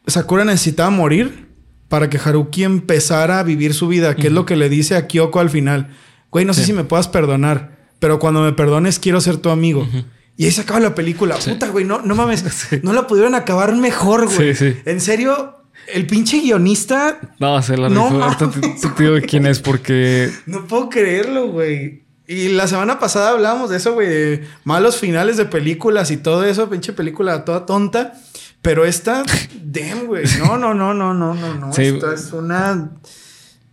Sakura 0.06 0.44
necesitaba 0.44 0.90
morir 0.90 1.48
para 1.88 2.10
que 2.10 2.18
Haruki 2.18 2.64
empezara 2.66 3.40
a 3.40 3.44
vivir 3.44 3.74
su 3.74 3.88
vida, 3.88 4.16
que 4.16 4.28
es 4.28 4.34
lo 4.34 4.46
que 4.46 4.58
le 4.58 4.68
dice 4.68 4.96
a 4.98 5.08
Kyoko 5.08 5.40
al 5.40 5.50
final. 5.50 5.92
Güey, 6.30 6.44
no 6.44 6.54
sé 6.54 6.66
si 6.66 6.74
me 6.74 6.84
puedas 6.84 7.08
perdonar, 7.08 7.78
pero 8.00 8.20
cuando 8.20 8.42
me 8.42 8.52
perdones 8.52 9.00
quiero 9.00 9.22
ser 9.22 9.38
tu 9.38 9.50
amigo. 9.50 9.88
Y 10.36 10.46
ahí 10.46 10.52
se 10.52 10.62
acaba 10.62 10.80
la 10.80 10.96
película. 10.96 11.36
Puta, 11.38 11.68
güey, 11.70 11.86
no, 11.86 12.02
no 12.02 12.16
mames. 12.16 12.42
Sí. 12.52 12.80
No 12.84 12.94
la 12.94 13.08
pudieron 13.08 13.36
acabar 13.36 13.76
mejor, 13.76 14.26
güey. 14.26 14.56
Sí, 14.56 14.72
sí. 14.72 14.78
En 14.86 15.00
serio, 15.02 15.64
el 15.94 16.08
pinche 16.08 16.40
guionista 16.40 17.20
No, 17.40 17.62
se 17.62 17.78
la 17.78 17.90
No 17.90 18.10
rifó. 18.10 19.28
Quién 19.28 19.46
es 19.46 19.60
porque... 19.60 20.32
No 20.46 20.66
puedo 20.66 20.90
creerlo, 20.90 21.48
güey. 21.50 22.04
Y 22.26 22.50
la 22.50 22.68
semana 22.68 23.00
pasada 23.00 23.32
hablábamos 23.32 23.70
de 23.70 23.78
eso, 23.78 23.94
güey, 23.94 24.08
de 24.08 24.48
malos 24.64 24.98
finales 24.98 25.36
de 25.36 25.46
películas 25.46 26.10
y 26.10 26.18
todo 26.18 26.46
eso, 26.46 26.70
pinche 26.70 26.94
película 26.94 27.44
toda 27.44 27.66
tonta. 27.66 28.14
Pero 28.62 28.86
esta, 28.86 29.24
damn, 29.64 30.08
güey. 30.08 30.24
No, 30.40 30.58
no, 30.58 30.74
no, 30.74 30.94
no, 30.94 31.14
no, 31.14 31.34
no, 31.36 31.54
no. 31.54 31.74
Sí. 31.74 31.84
Esta 31.84 32.14
es 32.14 32.32
una. 32.32 32.92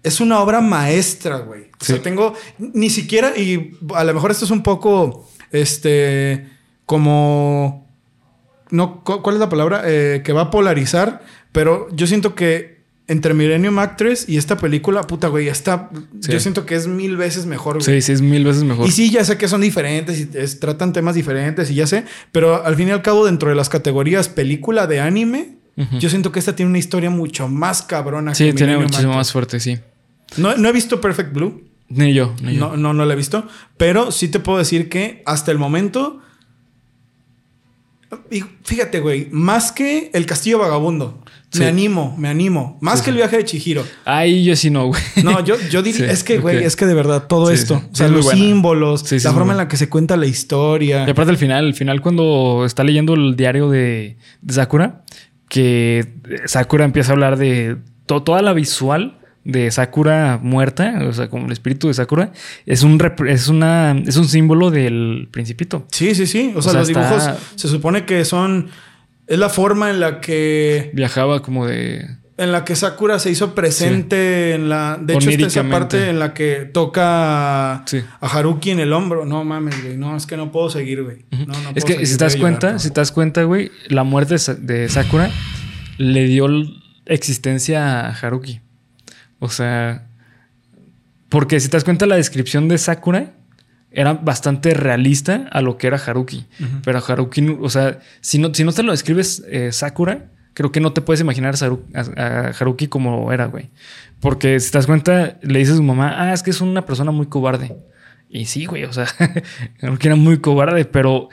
Es 0.03 0.20
una 0.20 0.40
obra 0.40 0.61
maestra, 0.61 1.38
güey. 1.38 1.70
O 1.81 1.85
sea, 1.85 2.03
tengo. 2.03 2.35
Ni 2.59 2.90
siquiera. 2.90 3.38
Y 3.38 3.79
a 3.94 4.03
lo 4.03 4.14
mejor 4.14 4.33
esto 4.33 4.44
es 4.44 4.51
un 4.51 4.64
poco. 4.64 5.30
Este. 5.52 6.46
Como. 6.86 7.88
No, 8.70 9.02
cu- 9.04 9.22
¿cuál 9.22 9.36
es 9.36 9.40
la 9.40 9.48
palabra? 9.48 9.82
Eh, 9.84 10.22
que 10.24 10.32
va 10.32 10.42
a 10.42 10.50
polarizar. 10.50 11.22
Pero 11.52 11.88
yo 11.92 12.06
siento 12.06 12.34
que 12.34 12.80
entre 13.08 13.34
Millennium 13.34 13.78
Actress 13.80 14.28
y 14.28 14.36
esta 14.36 14.56
película, 14.56 15.02
puta, 15.02 15.26
güey, 15.26 15.48
está. 15.48 15.90
Sí. 16.20 16.30
Yo 16.32 16.38
siento 16.38 16.64
que 16.66 16.76
es 16.76 16.86
mil 16.86 17.16
veces 17.16 17.46
mejor, 17.46 17.74
güey. 17.82 17.84
Sí, 17.84 18.00
sí, 18.02 18.12
es 18.12 18.22
mil 18.22 18.44
veces 18.44 18.62
mejor. 18.62 18.86
Y 18.86 18.92
sí, 18.92 19.10
ya 19.10 19.24
sé 19.24 19.36
que 19.36 19.48
son 19.48 19.60
diferentes 19.60 20.20
y 20.20 20.30
es- 20.38 20.60
tratan 20.60 20.92
temas 20.92 21.16
diferentes 21.16 21.70
y 21.70 21.74
ya 21.74 21.88
sé, 21.88 22.04
pero 22.30 22.64
al 22.64 22.76
fin 22.76 22.86
y 22.88 22.90
al 22.92 23.02
cabo, 23.02 23.26
dentro 23.26 23.48
de 23.48 23.56
las 23.56 23.68
categorías 23.68 24.28
película 24.28 24.86
de 24.86 25.00
anime, 25.00 25.56
yo 25.98 26.10
siento 26.10 26.30
que 26.30 26.38
esta 26.38 26.54
tiene 26.54 26.68
una 26.68 26.78
historia 26.78 27.08
mucho 27.08 27.48
más 27.48 27.80
cabrona. 27.82 28.34
Sí, 28.34 28.44
que 28.44 28.52
tiene 28.52 28.72
Millennium 28.74 28.82
muchísimo 28.82 29.12
Actress. 29.12 29.16
más 29.18 29.32
fuerte, 29.32 29.60
sí. 29.60 29.78
No, 30.36 30.54
no 30.56 30.68
he 30.68 30.72
visto 30.72 31.00
Perfect 31.00 31.32
Blue. 31.32 31.69
Ni 31.90 32.14
yo, 32.14 32.35
ni 32.42 32.55
yo. 32.55 32.61
No, 32.70 32.76
no, 32.76 32.92
no 32.94 33.05
la 33.05 33.12
he 33.12 33.16
visto. 33.16 33.46
Pero 33.76 34.11
sí 34.12 34.29
te 34.29 34.40
puedo 34.40 34.59
decir 34.59 34.88
que 34.88 35.22
hasta 35.26 35.50
el 35.53 35.59
momento. 35.59 36.20
Y 38.31 38.42
fíjate, 38.64 38.98
güey, 39.00 39.29
más 39.31 39.70
que 39.70 40.11
el 40.14 40.26
castillo 40.26 40.59
vagabundo. 40.59 41.22
Sí. 41.53 41.61
Me 41.61 41.66
animo, 41.66 42.14
me 42.18 42.29
animo. 42.29 42.79
Más 42.81 42.98
Sí, 43.00 43.05
que 43.05 43.11
el 43.11 43.16
viaje 43.16 43.37
de 43.38 43.44
Chihiro. 43.44 43.85
Ay, 44.05 44.44
yo 44.44 44.55
sí 44.57 44.70
no, 44.70 44.87
güey. 44.87 45.00
No, 45.22 45.44
yo, 45.44 45.57
yo 45.70 45.83
diría, 45.83 46.07
Sí, 46.07 46.12
es 46.12 46.24
que, 46.24 46.38
güey, 46.38 46.62
es 46.64 46.74
que 46.76 46.87
de 46.87 46.94
verdad 46.94 47.26
todo 47.29 47.50
esto, 47.50 47.83
o 47.92 47.94
sea, 47.94 48.09
los 48.09 48.29
símbolos, 48.29 49.00
Sí, 49.03 49.18
sí, 49.20 49.26
la 49.26 49.33
forma 49.33 49.53
en 49.53 49.59
la 49.59 49.68
que 49.68 49.76
se 49.76 49.88
cuenta 49.88 50.16
la 50.16 50.26
historia. 50.26 51.05
Y 51.07 51.11
aparte 51.11 51.31
al 51.31 51.38
final, 51.38 51.66
al 51.66 51.74
final 51.74 52.00
cuando 52.00 52.64
está 52.64 52.83
leyendo 52.85 53.14
el 53.14 53.37
diario 53.37 53.68
de, 53.68 54.16
de 54.42 54.55
Sakura, 54.55 55.05
que 55.48 56.14
Sakura 56.46 56.85
empieza 56.85 57.11
a 57.11 57.14
hablar 57.14 57.37
de 57.37 57.76
to- 58.07 58.22
toda 58.22 58.42
la 58.42 58.53
visual 58.53 59.18
de 59.44 59.70
Sakura 59.70 60.38
muerta, 60.42 61.00
o 61.09 61.12
sea, 61.12 61.29
como 61.29 61.46
el 61.46 61.53
espíritu 61.53 61.88
de 61.88 61.94
Sakura, 61.94 62.33
es 62.66 62.83
un 62.83 63.00
es 63.26 63.48
una 63.48 63.92
es 64.07 64.16
un 64.16 64.29
símbolo 64.29 64.70
del 64.70 65.29
principito. 65.31 65.87
Sí, 65.90 66.14
sí, 66.14 66.26
sí. 66.26 66.53
O 66.55 66.62
sea, 66.62 66.72
sea, 66.72 66.81
los 66.81 66.88
está- 66.90 67.09
dibujos 67.09 67.38
se 67.57 67.68
supone 67.68 68.05
que 68.05 68.24
son. 68.24 68.68
Es 69.26 69.38
la 69.38 69.48
forma 69.48 69.90
en 69.90 70.00
la 70.00 70.20
que. 70.20 70.90
Viajaba 70.92 71.40
como 71.40 71.64
de 71.66 72.05
En 72.37 72.53
la 72.53 72.64
que 72.64 72.74
Sakura 72.74 73.18
se 73.18 73.31
hizo 73.31 73.55
presente 73.55 74.55
en 74.55 74.68
la. 74.68 74.98
De 75.00 75.14
hecho, 75.14 75.31
está 75.31 75.46
esa 75.46 75.61
Oníricamente. 75.61 75.96
parte 75.96 76.11
en 76.11 76.18
la 76.18 76.35
que 76.35 76.68
toca 76.72 77.83
Sí. 77.87 78.03
a 78.20 78.26
Haruki 78.26 78.70
en 78.70 78.81
el 78.81 78.92
hombro. 78.92 79.24
No 79.26 79.44
mames, 79.44 79.83
güey. 79.85 79.96
No, 79.96 80.16
es 80.16 80.26
que 80.26 80.37
no 80.37 80.50
puedo 80.50 80.68
seguir, 80.70 81.03
güey. 81.03 81.24
No, 81.31 81.46
no 81.46 81.70
es 81.74 81.85
que 81.85 81.92
seguir, 81.92 82.07
si 82.07 82.16
te 82.16 82.24
das 82.24 82.35
llorar, 82.37 82.40
cuenta, 82.59 82.79
si 82.79 82.88
te 82.90 83.00
das 83.00 83.12
cuenta, 83.12 83.42
güey, 83.44 83.70
la 83.88 84.03
muerte 84.05 84.35
de 84.35 84.38
Sa- 84.38 84.55
de 84.55 84.88
Sakura 84.88 85.31
le 85.98 86.24
dio 86.26 86.46
existencia 87.07 88.00
a 88.07 88.11
Haruki. 88.11 88.61
O 89.40 89.48
sea, 89.48 90.07
porque 91.29 91.59
si 91.59 91.68
te 91.68 91.76
das 91.76 91.85
cuenta 91.85 92.07
la 92.07 92.16
descripción 92.16 92.68
de 92.68 92.79
Sakura 92.79 93.33
era 93.90 94.14
bastante 94.14 94.72
realista 94.74 95.48
a 95.50 95.61
lo 95.62 95.76
que 95.76 95.88
era 95.88 95.96
Haruki. 95.96 96.46
Ujú. 96.61 96.83
Pero 96.85 97.03
Haruki, 97.07 97.57
o 97.61 97.68
sea, 97.68 97.98
si 98.20 98.38
no, 98.38 98.55
si 98.55 98.62
no 98.62 98.72
te 98.72 98.85
lo 98.85 98.92
describes 98.92 99.42
eh, 99.48 99.72
Sakura, 99.72 100.26
creo 100.55 100.70
que 100.70 100.81
no 100.81 100.92
te 100.92 101.00
puedes 101.00 101.20
imaginar 101.20 101.55
a 102.16 102.53
Haruki 102.59 102.88
como 102.88 103.33
era, 103.33 103.46
güey. 103.46 103.70
Porque 104.20 104.61
si 104.61 104.70
te 104.70 104.79
das 104.79 104.87
cuenta, 104.87 105.38
le 105.42 105.59
dices 105.59 105.74
a 105.74 105.76
su 105.79 105.83
mamá, 105.83 106.14
ah, 106.16 106.33
es 106.33 106.42
que 106.42 106.50
es 106.50 106.61
una 106.61 106.85
persona 106.85 107.11
muy 107.11 107.26
cobarde. 107.26 107.76
Y 108.29 108.44
sí, 108.44 108.66
güey, 108.66 108.85
o 108.85 108.92
sea, 108.92 109.07
Haruki 109.83 110.07
era 110.07 110.16
muy 110.16 110.38
cobarde, 110.38 110.85
pero 110.85 111.29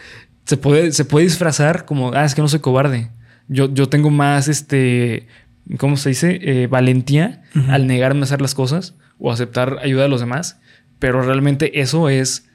se 0.45 0.57
puede, 0.57 0.91
se 0.93 1.05
puede 1.05 1.25
disfrazar 1.25 1.85
como, 1.85 2.13
ah, 2.13 2.25
es 2.25 2.33
que 2.33 2.41
no 2.41 2.47
soy 2.47 2.59
cobarde. 2.59 3.11
Yo, 3.49 3.71
yo 3.73 3.87
tengo 3.87 4.09
más, 4.09 4.47
este, 4.47 5.27
¿cómo 5.77 5.97
se 5.97 6.09
dice? 6.09 6.39
Eh, 6.41 6.67
valentía 6.67 7.43
al 7.69 7.87
negarme 7.87 8.21
a 8.21 8.23
hacer 8.23 8.41
las 8.41 8.55
cosas 8.55 8.93
o 9.19 9.31
aceptar 9.31 9.77
ayuda 9.83 10.03
de 10.03 10.09
los 10.09 10.19
demás. 10.21 10.57
Pero 10.99 11.21
realmente 11.21 11.79
eso 11.81 12.09
es 12.09 12.45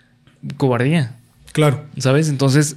cobardía. 0.57 1.17
Claro. 1.53 1.85
¿Sabes? 1.99 2.29
Entonces, 2.29 2.77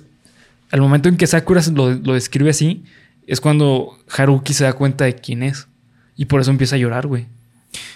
al 0.72 0.82
momento 0.82 1.10
en 1.10 1.18
que 1.18 1.28
Sakura 1.28 1.62
lo, 1.74 1.92
lo 1.94 2.14
describe 2.14 2.50
así, 2.50 2.84
es 3.28 3.42
cuando 3.42 3.98
Haruki 4.16 4.54
se 4.54 4.64
da 4.66 4.74
cuenta 4.74 5.06
de 5.06 5.16
quién 5.16 5.42
es. 5.44 5.68
Y 6.16 6.26
por 6.26 6.42
eso 6.42 6.52
empieza 6.52 6.76
a 6.76 6.80
llorar, 6.80 7.08
güey. 7.08 7.26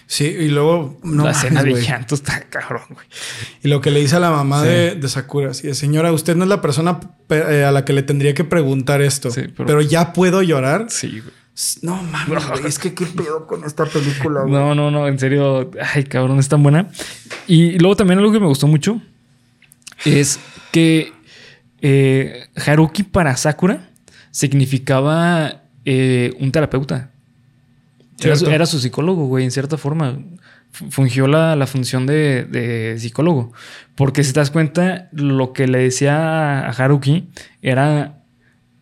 Sí, 0.07 0.25
y 0.25 0.47
luego. 0.49 0.99
No 1.03 1.23
la 1.25 1.31
escena 1.31 1.61
de 1.63 1.79
llanto 1.81 2.15
está 2.15 2.41
cabrón, 2.49 2.81
güey. 2.89 3.05
Y 3.63 3.67
lo 3.67 3.79
que 3.79 3.91
le 3.91 3.99
dice 3.99 4.15
a 4.15 4.19
la 4.19 4.31
mamá 4.31 4.63
Sí. 4.63 4.67
de, 4.67 4.95
de 4.95 5.07
Sakura, 5.07 5.53
sí, 5.53 5.73
señora, 5.75 6.11
usted 6.11 6.35
no 6.35 6.43
es 6.43 6.49
la 6.49 6.61
persona 6.61 6.99
pe- 7.27 7.59
eh, 7.59 7.63
a 7.63 7.71
la 7.71 7.85
que 7.85 7.93
le 7.93 8.01
tendría 8.03 8.33
que 8.33 8.43
preguntar 8.43 9.01
esto, 9.03 9.29
Sí, 9.29 9.41
pero... 9.55 9.67
pero- 9.67 9.81
ya 9.81 10.11
puedo 10.13 10.41
llorar. 10.41 10.87
Sí, 10.89 11.19
güey. 11.19 11.33
No 11.81 12.01
mames, 12.03 12.47
güey, 12.49 12.65
es 12.67 12.79
que 12.79 12.93
qué 12.93 13.05
pedo 13.05 13.45
con 13.47 13.63
esta 13.65 13.85
película, 13.85 14.41
güey. 14.41 14.53
No, 14.53 14.73
no, 14.75 14.91
no, 14.91 15.07
en 15.07 15.19
serio. 15.19 15.69
Ay, 15.93 16.03
cabrón, 16.05 16.39
es 16.39 16.47
tan 16.47 16.63
buena. 16.63 16.89
Y 17.47 17.77
luego 17.79 17.95
también 17.97 18.19
algo 18.19 18.31
que 18.31 18.39
me 18.39 18.45
gustó 18.47 18.67
mucho 18.67 19.01
es 20.05 20.39
que 20.71 21.11
eh, 21.81 22.45
Haruki 22.65 23.03
para 23.03 23.35
Sakura 23.35 23.89
significaba 24.31 25.63
eh, 25.85 26.33
un 26.39 26.51
terapeuta. 26.51 27.11
Era 28.21 28.35
su, 28.35 28.39
Cierto. 28.39 28.55
era 28.55 28.65
su 28.65 28.79
psicólogo, 28.79 29.25
güey, 29.27 29.45
en 29.45 29.51
cierta 29.51 29.77
forma. 29.77 30.17
Fu- 30.71 30.91
Fungió 30.91 31.27
la, 31.27 31.55
la 31.55 31.67
función 31.67 32.05
de, 32.05 32.43
de 32.45 32.97
psicólogo. 32.99 33.51
Porque 33.95 34.23
si 34.23 34.33
te 34.33 34.39
das 34.39 34.51
cuenta, 34.51 35.09
lo 35.11 35.51
que 35.53 35.67
le 35.67 35.79
decía 35.79 36.67
a 36.67 36.69
Haruki 36.69 37.29
era: 37.61 38.21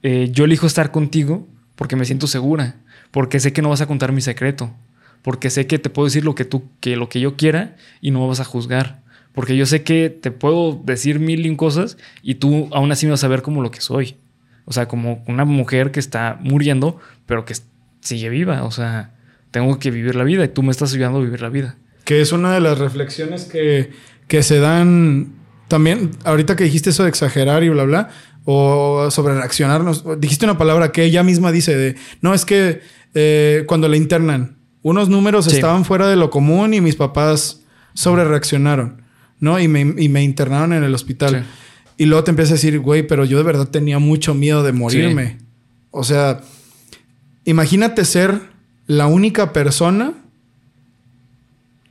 eh, 0.04 0.30
Yo 0.32 0.46
elijo 0.46 0.68
estar 0.68 0.92
contigo 0.92 1.48
porque 1.78 1.96
me 1.96 2.04
siento 2.04 2.28
segura. 2.28 2.76
Porque 3.12 3.40
sé 3.40 3.54
que 3.54 3.62
no 3.62 3.70
vas 3.70 3.80
a 3.80 3.86
contar 3.86 4.12
mi 4.12 4.20
secreto. 4.20 4.74
Porque 5.22 5.50
sé 5.50 5.68
que 5.68 5.80
te 5.80 5.90
puedo 5.90 6.08
decir 6.08 6.26
lo 6.26 6.36
que 6.36 6.44
tú, 6.44 6.66
que 6.82 6.98
lo 6.98 7.08
que 7.08 7.22
yo 7.22 7.38
quiera 7.38 7.78
y 8.02 8.12
no 8.12 8.20
me 8.20 8.28
vas 8.28 8.42
a 8.42 8.46
juzgar. 8.46 9.02
Porque 9.32 9.56
yo 9.56 9.66
sé 9.66 9.84
que 9.84 10.10
te 10.10 10.32
puedo 10.32 10.82
decir 10.84 11.20
mil 11.20 11.46
y 11.46 11.50
un 11.50 11.56
cosas 11.56 11.98
y 12.24 12.36
tú 12.36 12.68
aún 12.74 12.92
así 12.92 13.06
me 13.06 13.12
vas 13.12 13.24
a 13.24 13.28
ver 13.28 13.44
como 13.44 13.62
lo 13.62 13.72
que 13.72 13.80
soy. 13.80 14.18
O 14.66 14.74
sea, 14.74 14.88
como 14.88 15.24
una 15.28 15.46
mujer 15.46 15.92
que 15.92 16.00
está 16.00 16.38
muriendo, 16.42 17.00
pero 17.26 17.46
que 17.46 17.54
sigue 18.02 18.30
viva. 18.30 18.64
O 18.64 18.72
sea, 18.72 19.14
tengo 19.52 19.78
que 19.78 19.92
vivir 19.92 20.16
la 20.16 20.24
vida 20.24 20.44
y 20.44 20.50
tú 20.50 20.64
me 20.64 20.72
estás 20.72 20.94
ayudando 20.94 21.20
a 21.20 21.22
vivir 21.22 21.42
la 21.42 21.50
vida. 21.50 21.78
Que 22.04 22.22
es 22.22 22.32
una 22.32 22.54
de 22.54 22.60
las 22.60 22.80
reflexiones 22.80 23.46
que, 23.46 23.92
que 24.28 24.42
se 24.42 24.60
dan 24.60 25.34
también, 25.68 26.12
ahorita 26.24 26.56
que 26.56 26.64
dijiste 26.64 26.90
eso 26.90 27.04
de 27.04 27.10
exagerar 27.10 27.64
y 27.64 27.70
bla, 27.70 27.84
bla, 27.84 28.10
o 28.50 29.12
sobre 29.12 29.34
reaccionarnos, 29.36 30.06
dijiste 30.20 30.46
una 30.46 30.58
palabra 30.58 30.94
que 30.94 31.04
ella 31.04 31.22
misma 31.22 31.52
dice 31.52 31.76
de, 31.76 31.96
no, 32.22 32.34
es 32.34 32.46
que 32.46 32.80
eh, 33.14 33.66
cuando 33.68 33.90
la 33.90 33.98
internan, 33.98 34.56
unos 34.84 35.10
números 35.10 35.46
Sí. 35.46 35.56
estaban 35.56 35.84
fuera 35.84 36.08
de 36.08 36.16
lo 36.16 36.30
común 36.30 36.74
y 36.74 36.80
mis 36.80 36.96
papás 36.96 37.62
sobre 37.94 38.24
reaccionaron, 38.24 39.02
¿no? 39.42 39.60
Y 39.60 39.68
me, 39.68 39.82
y 39.82 40.08
me 40.08 40.24
internaron 40.24 40.72
en 40.72 40.84
el 40.86 40.96
hospital. 40.96 41.46
Sí. 41.46 42.04
Y 42.04 42.06
luego 42.06 42.24
te 42.24 42.32
empiezas 42.32 42.52
a 42.54 42.56
decir, 42.56 42.80
güey, 42.80 43.04
pero 43.06 43.26
yo 43.26 43.38
de 43.38 43.44
verdad 43.44 43.68
tenía 43.68 44.00
mucho 44.00 44.34
miedo 44.34 44.64
de 44.64 44.72
morirme. 44.72 45.40
O 45.92 46.06
sea, 46.06 46.40
imagínate 47.44 48.06
ser 48.06 48.40
la 48.86 49.08
única 49.08 49.52
persona 49.52 50.14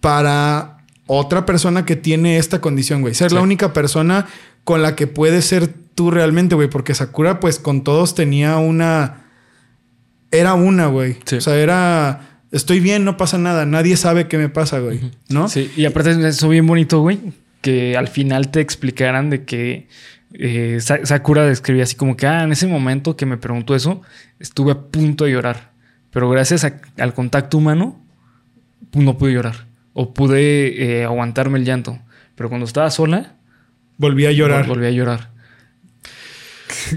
para 0.00 0.78
otra 1.06 1.44
persona 1.46 1.84
que 1.84 1.96
tiene 1.96 2.38
esta 2.38 2.60
condición, 2.60 3.00
güey. 3.02 3.14
Ser 3.14 3.30
Sí. 3.30 3.34
la 3.34 3.42
única 3.42 3.72
persona 3.72 4.26
con 4.66 4.82
la 4.82 4.94
que 4.96 5.06
puedes 5.06 5.46
ser 5.46 5.68
tú 5.94 6.10
realmente, 6.10 6.54
güey. 6.54 6.68
Porque 6.68 6.92
Sakura, 6.94 7.40
pues 7.40 7.58
con 7.58 7.82
todos 7.84 8.14
tenía 8.14 8.58
una... 8.58 9.22
Era 10.30 10.52
una, 10.54 10.88
güey. 10.88 11.16
Sí. 11.24 11.36
O 11.36 11.40
sea, 11.40 11.56
era... 11.56 12.40
Estoy 12.52 12.80
bien, 12.80 13.04
no 13.04 13.16
pasa 13.16 13.38
nada. 13.38 13.64
Nadie 13.64 13.96
sabe 13.96 14.28
qué 14.28 14.38
me 14.38 14.48
pasa, 14.48 14.80
güey. 14.80 15.00
¿No? 15.28 15.48
Sí, 15.48 15.70
y 15.76 15.84
aparte 15.84 16.10
es 16.10 16.18
eso 16.18 16.48
bien 16.48 16.66
bonito, 16.66 17.00
güey, 17.00 17.18
que 17.60 17.96
al 17.96 18.08
final 18.08 18.50
te 18.50 18.60
explicaran 18.60 19.30
de 19.30 19.44
que 19.44 19.88
eh, 20.34 20.78
Sa- 20.80 21.04
Sakura 21.06 21.44
describía 21.44 21.84
así 21.84 21.96
como 21.96 22.16
que, 22.16 22.26
ah, 22.26 22.42
en 22.44 22.52
ese 22.52 22.66
momento 22.66 23.16
que 23.16 23.24
me 23.26 23.36
preguntó 23.36 23.74
eso, 23.74 24.02
estuve 24.38 24.72
a 24.72 24.78
punto 24.80 25.24
de 25.24 25.32
llorar, 25.32 25.70
pero 26.10 26.28
gracias 26.30 26.64
a- 26.64 26.80
al 26.98 27.14
contacto 27.14 27.58
humano 27.58 28.00
no 28.92 29.16
pude 29.18 29.32
llorar 29.32 29.66
o 29.92 30.12
pude 30.14 31.00
eh, 31.00 31.04
aguantarme 31.04 31.58
el 31.58 31.64
llanto, 31.64 31.98
pero 32.34 32.48
cuando 32.48 32.66
estaba 32.66 32.90
sola, 32.90 33.34
Volví 33.98 34.26
a 34.26 34.32
llorar. 34.32 34.64
vol- 34.64 34.68
volví 34.68 34.86
a 34.86 34.90
llorar. 34.90 35.30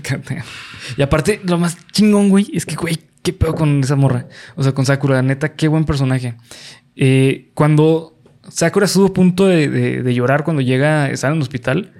y 0.97 1.01
aparte, 1.01 1.41
lo 1.43 1.57
más 1.57 1.77
chingón, 1.91 2.29
güey, 2.29 2.47
es 2.53 2.65
que, 2.65 2.75
güey, 2.75 2.97
qué 3.23 3.33
pedo 3.33 3.55
con 3.55 3.81
esa 3.83 3.95
morra. 3.95 4.27
O 4.55 4.63
sea, 4.63 4.73
con 4.73 4.85
Sakura, 4.85 5.21
neta, 5.21 5.53
qué 5.55 5.67
buen 5.67 5.85
personaje. 5.85 6.35
Eh, 6.95 7.51
cuando 7.53 8.19
Sakura 8.49 8.85
estuvo 8.85 9.07
a 9.07 9.13
punto 9.13 9.45
de, 9.47 9.67
de- 9.69 10.03
de 10.03 10.13
llorar 10.13 10.43
cuando 10.43 10.61
llega 10.61 11.05
a 11.05 11.09
estar 11.11 11.31
en 11.31 11.37
el 11.37 11.41
hospital, 11.43 11.93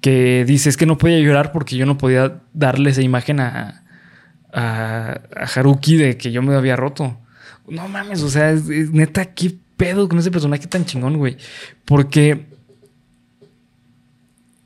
que 0.00 0.44
dice, 0.46 0.68
es 0.68 0.76
que 0.76 0.86
no 0.86 0.98
podía 0.98 1.18
llorar 1.20 1.52
porque 1.52 1.76
yo 1.76 1.86
no 1.86 1.98
podía 1.98 2.40
darle 2.52 2.90
esa 2.90 3.02
imagen 3.02 3.38
a, 3.40 3.84
a, 4.52 5.20
a 5.36 5.44
Haruki 5.54 5.96
de 5.96 6.16
que 6.16 6.32
yo 6.32 6.42
me 6.42 6.54
había 6.54 6.76
roto. 6.76 7.18
No 7.68 7.86
mames, 7.88 8.22
o 8.22 8.30
sea, 8.30 8.50
es, 8.50 8.68
es 8.68 8.90
neta, 8.92 9.26
qué 9.34 9.54
pedo 9.76 10.08
con 10.08 10.18
ese 10.18 10.30
personaje 10.30 10.66
tan 10.66 10.84
chingón, 10.86 11.18
güey. 11.18 11.36
Porque 11.84 12.46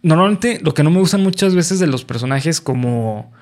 normalmente 0.04 0.60
lo 0.62 0.74
que 0.74 0.84
no 0.84 0.90
me 0.90 1.00
gustan 1.00 1.22
muchas 1.22 1.54
veces 1.54 1.80
de 1.80 1.88
los 1.88 2.04
personajes 2.04 2.60
como 2.60 3.32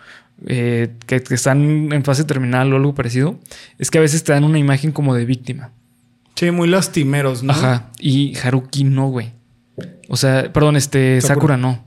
eh, 0.47 0.95
que, 1.07 1.23
que 1.23 1.35
están 1.35 1.93
en 1.93 2.05
fase 2.05 2.25
terminal 2.25 2.73
o 2.73 2.77
algo 2.77 2.95
parecido, 2.95 3.39
es 3.79 3.91
que 3.91 3.99
a 3.99 4.01
veces 4.01 4.25
te 4.25 4.33
dan 4.33 4.45
una 4.45 4.59
imagen 4.59 4.93
como 4.93 5.15
de 5.15 5.27
víctima. 5.27 5.73
Sí, 6.37 6.51
muy 6.51 6.69
lastimeros, 6.69 7.43
¿no? 7.43 7.53
Ajá. 7.53 7.91
Y 7.99 8.37
Haruki 8.39 8.85
no, 8.85 9.09
güey. 9.09 9.33
O 10.09 10.17
sea, 10.17 10.53
perdón, 10.53 10.77
este 10.77 11.21
Sakura. 11.21 11.35
Sakura. 11.35 11.57
no. 11.57 11.85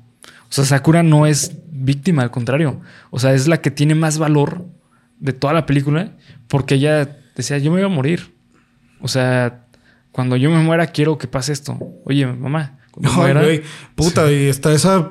O 0.50 0.52
sea, 0.52 0.66
Sakura 0.66 1.04
no 1.04 1.26
es 1.26 1.58
víctima, 1.72 2.22
al 2.22 2.32
contrario. 2.32 2.82
O 3.10 3.20
sea, 3.20 3.34
es 3.34 3.48
la 3.48 3.62
que 3.62 3.72
tiene 3.72 3.96
más 3.96 4.18
valor 4.18 4.66
de 5.20 5.34
toda 5.34 5.54
la 5.54 5.66
película 5.66 6.12
porque 6.48 6.76
ella 6.76 7.18
decía, 7.36 7.58
yo 7.58 7.72
me 7.72 7.78
voy 7.78 7.86
a 7.86 7.94
morir. 7.94 8.34
O 9.02 9.08
sea, 9.08 9.66
cuando 10.12 10.38
yo 10.38 10.50
me 10.50 10.62
muera 10.62 10.88
quiero 10.88 11.18
que 11.18 11.28
pase 11.28 11.52
esto. 11.52 11.78
Oye, 12.06 12.26
mamá, 12.26 12.80
me 12.98 13.08
Ay, 13.10 13.16
muera... 13.16 13.42
güey. 13.44 13.62
Puta, 13.96 14.32
y 14.32 14.46
está 14.48 14.74
esa. 14.74 15.10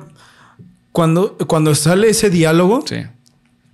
Cuando, 0.91 1.37
cuando 1.37 1.75
sale 1.75 2.09
ese 2.09 2.29
diálogo, 2.29 2.83
Sí. 2.87 2.97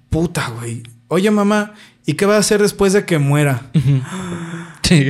puta, 0.10 0.50
güey. 0.50 0.84
Oye, 1.08 1.30
mamá, 1.30 1.74
¿y 2.06 2.14
qué 2.14 2.26
va 2.26 2.36
a 2.36 2.40
hacer 2.40 2.62
después 2.62 2.94
de 2.94 3.06
que 3.06 3.18
muera? 3.20 3.70
Sí. 4.84 5.08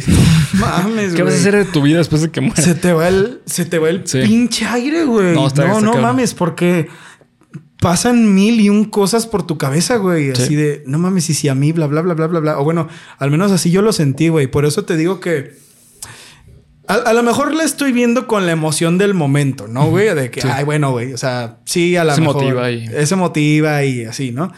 Mames, 0.53 1.13
¿Qué 1.15 1.23
vas 1.23 1.33
a 1.33 1.37
hacer 1.37 1.55
de 1.55 1.65
tu 1.65 1.81
vida 1.81 1.97
después 1.97 2.21
de 2.21 2.29
que 2.29 2.39
mueras? 2.39 2.63
Se 2.63 2.75
te 2.75 2.93
va 2.93 3.07
el, 3.07 3.41
se 3.47 3.65
te 3.65 3.79
va 3.79 3.89
el 3.89 4.05
Sí. 4.05 4.19
pinche 4.21 4.63
aire, 4.65 5.05
güey. 5.05 5.33
No, 5.33 5.41
No, 5.41 5.47
está- 5.47 5.65
no, 5.65 5.73
está 5.77 5.85
cabrón. 5.85 6.01
mames, 6.03 6.35
porque 6.35 6.87
pasan 7.79 8.35
mil 8.35 8.61
y 8.61 8.69
un 8.69 8.85
cosas 8.85 9.25
por 9.25 9.41
tu 9.47 9.57
cabeza, 9.57 9.95
güey. 9.95 10.35
Sí. 10.35 10.41
Así 10.43 10.55
de, 10.55 10.83
no 10.85 10.99
mames, 10.99 11.31
y 11.31 11.33
si 11.33 11.47
a 11.49 11.55
mí, 11.55 11.71
bla, 11.71 11.87
bla, 11.87 12.01
bla, 12.01 12.13
bla, 12.13 12.27
bla, 12.27 12.39
bla. 12.41 12.59
O 12.59 12.63
bueno, 12.63 12.89
al 13.17 13.31
menos 13.31 13.51
así 13.51 13.71
yo 13.71 13.81
lo 13.81 13.91
sentí, 13.91 14.27
güey. 14.27 14.45
Por 14.45 14.65
eso 14.65 14.83
te 14.85 14.97
digo 14.97 15.19
que. 15.19 15.55
A, 16.91 16.95
a 17.09 17.13
lo 17.13 17.23
mejor 17.23 17.53
la 17.55 17.63
estoy 17.63 17.91
viendo 17.91 18.27
con 18.27 18.45
la 18.45 18.51
emoción 18.51 18.97
del 18.97 19.13
momento, 19.13 19.67
¿no, 19.67 19.89
güey? 19.89 20.13
De 20.13 20.29
que, 20.29 20.41
Sí. 20.41 20.47
ay, 20.51 20.63
bueno, 20.65 20.91
güey. 20.91 21.13
O 21.13 21.17
sea, 21.17 21.57
sí, 21.65 21.95
a 21.95 22.03
lo 22.03 22.13
Se 22.15 22.21
mejor. 22.21 22.35
motiva 22.43 22.71
y- 22.71 22.87
Se 23.05 23.15
motiva 23.15 23.83
y 23.85 24.05
así, 24.05 24.31
¿no? 24.31 24.51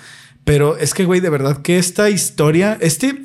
Pero 0.44 0.78
es 0.78 0.94
que, 0.94 1.06
güey, 1.06 1.20
de 1.22 1.30
verdad 1.30 1.62
que 1.62 1.78
esta 1.78 2.10
historia, 2.10 2.78
este. 2.82 3.16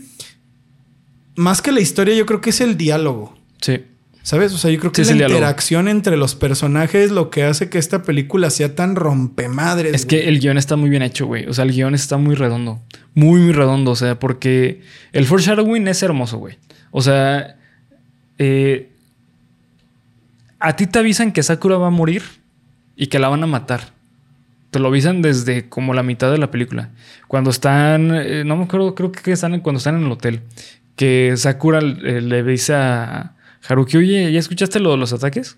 Más 1.37 1.63
que 1.63 1.73
la 1.73 1.81
historia, 1.81 2.15
yo 2.15 2.27
creo 2.27 2.41
que 2.41 2.51
es 2.51 2.61
el 2.61 2.77
diálogo. 2.77 3.37
Sí. 3.61 3.83
¿Sabes? 4.23 4.53
O 4.53 4.59
sea, 4.59 4.71
yo 4.71 4.79
creo 4.79 4.93
que 4.93 4.97
Sí, 4.97 5.03
es 5.03 5.09
la 5.09 5.15
diálogo. 5.15 5.39
interacción 5.39 5.89
entre 5.89 6.17
los 6.19 6.35
personajes 6.35 7.11
lo 7.11 7.31
que 7.31 7.45
hace 7.45 7.71
que 7.71 7.79
esta 7.79 8.03
película 8.03 8.51
sea 8.51 8.75
tan 8.75 8.95
rompemadres. 8.95 9.95
Es 9.95 10.05
que 10.05 10.29
el 10.29 10.39
guion 10.41 10.59
está 10.59 10.77
muy 10.77 10.91
bien 10.91 11.03
hecho, 11.03 11.27
güey. 11.27 11.47
O 11.47 11.55
sea, 11.55 11.65
el 11.65 11.73
guion 11.73 11.95
está 11.95 12.19
muy 12.19 12.35
redondo. 12.35 12.83
Muy, 13.15 13.41
muy 13.41 13.53
redondo. 13.53 13.93
O 13.93 13.97
sea, 13.97 14.19
porque 14.19 14.83
el 15.13 15.25
foreshadowing 15.25 15.89
es 15.89 16.03
hermoso, 16.03 16.37
güey. 16.39 16.59
O 16.91 17.01
sea, 17.01 17.57
eh, 18.39 18.91
a 20.61 20.77
ti 20.77 20.87
te 20.87 20.99
avisan 20.99 21.33
que 21.33 21.43
Sakura 21.43 21.77
va 21.77 21.89
a 21.89 21.91
morir 21.91 22.23
y 22.97 23.07
que 23.07 23.19
la 23.19 23.29
van 23.29 23.43
a 23.43 23.47
matar. 23.47 23.93
Te 24.71 24.79
lo 24.79 24.89
avisan 24.89 25.23
desde 25.23 25.69
como 25.69 25.95
la 25.95 26.03
mitad 26.03 26.31
de 26.31 26.39
la 26.39 26.51
película. 26.51 26.91
Cuando 27.27 27.51
están, 27.51 28.11
eh, 28.15 28.45
no 28.45 28.57
me 28.57 28.65
acuerdo, 28.65 28.95
creo 28.95 29.13
que 29.13 29.33
están 29.33 29.61
cuando 29.61 29.79
están 29.79 29.97
en 29.97 30.05
el 30.07 30.13
hotel. 30.13 30.43
Que 30.97 31.35
Sakura 31.37 31.79
eh, 31.79 32.21
le 32.21 32.43
dice 32.43 32.75
a 32.75 33.35
Haruki, 33.67 33.97
oye, 33.97 34.33
¿ya 34.33 34.39
escuchaste 34.39 34.81
lo 34.81 34.91
de 34.91 34.97
los 34.99 35.13
ataques? 35.13 35.57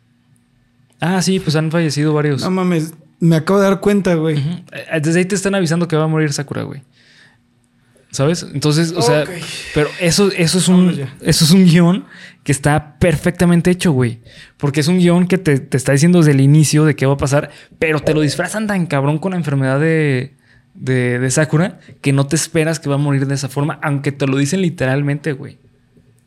Ah, 1.01 1.23
sí, 1.23 1.41
pues 1.41 1.57
han 1.57 1.71
fallecido 1.71 2.13
varios. 2.13 2.43
No 2.43 2.51
mames, 2.51 2.95
me 3.19 3.37
acabo 3.37 3.59
de 3.59 3.67
dar 3.67 3.81
cuenta, 3.81 4.15
güey. 4.15 4.39
Eh, 4.73 5.01
Desde 5.03 5.19
ahí 5.19 5.25
te 5.25 5.35
están 5.35 5.55
avisando 5.55 5.89
que 5.89 5.97
va 5.97 6.05
a 6.05 6.09
morir 6.09 6.33
Sakura, 6.33 6.63
güey. 6.63 6.83
¿Sabes? 8.11 8.45
Entonces, 8.53 8.93
o 8.97 9.03
sea, 9.03 9.25
pero 9.73 9.89
eso, 10.01 10.31
eso 10.37 10.59
es 10.59 10.67
un, 10.67 11.01
eso 11.23 11.45
es 11.45 11.51
un 11.53 11.65
guion 11.65 12.05
que 12.43 12.51
está 12.51 12.99
perfectamente 12.99 13.71
hecho, 13.71 13.93
güey. 13.93 14.21
Porque 14.57 14.81
es 14.81 14.89
un 14.89 14.99
guion 14.99 15.29
que 15.29 15.39
te, 15.39 15.61
te 15.61 15.77
está 15.77 15.93
diciendo 15.93 16.19
desde 16.19 16.33
el 16.33 16.41
inicio 16.41 16.85
de 16.85 16.97
qué 16.97 17.07
va 17.07 17.15
a 17.15 17.19
pasar, 17.19 17.51
pero 17.79 18.01
te 18.01 18.13
lo 18.13 18.21
disfrazan 18.21 18.67
tan 18.67 18.87
cabrón 18.87 19.19
con 19.19 19.31
la 19.31 19.37
enfermedad 19.37 19.79
de, 19.79 20.35
de, 20.75 21.19
de 21.21 21.31
Sakura 21.31 21.79
que 22.01 22.13
no 22.13 22.27
te 22.27 22.37
esperas 22.37 22.81
que 22.81 22.89
va 22.89 22.97
a 22.97 22.99
morir 22.99 23.27
de 23.27 23.35
esa 23.35 23.49
forma, 23.49 23.79
aunque 23.83 24.11
te 24.11 24.27
lo 24.27 24.37
dicen 24.37 24.63
literalmente, 24.63 25.33
güey. 25.33 25.59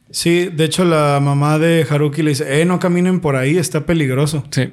Sí, 0.10 0.50
de 0.54 0.66
hecho 0.66 0.86
la 0.86 1.20
mamá 1.22 1.58
de 1.58 1.86
Haruki 1.90 2.22
le 2.22 2.30
dice, 2.30 2.62
eh, 2.62 2.66
no 2.66 2.80
caminen 2.80 3.20
por 3.20 3.36
ahí, 3.36 3.58
está 3.58 3.86
peligroso. 3.86 4.46
Sí. 4.52 4.72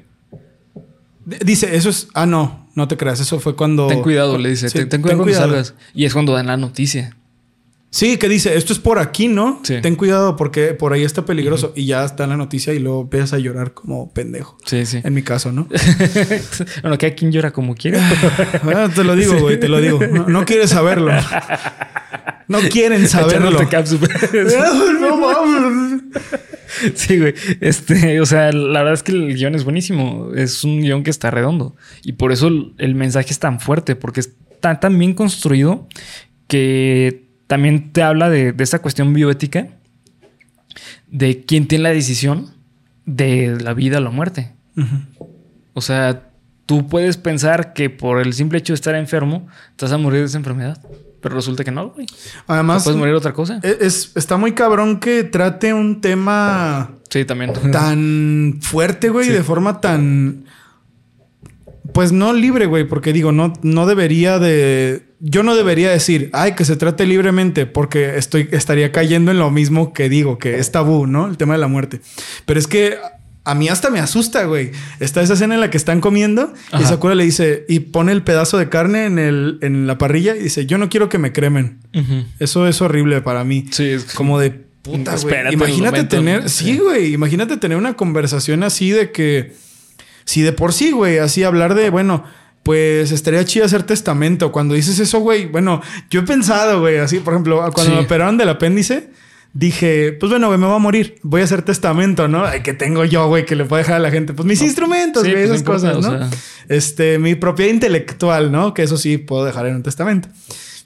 Dice, 1.45 1.77
eso 1.77 1.89
es, 1.89 2.09
ah, 2.15 2.27
no, 2.27 2.67
no 2.75 2.89
te 2.89 2.97
creas, 2.97 3.21
eso 3.21 3.41
fue 3.41 3.57
cuando... 3.57 3.87
Ten 3.87 4.03
cuidado, 4.03 4.39
le 4.39 4.51
dice. 4.51 4.69
Sí, 4.69 4.79
ten, 4.79 4.89
ten 4.89 5.03
cuidado 5.03 5.23
cuando 5.23 5.39
salgas. 5.39 5.75
Y 5.95 6.05
es 6.05 6.13
cuando 6.13 6.33
dan 6.33 6.47
la 6.47 6.57
noticia. 6.57 7.17
Sí, 7.93 8.19
que 8.19 8.29
dice, 8.29 8.57
esto 8.57 8.73
es 8.73 8.79
por 8.79 9.01
aquí, 9.01 9.27
¿no? 9.27 9.61
Sí. 9.65 9.81
Ten 9.83 9.97
cuidado 9.97 10.37
porque 10.37 10.75
por 10.75 10.93
ahí 10.93 11.03
está 11.03 11.25
peligroso. 11.25 11.73
Y 11.75 11.87
ya 11.87 12.05
está 12.05 12.23
en 12.25 12.31
la 12.31 12.37
noticia 12.37 12.73
y 12.73 12.79
luego 12.79 13.03
empiezas 13.03 13.33
a 13.33 13.39
llorar 13.39 13.75
como 13.75 14.13
pendejo. 14.13 14.57
Sí, 14.65 14.87
sí. 14.87 15.01
En 15.03 15.13
mi 15.13 15.23
caso, 15.23 15.51
¿no? 15.51 15.67
bueno, 16.83 16.99
que 16.99 17.15
quien 17.17 17.33
llora 17.33 17.51
como 17.51 17.75
quiera. 17.75 18.01
Te 18.95 19.03
lo 19.03 19.17
digo, 19.17 19.41
güey, 19.41 19.59
te 19.59 19.69
lo 19.69 19.81
digo. 19.81 19.99
No, 20.07 20.29
no 20.29 20.45
quieres 20.45 20.71
saberlo. 20.71 21.13
No 22.51 22.59
quieren 22.69 23.09
saberlo. 23.09 23.59
No 25.01 25.17
mames. 25.17 26.03
Sí, 26.95 27.19
güey. 27.19 27.35
Este, 27.61 28.21
o 28.21 28.27
sea, 28.27 28.53
la 28.53 28.81
verdad 28.81 28.95
es 28.95 29.03
que 29.03 29.13
el 29.13 29.35
guion 29.35 29.55
es 29.55 29.65
buenísimo. 29.65 30.33
Es 30.35 30.65
un 30.65 30.81
guion 30.81 31.03
que 31.03 31.11
está 31.11 31.31
redondo. 31.31 31.77
Y 32.03 32.13
por 32.13 32.33
eso 32.33 32.49
el, 32.49 32.75
el 32.79 32.95
mensaje 32.95 33.31
es 33.31 33.39
tan 33.39 33.61
fuerte, 33.61 33.97
porque 33.97 34.21
está 34.21 34.81
tan 34.81 34.99
bien 34.99 35.15
construido 35.15 35.89
que 36.47 37.25
también 37.47 37.93
te 37.93 38.03
habla 38.03 38.29
de, 38.29 38.53
de 38.53 38.65
esta 38.65 38.81
cuestión 38.81 39.13
bioética 39.15 39.69
de 41.09 41.45
quién 41.45 41.67
tiene 41.67 41.85
la 41.85 41.91
decisión 41.91 42.51
de 43.07 43.59
la 43.61 43.75
vida 43.75 43.99
o 43.99 44.01
la 44.01 44.11
muerte. 44.11 44.53
O 45.75 45.81
sea, 45.81 46.31
tú 46.67 46.87
puedes 46.87 47.17
pensar 47.17 47.73
que 47.73 47.91
por 47.91 48.21
el 48.21 48.33
simple 48.33 48.59
hecho 48.59 48.73
de 48.73 48.77
estar 48.77 48.95
enfermo, 48.95 49.49
te 49.77 49.85
vas 49.85 49.93
a 49.93 49.99
morir 49.99 50.21
de 50.21 50.27
esa 50.27 50.39
enfermedad. 50.39 50.81
Pero 51.21 51.35
resulta 51.35 51.65
que 51.65 51.71
no, 51.71 51.91
güey. 51.91 52.07
Además, 52.47 52.83
puedes 52.85 52.99
morir 52.99 53.15
otra 53.15 53.33
cosa. 53.33 53.61
es, 53.63 53.77
es- 53.81 54.13
está 54.17 54.37
muy 54.39 54.53
cabrón 54.53 55.01
que 55.01 55.23
trate 55.25 55.73
un 55.75 56.01
tema 56.01 56.93
Sí, 57.11 57.25
también. 57.25 57.53
tan 57.73 58.59
fuerte, 58.63 59.11
güey, 59.11 59.27
Sí. 59.27 59.33
de 59.33 59.43
forma 59.43 59.81
tan. 59.81 60.45
Pues 61.93 62.13
no 62.13 62.33
libre, 62.33 62.67
güey, 62.67 62.85
porque 62.85 63.13
digo, 63.13 63.33
no, 63.33 63.53
no 63.63 63.87
debería 63.87 64.39
de. 64.39 65.03
Yo 65.19 65.43
no 65.43 65.55
debería 65.57 65.91
decir, 65.91 66.31
ay, 66.33 66.53
que 66.55 66.65
se 66.65 66.77
trate 66.77 67.05
libremente, 67.05 67.67
porque 67.67 68.17
estoy, 68.17 68.49
estaría 68.53 68.93
cayendo 68.93 69.31
en 69.33 69.39
lo 69.39 69.51
mismo 69.51 69.93
que 69.93 70.09
digo, 70.09 70.39
que 70.39 70.59
es 70.59 70.71
tabú, 70.73 71.07
¿no? 71.07 71.27
El 71.27 71.37
tema 71.37 71.55
de 71.55 71.59
la 71.61 71.67
muerte. 71.69 72.01
Pero 72.47 72.59
es 72.61 72.67
que 72.67 72.97
a 73.45 73.55
mí 73.55 73.69
hasta 73.69 73.91
me 73.91 74.01
asusta, 74.01 74.45
güey. 74.45 74.71
Está 75.01 75.23
esa 75.23 75.33
escena 75.35 75.55
en 75.55 75.61
la 75.61 75.71
que 75.71 75.77
están 75.79 76.01
comiendo 76.01 76.53
y 76.73 76.77
Ajá. 76.77 76.87
Sakura 76.89 77.15
le 77.15 77.25
dice, 77.25 77.65
y 77.69 77.81
pone 77.81 78.13
el 78.13 78.23
pedazo 78.23 78.59
de 78.59 78.69
carne 78.69 79.07
en, 79.07 79.19
el, 79.19 79.59
en 79.63 79.87
la 79.87 79.97
parrilla 79.99 80.37
y 80.37 80.41
dice, 80.43 80.67
yo 80.67 80.77
no 80.79 80.89
quiero 80.89 81.09
que 81.09 81.19
me 81.19 81.33
cremen. 81.33 81.79
Eso 82.39 82.67
es 82.69 82.81
horrible 82.83 83.21
para 83.23 83.45
mí. 83.45 83.67
Sí, 83.71 83.85
es 83.89 84.05
Como 84.15 84.39
de 84.39 84.51
puta, 84.51 85.17
güey. 85.17 85.53
Imagínate 85.55 86.05
tener, 86.05 86.49
sí, 86.51 86.65
Sí. 86.65 86.79
güey. 86.79 87.13
Imagínate 87.15 87.57
tener 87.57 87.77
una 87.79 87.95
conversación 87.95 88.63
así 88.63 88.91
de 88.91 89.11
que, 89.11 89.55
si 90.25 90.43
de 90.43 90.53
por 90.53 90.73
sí, 90.73 90.91
güey, 90.93 91.19
así 91.19 91.43
hablar 91.43 91.75
de, 91.75 91.91
bueno, 91.91 92.25
pues 92.63 93.11
estaría 93.11 93.45
chido 93.47 93.65
hacer 93.65 93.83
testamento. 93.85 94.53
Cuando 94.53 94.75
dices 94.75 94.99
eso, 94.99 95.19
güey, 95.21 95.47
bueno, 95.47 95.81
yo 96.11 96.21
he 96.21 96.25
pensado, 96.25 96.81
güey, 96.81 96.99
así, 96.99 97.19
por 97.21 97.33
ejemplo, 97.33 97.57
cuando 97.73 97.93
Sí. 97.93 97.99
me 97.99 98.05
operaron 98.05 98.37
del 98.37 98.51
apéndice, 98.51 99.09
dije, 99.53 100.13
pues 100.13 100.31
bueno, 100.31 100.47
güey, 100.47 100.59
me 100.59 100.67
voy 100.67 100.77
a 100.77 100.79
morir, 100.79 101.17
voy 101.23 101.41
a 101.41 101.45
hacer 101.45 101.63
testamento, 101.63 102.29
¿no? 102.29 102.45
Ay, 102.45 102.63
que 102.63 102.73
tengo 102.75 103.05
yo, 103.05 103.27
güey, 103.29 103.45
que 103.45 103.57
le 103.57 103.65
puedo 103.65 103.79
dejar 103.79 103.97
a 103.97 103.99
la 103.99 104.11
gente, 104.11 104.33
pues 104.33 104.47
mis 104.47 104.63
instrumentos, 104.63 105.23
Sí, 105.23 105.31
güey, 105.31 105.47
pues, 105.47 105.51
esas 105.51 105.61
importa, 105.61 105.93
cosas, 105.95 106.07
o 106.07 106.19
¿no? 106.19 106.29
sea. 106.29 106.39
Este, 106.69 107.19
mi 107.19 107.35
propiedad 107.35 107.73
intelectual, 107.73 108.53
¿no? 108.53 108.75
Que 108.75 108.83
eso 108.83 108.97
sí 108.97 109.19
puedo 109.19 109.45
dejar 109.45 109.67
en 109.67 109.77
un 109.77 109.83
testamento. 109.83 110.29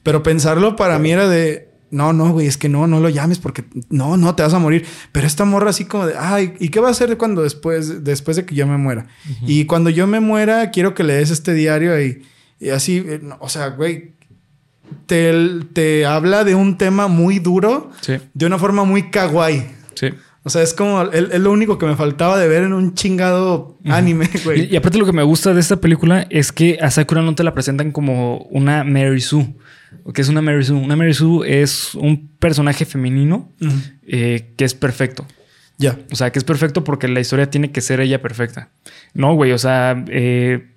Pero 0.02 0.22
pensarlo 0.22 0.76
para 0.76 0.98
mí 0.98 1.12
era 1.12 1.28
de, 1.28 1.68
no, 1.90 2.12
no, 2.12 2.32
güey, 2.32 2.46
es 2.46 2.56
que 2.56 2.68
no, 2.68 2.86
no 2.86 3.00
lo 3.00 3.08
llames 3.08 3.38
porque 3.38 3.64
no, 3.88 4.16
no, 4.16 4.34
te 4.34 4.42
vas 4.42 4.52
a 4.54 4.58
morir. 4.58 4.84
Pero 5.12 5.26
esta 5.26 5.44
morra 5.44 5.70
así 5.70 5.84
como 5.84 6.06
de, 6.06 6.14
ay, 6.18 6.54
¿y 6.58 6.68
qué 6.70 6.80
va 6.80 6.88
a 6.88 6.90
hacer 6.90 7.16
cuando 7.16 7.42
después, 7.42 8.02
después 8.04 8.36
de 8.36 8.44
que 8.44 8.54
yo 8.54 8.66
me 8.66 8.76
muera? 8.76 9.06
Y 9.46 9.66
cuando 9.66 9.90
yo 9.90 10.06
me 10.06 10.20
muera, 10.20 10.70
quiero 10.70 10.94
que 10.94 11.04
le 11.04 11.14
des 11.14 11.30
este 11.30 11.54
diario 11.54 12.00
y, 12.02 12.22
y 12.60 12.70
así, 12.70 13.04
eh, 13.06 13.20
no, 13.22 13.36
o 13.40 13.48
sea, 13.48 13.68
güey, 13.68 14.14
te, 15.06 15.32
te 15.72 16.06
habla 16.06 16.44
de 16.44 16.54
un 16.54 16.76
tema 16.78 17.08
muy 17.08 17.38
duro 17.38 17.90
Sí, 18.00 18.14
de 18.32 18.46
una 18.46 18.58
forma 18.58 18.84
muy 18.84 19.10
kawaii. 19.10 19.66
sí. 19.94 20.08
O 20.46 20.50
sea, 20.50 20.60
es 20.60 20.74
como, 20.74 21.00
es, 21.04 21.24
es 21.32 21.40
lo 21.40 21.50
único 21.52 21.78
que 21.78 21.86
me 21.86 21.96
faltaba 21.96 22.36
de 22.38 22.46
ver 22.48 22.64
en 22.64 22.74
un 22.74 22.92
chingado 22.92 23.78
anime, 23.86 24.28
güey. 24.44 24.64
Y, 24.68 24.74
y 24.74 24.76
aparte 24.76 24.98
lo 24.98 25.06
que 25.06 25.12
me 25.14 25.22
gusta 25.22 25.54
de 25.54 25.60
esta 25.60 25.76
película 25.80 26.26
es 26.28 26.52
que 26.52 26.76
a 26.82 26.90
Sakura 26.90 27.22
no 27.22 27.34
te 27.34 27.42
la 27.44 27.54
presentan 27.54 27.92
como 27.92 28.40
una 28.50 28.84
Mary 28.84 29.22
Sue. 29.22 29.54
¿Qué 30.12 30.20
es 30.20 30.28
una 30.28 30.42
Mary 30.42 30.62
Sue? 30.62 30.76
Una 30.76 30.96
Mary 30.96 31.14
Sue 31.14 31.62
es 31.62 31.94
un 31.94 32.28
personaje 32.38 32.84
femenino 32.84 33.50
eh, 34.06 34.52
que 34.58 34.66
es 34.66 34.74
perfecto. 34.74 35.26
Ya. 35.78 35.98
O 36.12 36.14
sea, 36.14 36.30
que 36.30 36.38
es 36.40 36.44
perfecto 36.44 36.84
porque 36.84 37.08
la 37.08 37.20
historia 37.20 37.48
tiene 37.48 37.72
que 37.72 37.80
ser 37.80 38.00
ella 38.00 38.20
perfecta. 38.20 38.68
No, 39.14 39.32
güey, 39.34 39.52
o 39.52 39.58
sea, 39.58 40.04
eh, 40.08 40.72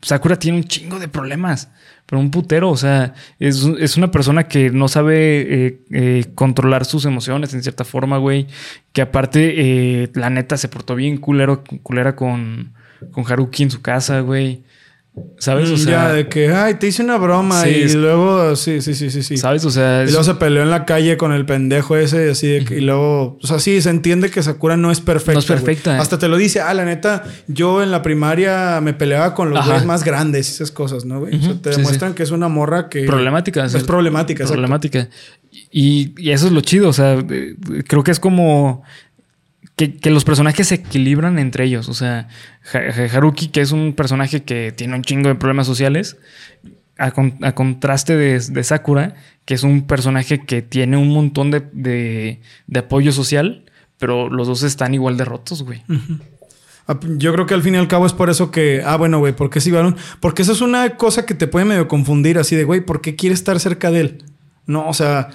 Sakura 0.00 0.38
tiene 0.38 0.56
un 0.56 0.64
chingo 0.64 0.98
de 0.98 1.08
problemas, 1.08 1.68
pero 2.10 2.18
un 2.18 2.32
putero, 2.32 2.70
o 2.70 2.76
sea, 2.76 3.14
es, 3.38 3.64
es 3.78 3.96
una 3.96 4.10
persona 4.10 4.48
que 4.48 4.70
no 4.70 4.88
sabe 4.88 5.66
eh, 5.66 5.80
eh, 5.92 6.24
controlar 6.34 6.84
sus 6.84 7.04
emociones 7.04 7.54
en 7.54 7.62
cierta 7.62 7.84
forma, 7.84 8.18
güey, 8.18 8.48
que 8.92 9.00
aparte, 9.00 9.54
eh, 10.02 10.10
la 10.14 10.28
neta, 10.28 10.56
se 10.56 10.66
portó 10.66 10.96
bien 10.96 11.18
culero, 11.18 11.62
culera 11.84 12.16
con, 12.16 12.72
con 13.12 13.24
Haruki 13.30 13.62
en 13.62 13.70
su 13.70 13.80
casa, 13.80 14.22
güey. 14.22 14.64
¿Sabes? 15.38 15.68
O 15.70 15.76
sea, 15.76 16.12
de 16.12 16.28
que, 16.28 16.50
ay, 16.52 16.74
te 16.74 16.86
hice 16.86 17.02
una 17.02 17.18
broma 17.18 17.64
Sí, 17.64 17.70
y 17.70 17.82
es- 17.82 17.94
luego, 17.96 18.54
sí, 18.54 18.80
sí, 18.80 18.94
sí, 18.94 19.10
sí, 19.10 19.22
sí. 19.22 19.36
¿sabes? 19.36 19.64
O 19.64 19.70
sea, 19.70 20.02
Y 20.02 20.04
es- 20.04 20.10
luego 20.12 20.22
se 20.24 20.34
peleó 20.36 20.62
en 20.62 20.70
la 20.70 20.84
calle 20.84 21.16
con 21.16 21.32
el 21.32 21.44
pendejo 21.46 21.96
ese, 21.96 22.26
y 22.26 22.30
así 22.30 22.46
de 22.46 22.64
que, 22.64 22.76
y 22.76 22.80
luego, 22.80 23.36
o 23.42 23.46
sea, 23.46 23.58
sí, 23.58 23.80
se 23.82 23.90
entiende 23.90 24.30
que 24.30 24.40
Sakura 24.42 24.76
no 24.76 24.90
es 24.92 25.00
perfecta. 25.00 25.32
No 25.34 25.38
es 25.40 25.46
perfecta, 25.46 25.96
eh. 25.96 26.00
Hasta 26.00 26.18
te 26.18 26.28
lo 26.28 26.36
dice, 26.36 26.60
ah, 26.60 26.72
la 26.74 26.84
neta, 26.84 27.24
yo 27.48 27.82
en 27.82 27.90
la 27.90 28.02
primaria 28.02 28.80
me 28.80 28.94
peleaba 28.94 29.34
con 29.34 29.50
los 29.50 29.64
güeyes 29.66 29.84
más 29.84 30.04
grandes 30.04 30.48
y 30.48 30.52
esas 30.52 30.70
cosas, 30.70 31.04
¿no, 31.04 31.20
güey? 31.20 31.34
O 31.36 31.42
sea, 31.42 31.54
te 31.60 31.72
sí, 31.72 31.78
demuestran 31.80 32.14
que 32.14 32.22
es 32.22 32.30
una 32.30 32.48
morra 32.48 32.88
que. 32.88 33.04
problemática. 33.04 33.64
Es 33.64 33.82
problemática, 33.82 34.44
exacto. 34.44 34.54
Problemática. 34.54 35.08
Y, 35.72 36.14
y 36.16 36.30
eso 36.30 36.46
es 36.46 36.52
lo 36.52 36.60
chido. 36.60 36.88
O 36.88 36.92
sea, 36.92 37.14
eh, 37.28 37.56
creo 37.86 38.04
que 38.04 38.12
es 38.12 38.20
como 38.20 38.84
que, 39.88 40.10
los 40.10 40.24
personajes 40.24 40.68
se 40.68 40.76
equilibran 40.76 41.38
entre 41.38 41.64
ellos. 41.64 41.88
O 41.88 41.94
sea, 41.94 42.28
Ha- 42.72 42.78
Ha- 42.78 43.16
Haruki, 43.16 43.48
que 43.48 43.60
es 43.60 43.72
un 43.72 43.94
personaje 43.94 44.42
que 44.42 44.72
tiene 44.72 44.94
un 44.96 45.02
chingo 45.02 45.28
de 45.28 45.34
problemas 45.36 45.66
sociales. 45.66 46.16
a, 46.98 47.12
con- 47.12 47.38
a 47.42 47.52
contraste 47.54 48.14
de, 48.14 48.62
Sakura, 48.62 49.14
que 49.46 49.54
es 49.54 49.62
un 49.62 49.86
personaje 49.86 50.44
que 50.44 50.60
tiene 50.60 50.98
un 50.98 51.08
montón 51.08 51.50
de, 51.50 51.62
de- 51.72 52.40
de 52.66 52.78
apoyo 52.80 53.10
social, 53.12 53.64
pero 53.98 54.28
los 54.28 54.46
dos 54.46 54.62
están 54.64 54.92
igual 54.92 55.16
de 55.16 55.24
rotos, 55.24 55.62
güey. 55.62 55.82
Ah, 56.86 56.98
Yo 57.16 57.32
creo 57.32 57.46
que 57.46 57.54
al 57.54 57.62
fin 57.62 57.74
y 57.74 57.78
al 57.78 57.88
cabo 57.88 58.04
es 58.04 58.12
por 58.12 58.28
eso 58.28 58.50
que, 58.50 58.82
ah, 58.84 58.96
bueno, 58.98 59.18
güey, 59.18 59.34
¿por 59.34 59.48
qué 59.48 59.60
sí 59.62 59.70
varón? 59.70 59.96
Porque 60.20 60.42
eso 60.42 60.52
es 60.52 60.60
una 60.60 60.96
cosa 60.98 61.24
que 61.24 61.34
te 61.34 61.46
puede 61.46 61.64
medio 61.64 61.88
confundir 61.88 62.36
así 62.38 62.54
de, 62.54 62.64
güey, 62.64 62.82
¿por 62.82 63.00
qué 63.00 63.16
quiere 63.16 63.32
estar 63.34 63.58
cerca 63.60 63.90
de 63.90 64.00
él? 64.00 64.24
No, 64.66 64.86
o 64.86 64.92
sea, 64.92 65.28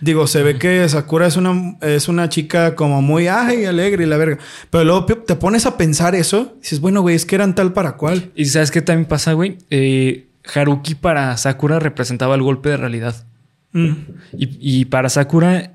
digo, 0.00 0.26
se 0.26 0.42
ve 0.42 0.58
que 0.58 0.88
Sakura 0.88 1.26
es 1.26 1.36
una, 1.36 1.76
es 1.82 2.08
una 2.08 2.28
chica 2.28 2.74
como 2.74 3.02
muy, 3.02 3.28
ay, 3.28 3.64
alegre 3.64 4.04
y 4.04 4.06
la 4.06 4.16
verga. 4.16 4.38
Pero 4.70 4.84
luego 4.84 5.04
te- 5.04 5.34
pones 5.36 5.66
a 5.66 5.76
pensar 5.76 6.14
eso, 6.14 6.54
y 6.56 6.60
dices, 6.60 6.80
bueno, 6.80 7.00
güey, 7.02 7.16
es 7.16 7.26
que 7.26 7.34
eran 7.34 7.54
tal 7.54 7.72
para 7.72 7.92
cual. 7.96 8.30
Y 8.34 8.46
¿sabes 8.46 8.70
qué 8.70 8.82
también 8.82 9.06
pasa, 9.08 9.32
güey? 9.32 9.58
Eh, 9.70 10.26
Haruki 10.54 10.94
para 10.94 11.36
Sakura 11.36 11.78
representaba 11.78 12.34
el 12.34 12.42
golpe 12.42 12.70
de 12.70 12.76
realidad. 12.76 13.26
Mm. 13.72 13.92
Y, 14.36 14.80
y 14.80 14.84
para 14.86 15.08
Sakura, 15.08 15.74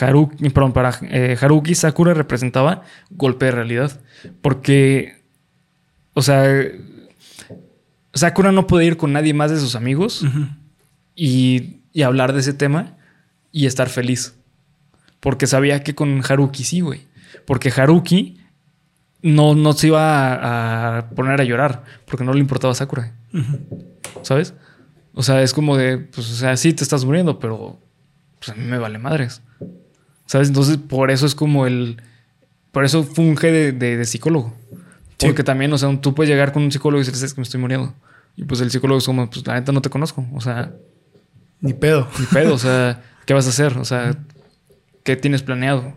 Haruki, 0.00 0.50
perdón, 0.50 0.72
para 0.72 0.96
eh, 1.02 1.36
Haruki, 1.40 1.74
Sakura 1.74 2.14
representaba 2.14 2.82
golpe 3.10 3.46
de 3.46 3.50
realidad. 3.52 4.00
Porque, 4.40 5.16
o 6.12 6.22
sea, 6.22 6.46
Sakura 8.12 8.52
no 8.52 8.66
puede 8.66 8.84
ir 8.86 8.96
con 8.96 9.12
nadie 9.12 9.34
más 9.34 9.50
de 9.50 9.58
sus 9.58 9.74
amigos 9.74 10.24
y, 11.16 11.80
y 11.92 12.02
hablar 12.02 12.32
de 12.32 12.40
ese 12.40 12.52
tema 12.54 12.96
y 13.54 13.66
estar 13.66 13.88
feliz. 13.88 14.34
Porque 15.20 15.46
sabía 15.46 15.82
que 15.84 15.94
con 15.94 16.20
Haruki 16.28 16.64
sí, 16.64 16.80
güey. 16.80 17.06
Porque 17.46 17.72
Haruki 17.74 18.38
no, 19.22 19.54
no 19.54 19.72
se 19.72 19.86
iba 19.86 20.34
a, 20.34 20.98
a 20.98 21.10
poner 21.10 21.40
a 21.40 21.44
llorar 21.44 21.84
porque 22.06 22.24
no 22.24 22.32
le 22.34 22.40
importaba 22.40 22.72
a 22.72 22.74
Sakura. 22.74 23.14
¿Sabes? 24.22 24.54
O 25.14 25.22
sea, 25.22 25.40
es 25.42 25.52
como 25.54 25.76
de, 25.76 25.98
pues, 25.98 26.30
o 26.30 26.34
sea, 26.34 26.56
sí 26.56 26.72
te 26.72 26.82
estás 26.82 27.04
muriendo, 27.04 27.38
pero 27.38 27.78
pues 28.38 28.50
a 28.50 28.54
mí 28.54 28.64
me 28.66 28.78
vale 28.78 28.98
madres. 28.98 29.40
¿Sabes? 30.26 30.48
Entonces, 30.48 30.76
por 30.76 31.10
eso 31.10 31.24
es 31.26 31.34
como 31.34 31.66
el. 31.66 32.02
Por 32.72 32.84
eso 32.84 33.04
funge 33.04 33.52
de, 33.52 33.72
de- 33.72 33.96
de 33.96 34.04
psicólogo. 34.04 34.52
Sí. 35.18 35.26
Porque 35.26 35.44
también, 35.44 35.72
o 35.72 35.78
sea, 35.78 35.96
tú 36.00 36.14
puedes 36.14 36.28
llegar 36.30 36.52
con 36.52 36.64
un 36.64 36.72
psicólogo 36.72 36.98
y 36.98 37.02
decirles 37.02 37.22
"Es 37.22 37.34
que 37.34 37.40
me 37.40 37.44
estoy 37.44 37.60
muriendo. 37.60 37.94
Y 38.36 38.44
pues 38.44 38.60
el 38.60 38.70
psicólogo 38.70 38.98
es 38.98 39.06
como, 39.06 39.30
pues 39.30 39.46
la 39.46 39.54
neta 39.54 39.70
no 39.70 39.80
te 39.80 39.90
conozco. 39.90 40.26
O 40.34 40.40
sea, 40.40 40.72
Ni 41.60 41.72
pedo. 41.72 42.08
ni 42.18 42.26
pedo. 42.26 42.54
o 42.54 42.58
sea, 42.58 43.00
¿qué 43.26 43.34
vas 43.34 43.46
a 43.46 43.50
hacer? 43.50 43.78
O 43.78 43.84
sea, 43.84 44.16
¿qué 45.02 45.16
tienes 45.16 45.42
planeado? 45.42 45.96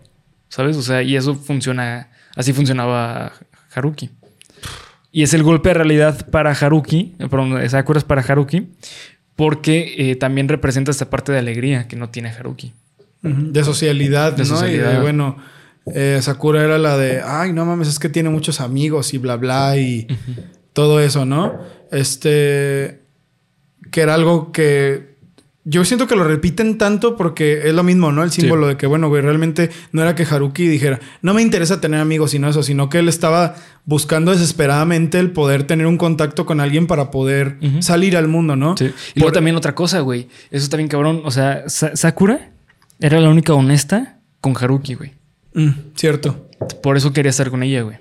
¿Sabes? 0.49 0.77
O 0.77 0.81
sea, 0.81 1.01
y 1.01 1.15
eso 1.15 1.35
funciona. 1.35 2.09
Así 2.35 2.53
funcionaba 2.53 3.33
Haruki. 3.73 4.11
Y 5.11 5.23
es 5.23 5.33
el 5.33 5.43
golpe 5.43 5.69
de 5.69 5.73
realidad 5.73 6.29
para 6.29 6.51
Haruki, 6.51 7.15
perdón, 7.17 7.67
Sakura 7.69 7.97
es 7.97 8.03
para 8.03 8.21
Haruki, 8.21 8.67
porque 9.35 9.95
eh, 9.97 10.15
también 10.15 10.47
representa 10.47 10.91
esta 10.91 11.09
parte 11.09 11.31
de 11.31 11.39
alegría 11.39 11.87
que 11.87 11.95
no 11.95 12.09
tiene 12.09 12.29
Haruki. 12.29 12.73
De 13.21 13.63
socialidad, 13.63 14.33
De 14.33 14.39
¿no? 14.39 14.43
Y 14.43 14.45
socialidad. 14.45 14.93
de, 14.93 14.99
bueno, 14.99 15.37
eh, 15.93 16.19
Sakura 16.21 16.63
era 16.63 16.77
la 16.77 16.97
de, 16.97 17.21
ay, 17.23 17.51
no 17.51 17.65
mames, 17.65 17.87
es 17.87 17.99
que 17.99 18.09
tiene 18.09 18.29
muchos 18.29 18.61
amigos 18.61 19.13
y 19.13 19.17
bla, 19.17 19.37
bla, 19.37 19.77
y 19.77 20.07
todo 20.73 20.99
eso, 20.99 21.25
¿no? 21.25 21.59
Este, 21.91 23.01
que 23.89 24.01
era 24.01 24.13
algo 24.13 24.51
que 24.51 25.16
yo 25.69 25.83
siento 25.83 26.07
que 26.07 26.15
lo 26.15 26.23
repiten 26.23 26.77
tanto 26.77 27.17
porque 27.17 27.67
es 27.67 27.73
lo 27.73 27.83
mismo, 27.83 28.11
¿no? 28.13 28.23
El 28.23 28.31
Sí. 28.31 28.39
símbolo 28.41 28.67
de 28.67 28.77
que, 28.77 28.87
bueno, 28.87 29.09
güey, 29.09 29.21
realmente 29.21 29.69
no 29.91 30.01
era 30.01 30.15
que 30.15 30.23
Haruki 30.23 30.65
dijera, 30.67 30.99
no 31.21 31.33
me 31.33 31.41
interesa 31.41 31.81
tener 31.81 31.99
amigos 31.99 32.31
sino 32.31 32.47
eso, 32.47 32.63
sino 32.63 32.89
que 32.89 32.99
él 32.99 33.09
estaba 33.09 33.55
buscando 33.83 34.31
desesperadamente 34.31 35.19
el 35.19 35.31
poder 35.31 35.63
tener 35.63 35.85
un 35.85 35.97
contacto 35.97 36.45
con 36.45 36.61
alguien 36.61 36.87
para 36.87 37.11
poder 37.11 37.57
salir 37.81 38.15
al 38.15 38.27
mundo, 38.29 38.55
¿no? 38.55 38.77
Sí. 38.77 38.91
Y 39.15 39.19
luego 39.19 39.33
también 39.33 39.55
otra 39.57 39.75
cosa, 39.75 39.99
güey. 39.99 40.29
Eso 40.51 40.63
está 40.63 40.77
bien 40.77 40.87
cabrón. 40.89 41.21
O 41.25 41.31
sea, 41.31 41.67
Sa- 41.67 41.95
Sakura 41.97 42.51
era 42.99 43.19
la 43.19 43.29
única 43.29 43.53
honesta 43.53 44.19
con 44.39 44.55
Haruki, 44.55 44.93
güey. 44.95 45.13
Mm, 45.53 45.69
cierto. 45.95 46.47
Por 46.81 46.95
eso 46.95 47.11
quería 47.11 47.29
estar 47.31 47.49
con 47.49 47.61
ella, 47.63 47.81
güey. 47.81 47.97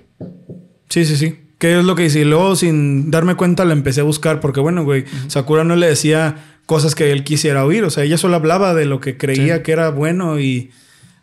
Sí, 0.89 1.03
sí, 1.05 1.17
sí. 1.17 1.39
¿Qué 1.57 1.79
es 1.79 1.83
lo 1.83 1.95
que 1.95 2.05
hice? 2.05 2.19
Y 2.19 2.23
luego, 2.23 2.55
sin 2.55 3.09
darme 3.11 3.35
cuenta, 3.35 3.65
la 3.65 3.73
empecé 3.73 4.01
a 4.01 4.03
buscar. 4.03 4.39
Porque, 4.39 4.59
bueno, 4.59 4.83
güey, 4.83 5.05
Sakura 5.27 5.63
no 5.63 5.75
le 5.75 5.87
decía 5.87 6.35
cosas 6.67 6.93
que 6.93 7.11
él 7.11 7.23
quisiera 7.23 7.65
oír. 7.65 7.83
O 7.83 7.89
sea, 7.89 8.03
ella 8.03 8.19
solo 8.19 8.35
hablaba 8.35 8.75
de 8.75 8.85
lo 8.85 8.99
que 9.01 9.17
creía 9.17 9.57
Sí. 9.57 9.63
que 9.63 9.71
era 9.71 9.89
bueno 9.89 10.39
y 10.39 10.69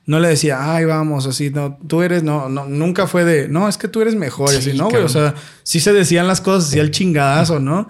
no 0.06 0.18
le 0.18 0.28
decía, 0.28 0.74
ay, 0.74 0.84
vamos, 0.84 1.26
así, 1.26 1.50
no, 1.50 1.78
tú 1.86 2.02
eres, 2.02 2.24
no, 2.24 2.48
no, 2.48 2.66
nunca 2.66 3.06
fue 3.06 3.24
de, 3.24 3.48
no, 3.48 3.68
es 3.68 3.78
que 3.78 3.86
tú 3.88 4.02
eres 4.02 4.16
mejor. 4.16 4.50
Sí, 4.50 4.56
así, 4.56 4.72
no, 4.74 4.90
güey. 4.90 5.02
O 5.04 5.08
sea, 5.08 5.34
sí 5.62 5.78
se 5.80 5.92
decían 5.92 6.26
las 6.26 6.40
cosas, 6.40 6.70
así 6.70 6.78
el 6.80 6.90
chingadazo, 6.90 7.60
¿no? 7.60 7.88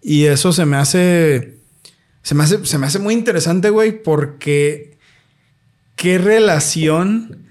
Y 0.00 0.24
eso 0.24 0.52
se 0.52 0.64
me 0.64 0.76
hace, 0.76 1.58
se 2.22 2.34
me 2.34 2.42
hace, 2.44 2.64
se 2.64 2.78
me 2.78 2.86
hace 2.86 2.98
muy 2.98 3.14
interesante, 3.14 3.70
güey, 3.70 4.02
porque 4.02 4.96
qué 5.94 6.18
relación, 6.18 7.46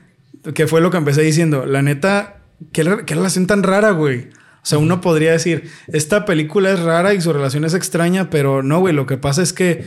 que 0.53 0.67
fue 0.67 0.81
lo 0.81 0.91
que 0.91 0.97
empecé 0.97 1.21
diciendo, 1.21 1.65
la 1.65 1.81
neta, 1.81 2.41
qué, 2.73 2.83
qué 3.05 3.15
relación 3.15 3.47
tan 3.47 3.63
rara, 3.63 3.91
güey. 3.91 4.29
O 4.63 4.65
sea, 4.65 4.77
uno 4.77 5.01
podría 5.01 5.31
decir, 5.31 5.71
esta 5.87 6.25
película 6.25 6.71
es 6.71 6.79
rara 6.79 7.13
y 7.13 7.21
su 7.21 7.33
relación 7.33 7.65
es 7.65 7.73
extraña, 7.73 8.29
pero 8.29 8.61
no, 8.61 8.79
güey, 8.79 8.93
lo 8.93 9.07
que 9.07 9.17
pasa 9.17 9.41
es 9.41 9.53
que, 9.53 9.85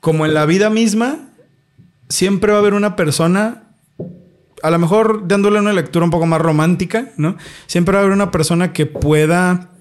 como 0.00 0.24
en 0.24 0.32
la 0.32 0.46
vida 0.46 0.70
misma, 0.70 1.28
siempre 2.08 2.52
va 2.52 2.58
a 2.58 2.60
haber 2.60 2.72
una 2.72 2.96
persona, 2.96 3.64
a 4.62 4.70
lo 4.70 4.78
mejor 4.78 5.28
dándole 5.28 5.60
una 5.60 5.74
lectura 5.74 6.06
un 6.06 6.10
poco 6.10 6.24
más 6.24 6.40
romántica, 6.40 7.10
¿no? 7.18 7.36
Siempre 7.66 7.92
va 7.92 8.00
a 8.00 8.02
haber 8.02 8.14
una 8.14 8.30
persona 8.30 8.72
que 8.72 8.86
pueda 8.86 9.72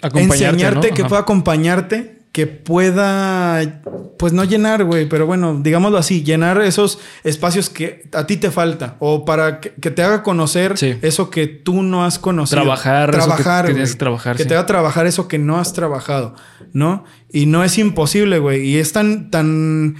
Acompañarte, 0.00 0.44
enseñarte, 0.44 0.88
¿no? 0.90 0.94
que 0.94 1.04
pueda 1.04 1.22
acompañarte, 1.22 2.17
que 2.32 2.46
pueda, 2.46 3.80
pues 4.18 4.32
no 4.32 4.44
llenar, 4.44 4.84
güey, 4.84 5.08
pero 5.08 5.26
bueno, 5.26 5.58
digámoslo 5.62 5.98
así, 5.98 6.22
llenar 6.22 6.60
esos 6.60 6.98
espacios 7.24 7.70
que 7.70 8.08
a 8.12 8.26
ti 8.26 8.36
te 8.36 8.50
falta 8.50 8.96
o 8.98 9.24
para 9.24 9.60
que, 9.60 9.70
que 9.74 9.90
te 9.90 10.02
haga 10.02 10.22
conocer 10.22 10.76
Sí. 10.78 10.96
eso 11.02 11.30
que 11.30 11.46
tú 11.46 11.82
no 11.82 12.04
has 12.04 12.18
conocido. 12.18 12.60
Trabajar 12.62 13.10
eso 13.10 13.18
que- 13.18 13.24
trabajar, 13.42 13.66
que 13.74 13.86
trabajar, 13.96 14.36
Que 14.36 14.42
sí. 14.42 14.48
te 14.48 14.54
haga 14.54 14.66
trabajar 14.66 15.06
eso 15.06 15.26
que 15.26 15.38
no 15.38 15.58
has 15.58 15.72
trabajado, 15.72 16.34
¿no? 16.72 17.04
Y 17.32 17.46
no 17.46 17.64
es 17.64 17.78
imposible, 17.78 18.38
güey, 18.38 18.62
y 18.68 18.76
es 18.78 18.92
tan, 18.92 19.30
tan... 19.30 19.96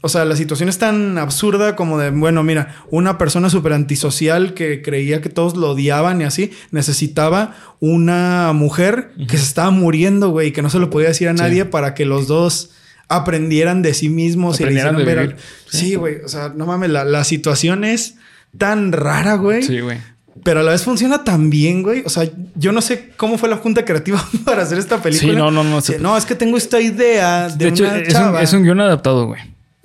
O 0.00 0.08
sea, 0.08 0.24
la 0.24 0.36
situación 0.36 0.68
es 0.68 0.78
tan 0.78 1.18
absurda 1.18 1.74
como 1.74 1.98
de, 1.98 2.10
bueno, 2.10 2.44
mira, 2.44 2.76
una 2.90 3.18
persona 3.18 3.50
súper 3.50 3.72
antisocial 3.72 4.54
que 4.54 4.80
creía 4.80 5.20
que 5.20 5.28
todos 5.28 5.56
lo 5.56 5.70
odiaban 5.70 6.20
y 6.20 6.24
así, 6.24 6.52
necesitaba 6.70 7.56
una 7.80 8.52
mujer 8.54 9.10
que 9.28 9.36
se 9.38 9.42
estaba 9.44 9.70
muriendo, 9.70 10.28
güey, 10.30 10.48
y 10.48 10.52
que 10.52 10.62
no 10.62 10.70
se 10.70 10.78
lo 10.78 10.88
podía 10.90 11.08
decir 11.08 11.28
a 11.28 11.32
Sí. 11.32 11.38
nadie 11.42 11.64
para 11.64 11.94
que 11.94 12.04
los 12.06 12.28
dos 12.28 12.70
aprendieran 13.08 13.82
de 13.82 13.94
sí 13.94 14.08
mismos 14.08 14.56
Aprendieran 14.56 14.94
y 14.94 14.98
le 14.98 15.02
hicieran 15.02 15.26
ver. 15.28 15.36
Sí, 15.68 15.94
güey, 15.96 16.16
o 16.24 16.28
sea, 16.28 16.52
no 16.54 16.66
mames, 16.66 16.90
la, 16.90 17.04
la 17.04 17.24
situación 17.24 17.82
es 17.84 18.14
tan 18.56 18.92
rara, 18.92 19.34
güey. 19.34 19.62
Sí, 19.62 19.80
güey. 19.80 19.98
Pero 20.44 20.60
a 20.60 20.62
la 20.62 20.70
vez 20.70 20.82
funciona 20.84 21.24
tan 21.24 21.50
bien, 21.50 21.82
güey. 21.82 22.02
O 22.06 22.08
sea, 22.08 22.28
yo 22.54 22.70
no 22.70 22.80
sé 22.80 23.10
cómo 23.16 23.36
fue 23.38 23.48
la 23.48 23.56
junta 23.56 23.84
creativa 23.84 24.24
para 24.44 24.62
hacer 24.62 24.78
esta 24.78 25.02
película. 25.02 25.32
Sí, 25.32 25.36
no, 25.36 25.50
no, 25.50 25.64
no. 25.64 25.80
No, 26.00 26.16
es 26.16 26.24
que 26.24 26.36
tengo 26.36 26.56
esta 26.56 26.80
idea 26.80 27.48
de, 27.48 27.56
De 27.56 27.68
hecho, 27.70 27.82
una 27.82 27.96
es 27.98 28.06
un, 28.06 28.12
chava. 28.12 28.42
es 28.42 28.52
un 28.52 28.62
guion 28.62 28.80
adaptado, 28.80 29.26
güey. 29.26 29.40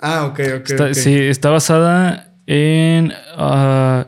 Ah, 0.06 0.26
ok, 0.26 0.40
ok. 0.60 0.70
Está- 0.70 0.84
ok. 0.86 0.92
Sí, 0.92 1.14
está 1.18 1.48
basada 1.50 2.34
en. 2.46 3.12
ah, 3.38 4.06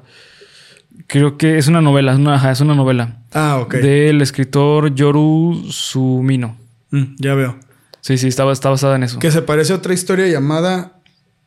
creo 1.07 1.39
que 1.39 1.57
es 1.57 1.69
una 1.69 1.81
novela. 1.81 2.13
Es 2.13 2.19
una, 2.19 2.35
ajá, 2.35 2.51
es 2.53 2.61
una 2.61 2.75
novela. 2.75 3.23
Ah, 3.33 3.59
ok. 3.63 3.77
Del 3.77 4.21
escritor 4.21 4.95
Yoru 4.95 5.65
Sumino. 5.71 6.59
Mm, 6.91 7.15
ya 7.19 7.35
veo. 7.35 7.59
Sí, 8.03 8.19
sí, 8.19 8.29
está, 8.29 8.51
está 8.53 8.69
basada 8.71 8.97
en 8.97 9.05
eso. 9.05 9.19
Que 9.19 9.31
se 9.31 9.41
parece 9.41 9.73
a 9.73 9.77
otra 9.77 9.95
historia 9.95 10.27
llamada. 10.29 10.93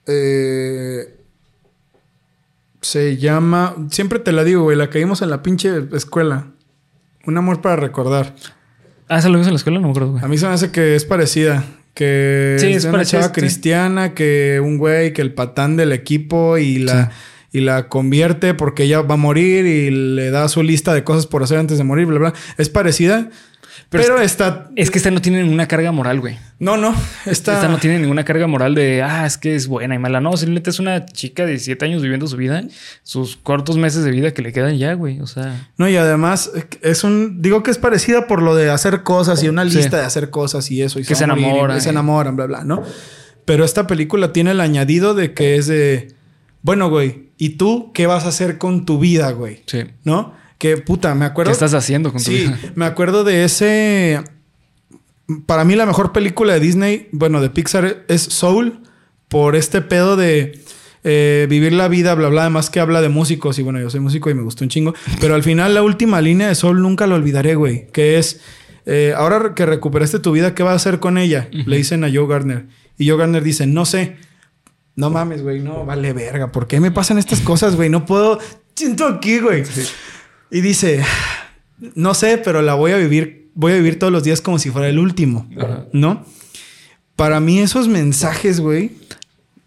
eh, 0.07 1.15
se 2.81 3.17
llama. 3.17 3.75
Siempre 3.91 4.19
te 4.19 4.31
la 4.31 4.43
digo, 4.43 4.63
güey. 4.63 4.77
La 4.77 4.89
caímos 4.89 5.21
en 5.21 5.29
la 5.29 5.43
pinche 5.43 5.69
escuela. 5.93 6.47
Un 7.25 7.37
amor 7.37 7.61
para 7.61 7.75
recordar. 7.75 8.33
Ah, 9.09 9.19
¿esa 9.19 9.27
lo 9.27 9.33
vimos 9.33 9.47
en 9.47 9.53
la 9.53 9.57
escuela? 9.57 9.79
No 9.79 9.87
me 9.87 9.91
acuerdo, 9.91 10.11
güey. 10.13 10.23
A 10.23 10.27
mí 10.27 10.37
se 10.37 10.47
me 10.47 10.53
hace 10.53 10.71
que 10.71 10.95
es 10.95 11.05
parecida. 11.05 11.63
Que 11.93 12.57
Sí, 12.59 12.67
es, 12.67 12.85
es 12.85 12.85
una 12.85 13.05
chava 13.05 13.31
cristiana, 13.31 14.13
que 14.13 14.61
un 14.63 14.77
güey, 14.77 15.13
que 15.13 15.21
el 15.21 15.33
patán 15.33 15.75
del 15.75 15.91
equipo 15.91 16.57
y 16.57 16.79
la, 16.79 17.11
y 17.51 17.61
la 17.61 17.87
convierte 17.87 18.53
porque 18.53 18.83
ella 18.83 19.01
va 19.01 19.15
a 19.15 19.17
morir 19.17 19.65
y 19.65 19.89
le 19.91 20.31
da 20.31 20.47
su 20.47 20.63
lista 20.63 20.93
de 20.93 21.03
cosas 21.03 21.27
por 21.27 21.43
hacer 21.43 21.57
antes 21.57 21.77
de 21.77 21.83
morir, 21.83 22.05
bla, 22.05 22.19
bla. 22.19 22.33
Es 22.57 22.69
parecida, 22.69 23.29
Pero 23.89 24.03
pero, 24.03 24.21
está... 24.21 24.69
Es 24.75 24.91
que 24.91 24.97
esta 24.99 25.09
no 25.11 25.21
tiene 25.21 25.41
ninguna 25.41 25.67
carga 25.67 25.91
moral, 25.91 26.19
güey. 26.19 26.37
No, 26.59 26.77
no. 26.77 26.93
Esta 27.25 27.67
no 27.67 27.77
tiene 27.77 27.99
ninguna 27.99 28.25
carga 28.25 28.47
moral 28.47 28.75
de, 28.75 29.01
ah, 29.01 29.25
es 29.25 29.37
que 29.37 29.55
es 29.55 29.67
buena 29.67 29.95
y 29.95 29.99
mala. 29.99 30.19
No, 30.21 30.35
simplemente 30.37 30.69
es 30.69 30.79
una 30.79 31.05
chica 31.05 31.43
de 31.43 31.51
17 31.51 31.85
años 31.85 32.01
viviendo 32.01 32.27
su 32.27 32.37
vida, 32.37 32.63
sus 33.03 33.37
cortos 33.37 33.77
meses 33.77 34.03
de 34.03 34.11
vida 34.11 34.33
que 34.33 34.41
le 34.41 34.51
quedan 34.53 34.77
ya, 34.77 34.93
güey. 34.93 35.21
O 35.21 35.27
sea, 35.27 35.69
No, 35.77 35.87
y 35.89 35.95
además 35.95 36.51
es 36.81 37.03
un... 37.03 37.41
Digo 37.41 37.63
que 37.63 37.71
es 37.71 37.77
parecida 37.77 38.27
por 38.27 38.41
lo 38.41 38.55
de 38.55 38.69
hacer 38.69 39.03
cosas 39.03 39.41
y 39.43 39.47
una 39.49 39.63
Sí. 39.69 39.77
lista 39.77 39.97
de 39.97 40.05
hacer 40.05 40.29
cosas 40.29 40.69
y 40.71 40.81
eso. 40.81 40.99
Y 40.99 41.03
Que 41.05 41.15
se 41.15 41.25
morir 41.25 41.43
y 41.43 41.47
enamoran, 41.49 41.81
Se 41.81 41.89
eh. 41.89 41.91
enamoran, 41.91 42.35
bla, 42.35 42.45
bla, 42.45 42.63
¿no? 42.63 42.83
Pero 43.45 43.63
esta 43.65 43.87
película 43.87 44.33
tiene 44.33 44.51
el 44.51 44.61
añadido 44.61 45.13
de 45.13 45.33
que 45.33 45.55
es 45.55 45.67
de... 45.67 46.13
Bueno, 46.61 46.89
güey, 46.89 47.29
¿y 47.37 47.51
tú 47.51 47.91
qué 47.93 48.05
vas 48.05 48.25
a 48.25 48.29
hacer 48.29 48.57
con 48.57 48.85
tu 48.85 48.99
vida, 48.99 49.31
güey? 49.31 49.63
sí. 49.65 49.85
¿no? 50.03 50.37
Que 50.59 50.77
puta, 50.77 51.15
me 51.15 51.25
acuerdo. 51.25 51.49
¿Qué 51.49 51.53
estás 51.53 51.73
haciendo 51.73 52.11
con 52.11 52.21
tu 52.23 52.29
Sí, 52.29 52.37
vida? 52.43 52.59
me 52.75 52.85
acuerdo 52.85 53.23
de 53.23 53.43
ese. 53.45 54.21
Para 55.47 55.63
mí, 55.63 55.75
la 55.75 55.85
mejor 55.87 56.11
película 56.11 56.53
de 56.53 56.59
Disney, 56.59 57.07
bueno, 57.11 57.39
de 57.41 57.49
Pixar, 57.49 58.03
es 58.07 58.21
Soul, 58.21 58.81
por 59.27 59.55
este 59.55 59.81
pedo 59.81 60.15
de 60.17 60.59
eh, 61.03 61.45
vivir 61.49 61.71
la 61.73 61.87
vida, 61.87 62.13
bla, 62.15 62.29
bla. 62.29 62.41
Además, 62.41 62.69
que 62.69 62.79
habla 62.79 63.01
de 63.01 63.09
músicos, 63.09 63.57
y 63.59 63.61
bueno, 63.63 63.79
yo 63.79 63.89
soy 63.89 63.99
músico 63.99 64.29
y 64.29 64.33
me 64.33 64.41
gustó 64.41 64.63
un 64.65 64.69
chingo. 64.69 64.93
Pero 65.21 65.35
al 65.35 65.43
final, 65.43 65.73
la 65.73 65.81
última 65.83 66.19
línea 66.19 66.47
de 66.47 66.55
Soul 66.55 66.81
nunca 66.81 67.07
lo 67.07 67.15
olvidaré, 67.15 67.55
güey. 67.55 67.87
Que 67.91 68.17
es. 68.19 68.41
eh, 68.85 69.13
ahora 69.15 69.53
que 69.55 69.65
recuperaste 69.65 70.19
tu 70.19 70.31
vida, 70.31 70.55
¿qué 70.55 70.63
vas 70.63 70.73
a 70.73 70.75
hacer 70.75 70.99
con 70.99 71.17
ella? 71.17 71.47
Le 71.51 71.77
dicen 71.77 72.03
a 72.03 72.09
Joe 72.13 72.27
Gardner. 72.27 72.65
Y 72.97 73.07
Joe 73.07 73.17
Gardner 73.17 73.43
dice, 73.43 73.65
no 73.67 73.85
sé. 73.85 74.17
No 74.95 75.09
mames, 75.09 75.41
güey, 75.43 75.61
no, 75.61 75.85
vale 75.85 76.11
verga. 76.11 76.51
¿Por 76.51 76.67
qué 76.67 76.81
me 76.81 76.91
pasan 76.91 77.17
estas 77.17 77.39
cosas, 77.39 77.75
güey? 77.77 77.89
No 77.89 78.05
puedo. 78.05 78.39
Siento 78.75 79.05
aquí, 79.05 79.39
güey. 79.39 79.63
Y 80.51 80.61
dice, 80.61 81.03
no 81.95 82.13
sé, 82.13 82.37
pero 82.37 82.61
la 82.61 82.73
voy 82.73 82.91
a 82.91 82.97
vivir, 82.97 83.51
voy 83.53 83.73
a 83.73 83.75
vivir 83.75 83.99
todos 83.99 84.11
los 84.11 84.23
días 84.23 84.41
como 84.41 84.59
si 84.59 84.69
fuera 84.69 84.87
el 84.89 84.99
último, 84.99 85.47
Ajá. 85.57 85.85
¿no? 85.93 86.25
Para 87.15 87.39
mí 87.39 87.59
esos 87.59 87.87
mensajes, 87.87 88.59
güey, 88.59 88.91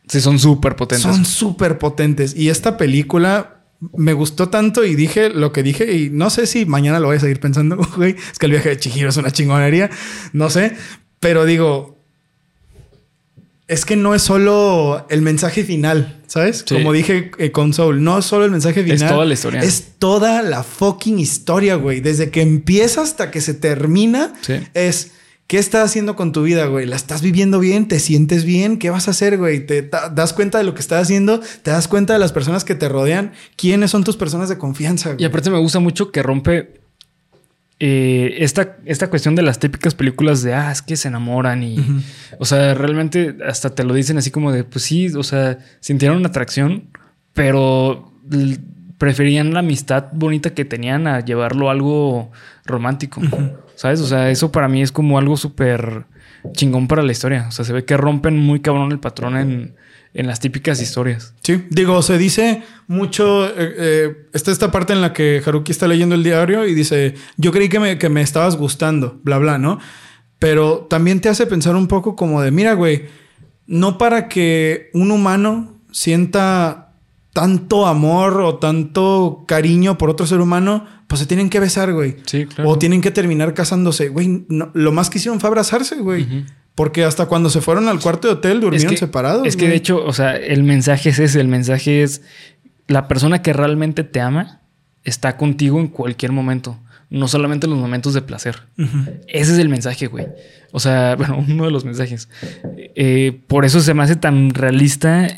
Sí, 0.09 0.21
son 0.21 0.39
súper 0.39 0.77
potentes. 0.77 1.03
son 1.03 1.25
súper 1.25 1.79
potentes. 1.79 2.35
Y 2.37 2.49
esta 2.51 2.77
película 2.77 3.65
me 3.97 4.13
gustó 4.13 4.49
tanto 4.49 4.85
y 4.85 4.95
dije 4.95 5.31
lo 5.31 5.53
que 5.53 5.63
dije 5.63 5.93
y 5.97 6.11
no 6.11 6.29
sé 6.29 6.47
si 6.47 6.67
mañana 6.67 7.01
lo 7.01 7.07
voy 7.07 7.17
a 7.17 7.21
seguir 7.21 7.41
pensando, 7.41 7.77
güey. 7.97 8.17
Es 8.31 8.39
que 8.39 8.47
el 8.47 8.53
viaje 8.53 8.71
de 8.71 8.77
Chihiro 8.79 9.09
es 9.09 9.17
una 9.17 9.31
chingonería, 9.31 9.91
no 10.33 10.51
sé. 10.51 10.77
Pero 11.21 11.45
digo, 11.47 12.02
es 13.73 13.85
que 13.85 13.97
no 13.97 14.15
es 14.15 14.23
solo 14.23 15.07
el 15.11 15.23
mensaje 15.23 15.65
final, 15.65 16.21
¿sabes? 16.27 16.65
Sí. 16.67 16.75
Como 16.75 16.93
dije 16.93 17.31
eh, 17.39 17.51
con 17.51 17.73
Soul, 17.73 18.03
no 18.05 18.19
es 18.19 18.25
solo 18.25 18.45
el 18.45 18.51
mensaje 18.51 18.83
final. 18.83 18.97
Es 19.03 19.09
toda 19.09 19.25
la 19.25 19.35
historia. 19.35 19.61
Es 19.63 19.85
toda 19.99 20.43
la 20.43 20.63
fucking 20.63 21.19
historia, 21.19 21.75
güey. 21.77 22.01
Desde 22.01 22.31
que 22.31 22.43
empieza 22.43 23.03
hasta 23.03 23.31
que 23.31 23.41
se 23.41 23.55
termina, 23.55 24.33
Sí. 24.43 24.55
es... 24.75 25.13
¿Qué 25.49 25.59
estás 25.59 25.85
haciendo 25.85 26.17
con 26.17 26.33
tu 26.33 26.45
vida, 26.45 26.65
güey? 26.65 26.87
¿La 26.87 26.97
estás 26.97 27.21
viviendo 27.21 27.59
bien? 27.59 27.87
¿Te 27.87 28.01
sientes 28.01 28.45
bien? 28.45 28.79
¿Qué 28.79 28.89
vas 28.89 29.09
a 29.09 29.11
hacer, 29.11 29.37
güey? 29.37 29.67
¿Te 29.67 29.83
da- 29.83 30.09
das 30.09 30.33
cuenta 30.33 30.57
de 30.57 30.65
lo 30.65 30.73
que 30.73 30.81
estás 30.81 31.03
haciendo? 31.03 31.41
¿Te 31.63 31.71
das 31.71 31.89
cuenta 31.89 32.15
de 32.15 32.19
las 32.21 32.33
personas 32.33 32.65
que 32.65 32.75
te 32.75 32.89
rodean? 32.89 33.33
¿Quiénes 33.57 33.91
son 33.91 34.03
tus 34.03 34.17
personas 34.17 34.49
de 34.49 34.57
confianza, 34.57 35.11
Y 35.11 35.15
güey? 35.15 35.25
aparte 35.27 35.51
me 35.51 35.59
gusta 35.59 35.79
mucho 35.79 36.11
que 36.11 36.23
rompe 36.23 36.81
eh, 37.85 38.45
esta, 38.45 38.77
esta 38.85 39.11
cuestión 39.11 39.35
de 39.35 39.43
las 39.43 39.59
típicas 39.59 39.97
películas 39.97 40.41
de, 40.45 40.55
ah, 40.55 40.71
es 40.71 40.83
que 40.83 40.95
se 40.95 41.09
enamoran 41.09 41.65
y, 41.65 41.85
o 42.39 42.45
sea, 42.45 42.75
realmente 42.75 43.37
hasta 43.45 43.71
te 43.71 43.83
lo 43.83 43.93
dicen 43.93 44.17
así 44.19 44.31
como 44.31 44.53
de, 44.53 44.63
pues 44.63 44.85
sí, 44.85 45.09
o 45.09 45.25
sea, 45.25 45.59
sintieron 45.81 46.19
una 46.19 46.29
atracción, 46.29 46.85
pero 47.33 48.13
preferían 48.99 49.53
la 49.53 49.59
amistad 49.59 50.05
bonita 50.13 50.51
que 50.51 50.65
tenían 50.65 51.09
a 51.09 51.25
llevarlo 51.25 51.71
a 51.71 51.73
algo 51.73 52.31
romántico, 52.67 53.21
¿sabes? 53.75 54.01
O 54.01 54.07
sea, 54.07 54.31
eso 54.31 54.53
para 54.53 54.69
mí 54.69 54.81
es 54.81 54.93
como 54.93 55.19
algo 55.19 55.37
súper 55.37 56.05
chingón 56.53 56.87
para 56.87 57.03
la 57.03 57.11
historia. 57.11 57.47
O 57.49 57.51
sea, 57.51 57.65
se 57.65 57.73
ve 57.73 57.85
que 57.85 57.97
rompen 57.97 58.39
muy 58.39 58.61
cabrón 58.61 58.93
el 58.93 59.01
patrón 59.01 59.37
en, 59.37 59.75
en 60.15 60.27
las 60.27 60.41
típicas 60.41 60.81
historias. 60.83 61.35
Sí, 61.43 61.65
digo, 61.71 62.03
se 62.03 62.19
dice 62.19 62.63
mucho. 62.87 63.47
eh, 63.49 63.53
eh, 63.59 64.17
está 64.33 64.51
esta 64.51 64.71
parte 64.71 64.93
en 64.93 65.01
la 65.01 65.13
que 65.13 65.43
Haruki 65.45 65.73
está 65.73 65.89
leyendo 65.89 66.15
el 66.15 66.23
diario 66.23 66.67
y 66.67 66.75
dice: 66.75 67.15
Yo 67.37 67.51
creí 67.53 67.69
que 67.69 67.81
me, 67.81 67.99
que 67.99 68.09
me 68.09 68.21
estabas 68.23 68.57
gustando, 68.57 69.21
bla, 69.25 69.39
bla, 69.39 69.59
¿no? 69.59 69.79
Pero 70.39 70.87
también 70.91 71.21
te 71.21 71.29
hace 71.29 71.47
pensar 71.47 71.77
un 71.77 71.87
poco 71.89 72.15
como 72.17 72.43
de: 72.43 72.51
Mira, 72.51 72.75
güey, 72.75 73.07
no 73.67 73.97
para 73.97 74.29
que 74.29 74.91
un 74.93 75.11
humano 75.11 75.81
sienta 75.93 76.95
tanto 77.33 77.87
amor 77.87 78.41
o 78.43 78.57
tanto 78.59 79.45
cariño 79.49 79.97
por 79.97 80.11
otro 80.11 80.27
ser 80.27 80.41
humano, 80.41 80.87
pues 81.07 81.21
se 81.21 81.27
tienen 81.27 81.49
que 81.49 81.61
besar, 81.61 81.93
güey. 81.95 82.17
Sí, 82.27 82.45
claro. 82.47 82.69
O 82.69 82.79
tienen 82.79 83.01
que 83.01 83.11
terminar 83.11 83.55
casándose. 83.55 84.09
Güey, 84.09 84.45
no- 84.49 84.71
lo 84.75 84.93
más 84.93 85.09
que 85.09 85.17
hicieron 85.19 85.41
fue 85.41 85.49
abrazarse, 85.49 85.97
güey. 85.97 86.45
Porque 86.75 87.05
hasta 87.05 87.27
cuando 87.27 87.51
se 87.51 87.61
fueron 87.61 87.89
al 87.89 88.01
cuarto 88.01 88.29
de 88.29 88.35
hotel 88.35 88.61
durmieron 88.61 88.97
separados. 88.97 89.47
Es 89.47 89.57
que 89.57 89.69
de 89.69 89.77
hecho, 89.77 90.03
o 90.05 90.13
sea, 90.13 90.37
el 90.37 90.63
mensaje 90.63 91.11
es 91.11 91.19
ese. 91.19 91.41
El 91.41 91.49
mensaje 91.49 92.03
es 92.03 92.23
la 92.89 93.09
persona 93.09 93.43
que 93.43 93.53
realmente 93.53 94.05
te 94.05 94.21
ama 94.21 94.61
está 95.05 95.37
contigo 95.37 95.81
en 95.81 95.89
cualquier 95.89 96.33
momento. 96.33 96.79
No 97.11 97.29
solamente 97.29 97.67
en 97.67 97.73
los 97.73 97.79
momentos 97.79 98.15
de 98.15 98.23
placer. 98.23 98.63
Ese 99.27 99.53
es 99.53 99.59
el 99.59 99.69
mensaje, 99.69 100.07
güey. 100.07 100.29
O 100.71 100.81
sea, 100.81 101.15
bueno, 101.19 101.45
uno 101.47 101.65
de 101.65 101.71
los 101.71 101.85
mensajes. 101.85 102.29
Eh, 102.95 103.39
por 103.49 103.67
eso 103.67 103.81
se 103.81 103.93
me 103.93 104.03
hace 104.03 104.17
tan 104.17 104.51
realista 104.51 105.29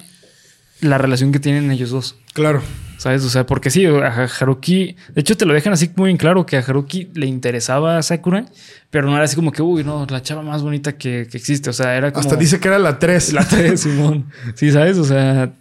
la 0.80 0.99
relación 0.99 1.32
que 1.32 1.41
tienen 1.41 1.70
ellos 1.72 1.91
dos. 1.91 2.16
Claro. 2.32 2.62
¿Sabes? 3.05 3.22
O 3.22 3.28
sea, 3.28 3.44
porque 3.44 3.68
sí, 3.68 3.84
a 3.84 4.28
Haruki. 4.40 4.96
De 5.14 5.20
hecho, 5.20 5.36
te 5.36 5.44
lo 5.44 5.52
dejan 5.52 5.74
así 5.74 5.90
muy 5.94 6.11
en 6.11 6.16
claro 6.16 6.46
que 6.46 6.57
a 6.57 6.61
Haruki 6.61 7.11
le 7.12 7.26
interesaba 7.26 7.98
a 7.98 8.02
Sakura, 8.02 8.46
pero 8.88 9.05
no 9.07 9.14
era 9.14 9.26
así 9.26 9.36
como 9.36 9.52
que, 9.52 9.61
uy, 9.61 9.84
no, 9.84 10.07
la 10.09 10.22
chava 10.22 10.40
más 10.40 10.62
bonita 10.62 10.96
que, 10.96 11.28
que 11.30 11.36
existe. 11.36 11.68
O 11.68 11.74
sea, 11.74 11.98
era 11.98 12.14
como. 12.14 12.22
Hasta 12.22 12.36
dice 12.36 12.61
que 12.61 12.68
era 12.68 12.78
la 12.78 12.98
3. 12.98 13.34
La 13.34 13.46
3, 13.46 13.78
Simón. 13.82 14.24
Sí, 14.55 14.72
¿sabes? 14.72 14.96
O 14.96 15.05
sea, 15.05 15.52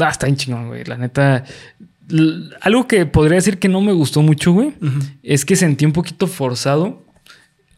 ah, 0.00 0.08
está 0.08 0.24
bien 0.24 0.36
chingón, 0.36 0.68
güey. 0.68 0.84
La 0.84 0.96
neta. 0.96 1.44
Algo 2.62 2.88
que 2.88 3.04
podría 3.04 3.34
decir 3.34 3.58
que 3.58 3.68
no 3.68 3.82
me 3.82 3.92
gustó 3.92 4.22
mucho, 4.22 4.52
güey, 4.52 4.72
es 5.22 5.44
que 5.44 5.54
sentí 5.54 5.84
un 5.84 5.92
poquito 5.92 6.26
forzado 6.26 7.02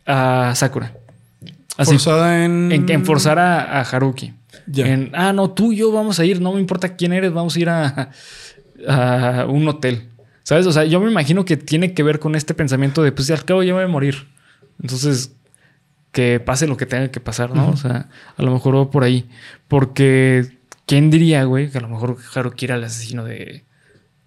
a 0.06 0.52
Sakura. 0.54 0.92
Así, 1.76 1.98
Forzada 1.98 2.44
en... 2.44 2.70
en, 2.70 2.88
en 2.88 3.04
forzar 3.04 3.40
a, 3.40 3.80
a 3.80 3.80
Haruki. 3.80 4.32
Ya. 4.68 4.86
En, 4.86 5.10
ah, 5.12 5.32
no, 5.32 5.50
tú 5.50 5.72
y 5.72 5.78
yo 5.78 5.90
vamos 5.90 6.20
a 6.20 6.24
ir, 6.24 6.40
no 6.40 6.52
me 6.52 6.60
importa 6.60 6.94
quién 6.94 7.12
eres, 7.12 7.32
vamos 7.32 7.56
a 7.56 7.60
ir 7.60 7.68
a, 7.68 8.10
a 8.86 9.46
un 9.48 9.66
hotel. 9.68 10.08
¿Sabes? 10.42 10.66
O 10.66 10.72
sea, 10.72 10.84
yo 10.84 11.00
me 11.00 11.10
imagino 11.10 11.44
que 11.44 11.56
tiene 11.56 11.92
que 11.92 12.02
ver 12.02 12.18
con 12.20 12.34
este 12.34 12.54
pensamiento 12.54 13.02
de, 13.02 13.12
pues 13.12 13.30
al 13.30 13.44
cabo 13.44 13.62
ya 13.62 13.72
me 13.74 13.80
voy 13.80 13.84
a 13.84 13.92
morir. 13.92 14.28
Entonces, 14.80 15.32
que 16.12 16.40
pase 16.40 16.66
lo 16.66 16.76
que 16.76 16.86
tenga 16.86 17.10
que 17.10 17.20
pasar, 17.20 17.54
¿no? 17.54 17.68
O 17.68 17.76
sea, 17.76 18.08
a 18.36 18.42
lo 18.42 18.52
mejor 18.52 18.76
va 18.76 18.90
por 18.90 19.04
ahí. 19.04 19.28
Porque, 19.68 20.58
¿quién 20.86 21.10
diría, 21.10 21.44
güey, 21.44 21.70
que 21.70 21.78
a 21.78 21.80
lo 21.82 21.88
mejor 21.88 22.16
Haruki 22.34 22.64
era 22.64 22.76
el 22.76 22.84
asesino 22.84 23.24
de... 23.24 23.64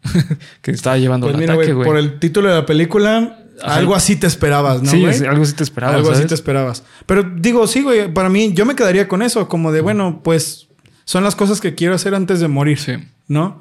que 0.62 0.72
estaba 0.72 0.98
llevando 0.98 1.28
Pues 1.28 1.36
el 1.36 1.42
mira, 1.42 1.54
ataque, 1.54 1.74
güey, 1.74 1.88
por 1.88 1.98
el 1.98 2.20
título 2.20 2.50
de 2.50 2.56
la 2.56 2.66
película, 2.66 3.38
Ajá. 3.62 3.76
algo 3.76 3.96
así 3.96 4.16
te 4.16 4.26
esperabas, 4.28 4.82
¿no, 4.82 4.90
sí, 4.90 5.00
güey? 5.00 5.26
algo 5.26 5.46
sí 5.46 5.54
te 5.54 5.64
esperaba, 5.64 5.94
algo 5.96 6.12
así 6.12 6.26
te 6.26 6.34
esperabas. 6.34 6.84
Pero 7.06 7.24
digo, 7.24 7.68
sí, 7.68 7.82
güey, 7.84 8.12
para 8.14 8.30
mí, 8.30 8.54
yo 8.54 8.66
me 8.66 8.76
quedaría 8.76 9.08
con 9.08 9.22
eso, 9.22 9.48
como 9.48 9.72
de, 9.72 9.82
bueno, 9.82 10.22
pues 10.24 10.68
son 11.06 11.24
las 11.24 11.36
cosas 11.36 11.62
que 11.62 11.76
quiero 11.76 11.94
hacer 11.96 12.16
antes 12.16 12.40
de 12.40 12.48
morir, 12.48 12.80
Sí. 12.80 12.94
¿no? 13.28 13.60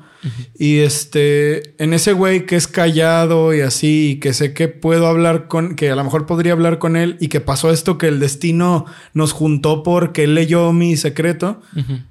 Y 0.58 0.78
este, 0.80 1.74
en 1.82 1.94
ese 1.94 2.12
güey 2.12 2.46
que 2.46 2.56
es 2.56 2.66
callado 2.68 3.54
y 3.54 3.60
así, 3.60 4.10
y 4.12 4.16
que 4.20 4.32
sé 4.34 4.52
que 4.52 4.68
puedo 4.68 5.06
hablar 5.06 5.48
con, 5.48 5.74
que 5.76 5.90
a 5.90 5.96
lo 5.96 6.04
mejor 6.04 6.26
podría 6.26 6.52
hablar 6.52 6.78
con 6.78 6.96
él, 6.96 7.16
y 7.20 7.28
que 7.28 7.40
pasó 7.40 7.70
esto 7.70 7.98
que 7.98 8.08
el 8.08 8.20
destino 8.20 8.86
nos 9.14 9.32
juntó 9.32 9.82
porque 9.82 10.24
él 10.24 10.34
leyó 10.34 10.72
mi 10.72 10.96
secreto, 10.96 11.62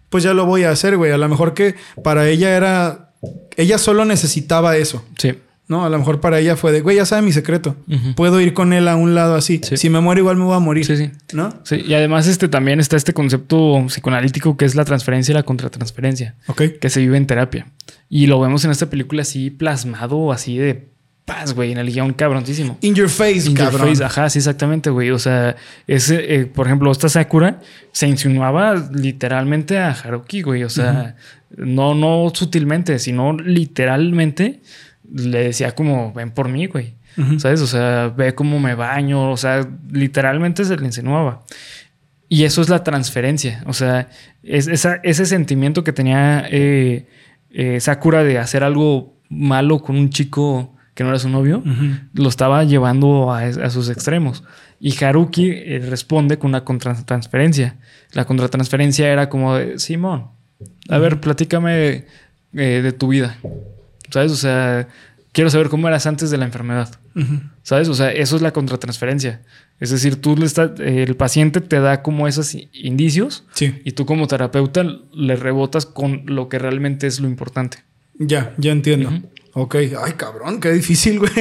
pues 0.09 0.23
ya 0.23 0.33
lo 0.33 0.45
voy 0.45 0.63
a 0.63 0.71
hacer, 0.71 0.97
güey. 0.97 1.11
A 1.11 1.17
lo 1.17 1.29
mejor 1.29 1.53
que 1.53 1.75
para 2.03 2.27
ella 2.27 2.55
era, 2.55 3.11
ella 3.57 3.77
solo 3.77 4.05
necesitaba 4.05 4.77
eso. 4.77 5.05
Sí. 5.17 5.33
¿No? 5.67 5.85
A 5.85 5.89
lo 5.89 5.99
mejor 5.99 6.19
para 6.19 6.39
ella 6.39 6.55
fue 6.55 6.71
de, 6.71 6.81
güey, 6.81 6.95
ya 6.95 7.05
sabe 7.05 7.21
mi 7.21 7.31
secreto. 7.31 7.75
Puedo 8.15 8.41
ir 8.41 8.55
con 8.55 8.73
él 8.73 8.87
a 8.87 8.95
un 8.95 9.13
lado 9.13 9.35
así. 9.35 9.61
Sí. 9.63 9.77
Si 9.77 9.87
me 9.91 9.99
muero, 9.99 10.19
igual 10.21 10.35
me 10.35 10.45
voy 10.45 10.55
a 10.55 10.59
morir. 10.59 10.83
Sí, 10.83 10.97
sí. 10.97 11.11
¿No? 11.31 11.53
Sí, 11.63 11.83
y 11.85 11.93
además 11.93 12.25
este 12.25 12.47
también 12.47 12.79
está 12.79 12.97
este 12.97 13.13
concepto 13.13 13.85
psicoanalítico 13.87 14.57
que 14.57 14.65
es 14.65 14.73
la 14.73 14.83
transferencia 14.83 15.31
y 15.31 15.35
la 15.35 15.43
contratransferencia, 15.43 16.33
Ok. 16.47 16.63
que 16.81 16.89
se 16.89 17.01
vive 17.01 17.17
en 17.17 17.27
terapia. 17.27 17.67
Y 18.09 18.25
lo 18.27 18.39
vemos 18.39 18.65
en 18.65 18.71
esta 18.71 18.89
película 18.89 19.21
así 19.21 19.49
plasmado, 19.51 20.31
así 20.31 20.57
de 20.57 20.89
paz, 21.25 21.53
güey, 21.53 21.71
en 21.71 21.77
el 21.77 21.91
guion 21.91 22.11
cabroncísimo. 22.13 22.77
In 22.81 22.95
your 22.95 23.07
face, 23.07 23.47
In 23.49 23.55
your 23.55 23.69
cabrón. 23.69 23.89
face, 23.89 24.03
ajá, 24.03 24.29
sí, 24.31 24.39
exactamente, 24.39 24.89
güey. 24.89 25.11
O 25.11 25.19
sea, 25.19 25.55
ese, 25.85 26.35
eh, 26.35 26.45
por 26.47 26.65
ejemplo, 26.65 26.91
esta 26.91 27.07
Sakura 27.07 27.59
se 27.91 28.07
insinuaba 28.07 28.73
literalmente 28.91 29.77
a 29.77 29.91
Haruki, 29.91 30.41
güey. 30.41 30.63
O 30.63 30.69
sea, 30.69 31.15
no, 31.55 31.93
no 31.93 32.31
sutilmente, 32.33 32.97
sino 32.97 33.33
literalmente 33.37 34.61
le 35.13 35.43
decía 35.45 35.73
como, 35.75 36.11
ven 36.13 36.31
por 36.31 36.49
mí, 36.49 36.65
güey. 36.67 36.95
¿Sabes? 37.37 37.59
O 37.61 37.67
sea, 37.67 38.07
ve 38.15 38.33
cómo 38.33 38.59
me 38.59 38.75
baño. 38.75 39.29
O 39.31 39.35
sea, 39.37 39.67
literalmente 39.91 40.63
se 40.63 40.77
le 40.77 40.85
insinuaba. 40.85 41.43
Y 42.29 42.45
eso 42.45 42.61
es 42.61 42.69
la 42.69 42.83
transferencia. 42.83 43.61
O 43.67 43.73
sea, 43.73 44.07
es 44.41 44.67
esa- 44.67 44.99
ese 45.03 45.25
sentimiento 45.25 45.83
que 45.83 45.91
tenía 45.91 46.47
eh, 46.49 47.07
eh, 47.51 47.79
Sakura 47.79 48.23
de 48.23 48.37
hacer 48.37 48.63
algo 48.63 49.17
malo 49.29 49.79
con 49.79 49.95
un 49.95 50.09
chico 50.09 50.75
que 50.93 51.03
no 51.03 51.09
era 51.09 51.19
su 51.19 51.29
novio, 51.29 51.63
lo 52.13 52.27
estaba 52.27 52.63
llevando 52.65 53.31
a, 53.31 53.39
a 53.43 53.69
sus 53.69 53.89
extremos. 53.89 54.43
Y 54.81 55.01
Haruki 55.01 55.49
eh, 55.49 55.85
responde 55.89 56.37
con 56.37 56.49
una 56.49 56.65
contratransferencia. 56.65 57.77
La 58.11 58.25
contratransferencia 58.25 59.07
era 59.07 59.29
como 59.29 59.55
de, 59.55 59.79
Simón, 59.79 60.27
a 60.89 60.97
ver, 60.97 61.21
platícame 61.21 62.05
eh, 62.53 62.81
de 62.81 62.91
tu 62.91 63.07
vida. 63.09 63.37
¿Sabes? 64.09 64.31
O 64.31 64.35
sea, 64.35 64.87
quiero 65.31 65.49
saber 65.49 65.69
cómo 65.69 65.87
eras 65.87 66.05
antes 66.05 66.31
de 66.31 66.37
la 66.37 66.45
enfermedad. 66.45 66.98
¿Sabes? 67.63 67.87
O 67.89 67.93
sea, 67.93 68.11
eso 68.11 68.35
es 68.35 68.41
la 68.41 68.51
contratransferencia. 68.51 69.41
Es 69.79 69.89
decir, 69.91 70.17
tú 70.17 70.35
le 70.35 70.45
estás, 70.45 70.71
eh, 70.79 71.03
el 71.07 71.15
paciente 71.15 71.61
te 71.61 71.79
da 71.79 72.01
como 72.01 72.27
esos 72.27 72.55
indicios 72.73 73.45
Sí. 73.53 73.75
y 73.85 73.91
tú 73.93 74.05
como 74.05 74.27
terapeuta 74.27 74.83
le 75.13 75.35
rebotas 75.35 75.85
con 75.85 76.23
lo 76.25 76.49
que 76.49 76.59
realmente 76.59 77.07
es 77.07 77.19
lo 77.19 77.27
importante. 77.27 77.79
Ya, 78.17 78.53
ya 78.57 78.71
entiendo. 78.71 79.09
Ujú. 79.09 79.29
Ok, 79.53 79.75
ay 79.75 80.13
cabrón, 80.17 80.59
qué 80.59 80.71
difícil, 80.71 81.19
güey. 81.19 81.31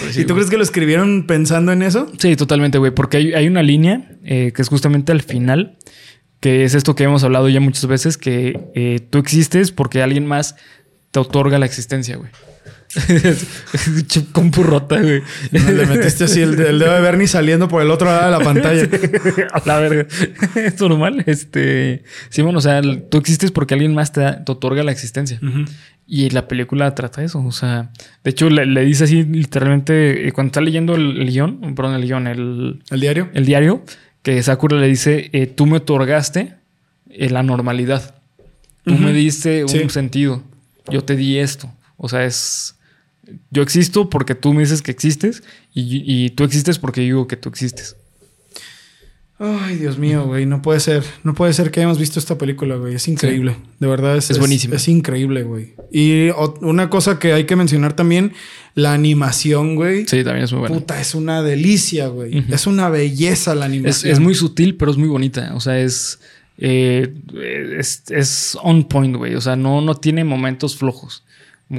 Pues 0.00 0.14
sí, 0.14 0.20
¿Y 0.20 0.24
tú 0.24 0.28
güey. 0.34 0.36
crees 0.36 0.50
que 0.50 0.56
lo 0.56 0.62
escribieron 0.62 1.26
pensando 1.26 1.72
en 1.72 1.82
eso? 1.82 2.10
Sí, 2.18 2.34
totalmente, 2.36 2.78
güey, 2.78 2.92
porque 2.92 3.16
hay, 3.18 3.32
hay 3.34 3.46
una 3.46 3.62
línea 3.62 4.10
eh, 4.24 4.52
que 4.54 4.62
es 4.62 4.68
justamente 4.68 5.12
al 5.12 5.20
final, 5.22 5.76
que 6.40 6.64
es 6.64 6.74
esto 6.74 6.94
que 6.94 7.04
hemos 7.04 7.24
hablado 7.24 7.48
ya 7.48 7.60
muchas 7.60 7.86
veces, 7.86 8.16
que 8.16 8.58
eh, 8.74 9.00
tú 9.10 9.18
existes 9.18 9.72
porque 9.72 10.02
alguien 10.02 10.24
más 10.26 10.54
te 11.10 11.18
otorga 11.20 11.58
la 11.58 11.66
existencia, 11.66 12.16
güey. 12.16 12.30
Con 14.32 14.50
purrota, 14.50 15.00
güey. 15.00 15.22
No, 15.52 15.70
le 15.70 15.86
metiste 15.86 16.24
así 16.24 16.40
el, 16.40 16.58
el 16.60 16.78
dedo 16.78 16.94
de 16.94 17.00
Bernie 17.00 17.26
saliendo 17.28 17.68
por 17.68 17.82
el 17.82 17.90
otro 17.90 18.06
lado 18.08 18.24
de 18.24 18.38
la 18.38 18.44
pantalla. 18.44 18.88
A 19.52 19.62
la 19.66 19.78
verga. 19.78 20.06
Es 20.56 20.80
normal. 20.80 21.22
Este. 21.26 22.04
Sí, 22.30 22.42
bueno, 22.42 22.58
o 22.58 22.62
sea, 22.62 22.80
tú 23.10 23.18
existes 23.18 23.50
porque 23.50 23.74
alguien 23.74 23.94
más 23.94 24.12
te, 24.12 24.20
da- 24.22 24.44
te 24.44 24.52
otorga 24.52 24.82
la 24.82 24.92
existencia. 24.92 25.40
Y 26.06 26.30
la 26.30 26.48
película 26.48 26.94
trata 26.94 27.22
eso. 27.22 27.40
O 27.44 27.52
sea, 27.52 27.90
de 28.24 28.30
hecho, 28.30 28.48
le, 28.48 28.64
le 28.66 28.84
dice 28.84 29.04
así 29.04 29.24
literalmente 29.24 30.26
eh, 30.28 30.32
cuando 30.32 30.48
está 30.48 30.60
leyendo 30.60 30.94
el, 30.94 31.20
el 31.20 31.30
guion, 31.30 31.74
perdón, 31.74 31.94
el 31.96 32.02
guion, 32.06 32.26
el, 32.26 32.82
¿El 32.90 33.00
diario? 33.00 33.28
el 33.34 33.44
diario, 33.44 33.84
que 34.22 34.42
Sakura 34.42 34.78
le 34.78 34.86
dice: 34.88 35.28
eh, 35.32 35.46
Tú 35.46 35.66
me 35.66 35.76
otorgaste 35.76 36.54
eh, 37.10 37.28
la 37.30 37.42
normalidad. 37.42 38.14
Tú 38.84 38.94
me 38.94 39.12
diste 39.12 39.64
un 39.64 39.68
Sí. 39.68 39.88
sentido. 39.90 40.42
Yo 40.90 41.04
te 41.04 41.14
di 41.16 41.36
esto. 41.38 41.70
O 41.98 42.08
sea, 42.08 42.24
es. 42.24 42.77
Yo 43.50 43.62
existo 43.62 44.08
porque 44.10 44.34
tú 44.34 44.52
me 44.54 44.60
dices 44.60 44.82
que 44.82 44.90
existes 44.90 45.42
y, 45.74 46.02
y 46.06 46.30
tú 46.30 46.44
existes 46.44 46.78
porque 46.78 47.02
yo 47.02 47.06
digo 47.06 47.28
que 47.28 47.36
tú 47.36 47.48
existes. 47.48 47.96
Ay, 49.40 49.76
Dios 49.76 49.98
mío, 49.98 50.26
güey, 50.26 50.46
no 50.46 50.62
puede 50.62 50.80
ser. 50.80 51.04
No 51.22 51.32
puede 51.32 51.52
ser 51.52 51.70
que 51.70 51.78
hayamos 51.78 51.98
visto 52.00 52.18
esta 52.18 52.36
película, 52.36 52.74
güey. 52.74 52.96
Es 52.96 53.06
increíble. 53.06 53.54
De 53.78 53.86
verdad 53.86 54.16
es, 54.16 54.30
Es 54.30 54.38
buenísima. 54.40 54.74
Es, 54.74 54.88
increíble, 54.88 55.44
güey. 55.44 55.74
Y 55.92 56.30
o- 56.30 56.58
una 56.62 56.90
cosa 56.90 57.20
que 57.20 57.32
hay 57.32 57.44
que 57.44 57.54
mencionar 57.54 57.94
también, 57.94 58.32
la 58.74 58.94
animación, 58.94 59.76
güey. 59.76 60.06
Sí, 60.08 60.24
también 60.24 60.42
es 60.44 60.50
muy 60.52 60.60
buena. 60.60 60.74
Puta, 60.74 61.00
es 61.00 61.14
una 61.14 61.40
delicia, 61.42 62.08
güey. 62.08 62.44
Es 62.50 62.66
una 62.66 62.88
belleza 62.88 63.54
la 63.54 63.66
animación. 63.66 64.12
es 64.12 64.18
muy 64.18 64.34
sutil, 64.34 64.74
pero 64.76 64.90
es 64.90 64.96
muy 64.96 65.08
bonita. 65.08 65.52
O 65.54 65.60
sea, 65.60 65.78
es. 65.78 66.18
eh, 66.58 67.14
es, 67.78 68.02
es 68.10 68.58
on 68.60 68.88
point, 68.88 69.14
güey. 69.14 69.36
O 69.36 69.40
sea, 69.40 69.54
no, 69.54 69.80
no 69.80 69.94
tiene 69.94 70.24
momentos 70.24 70.76
flojos. 70.76 71.22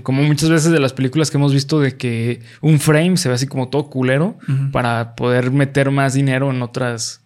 Como 0.04 0.22
muchas 0.24 0.50
veces 0.50 0.72
de 0.72 0.80
las 0.80 0.94
películas 0.94 1.32
que 1.32 1.38
hemos 1.38 1.52
visto 1.54 1.80
de 1.80 1.98
que 1.98 2.42
un 2.62 2.80
frame 2.80 3.18
se 3.18 3.28
ve 3.30 3.36
así 3.36 3.48
como 3.48 3.70
todo 3.70 3.90
culero 3.90 4.38
para 4.72 5.16
poder 5.16 5.50
meter 5.52 5.90
más 5.90 6.14
dinero 6.14 6.52
en 6.52 6.62
otras. 6.62 7.22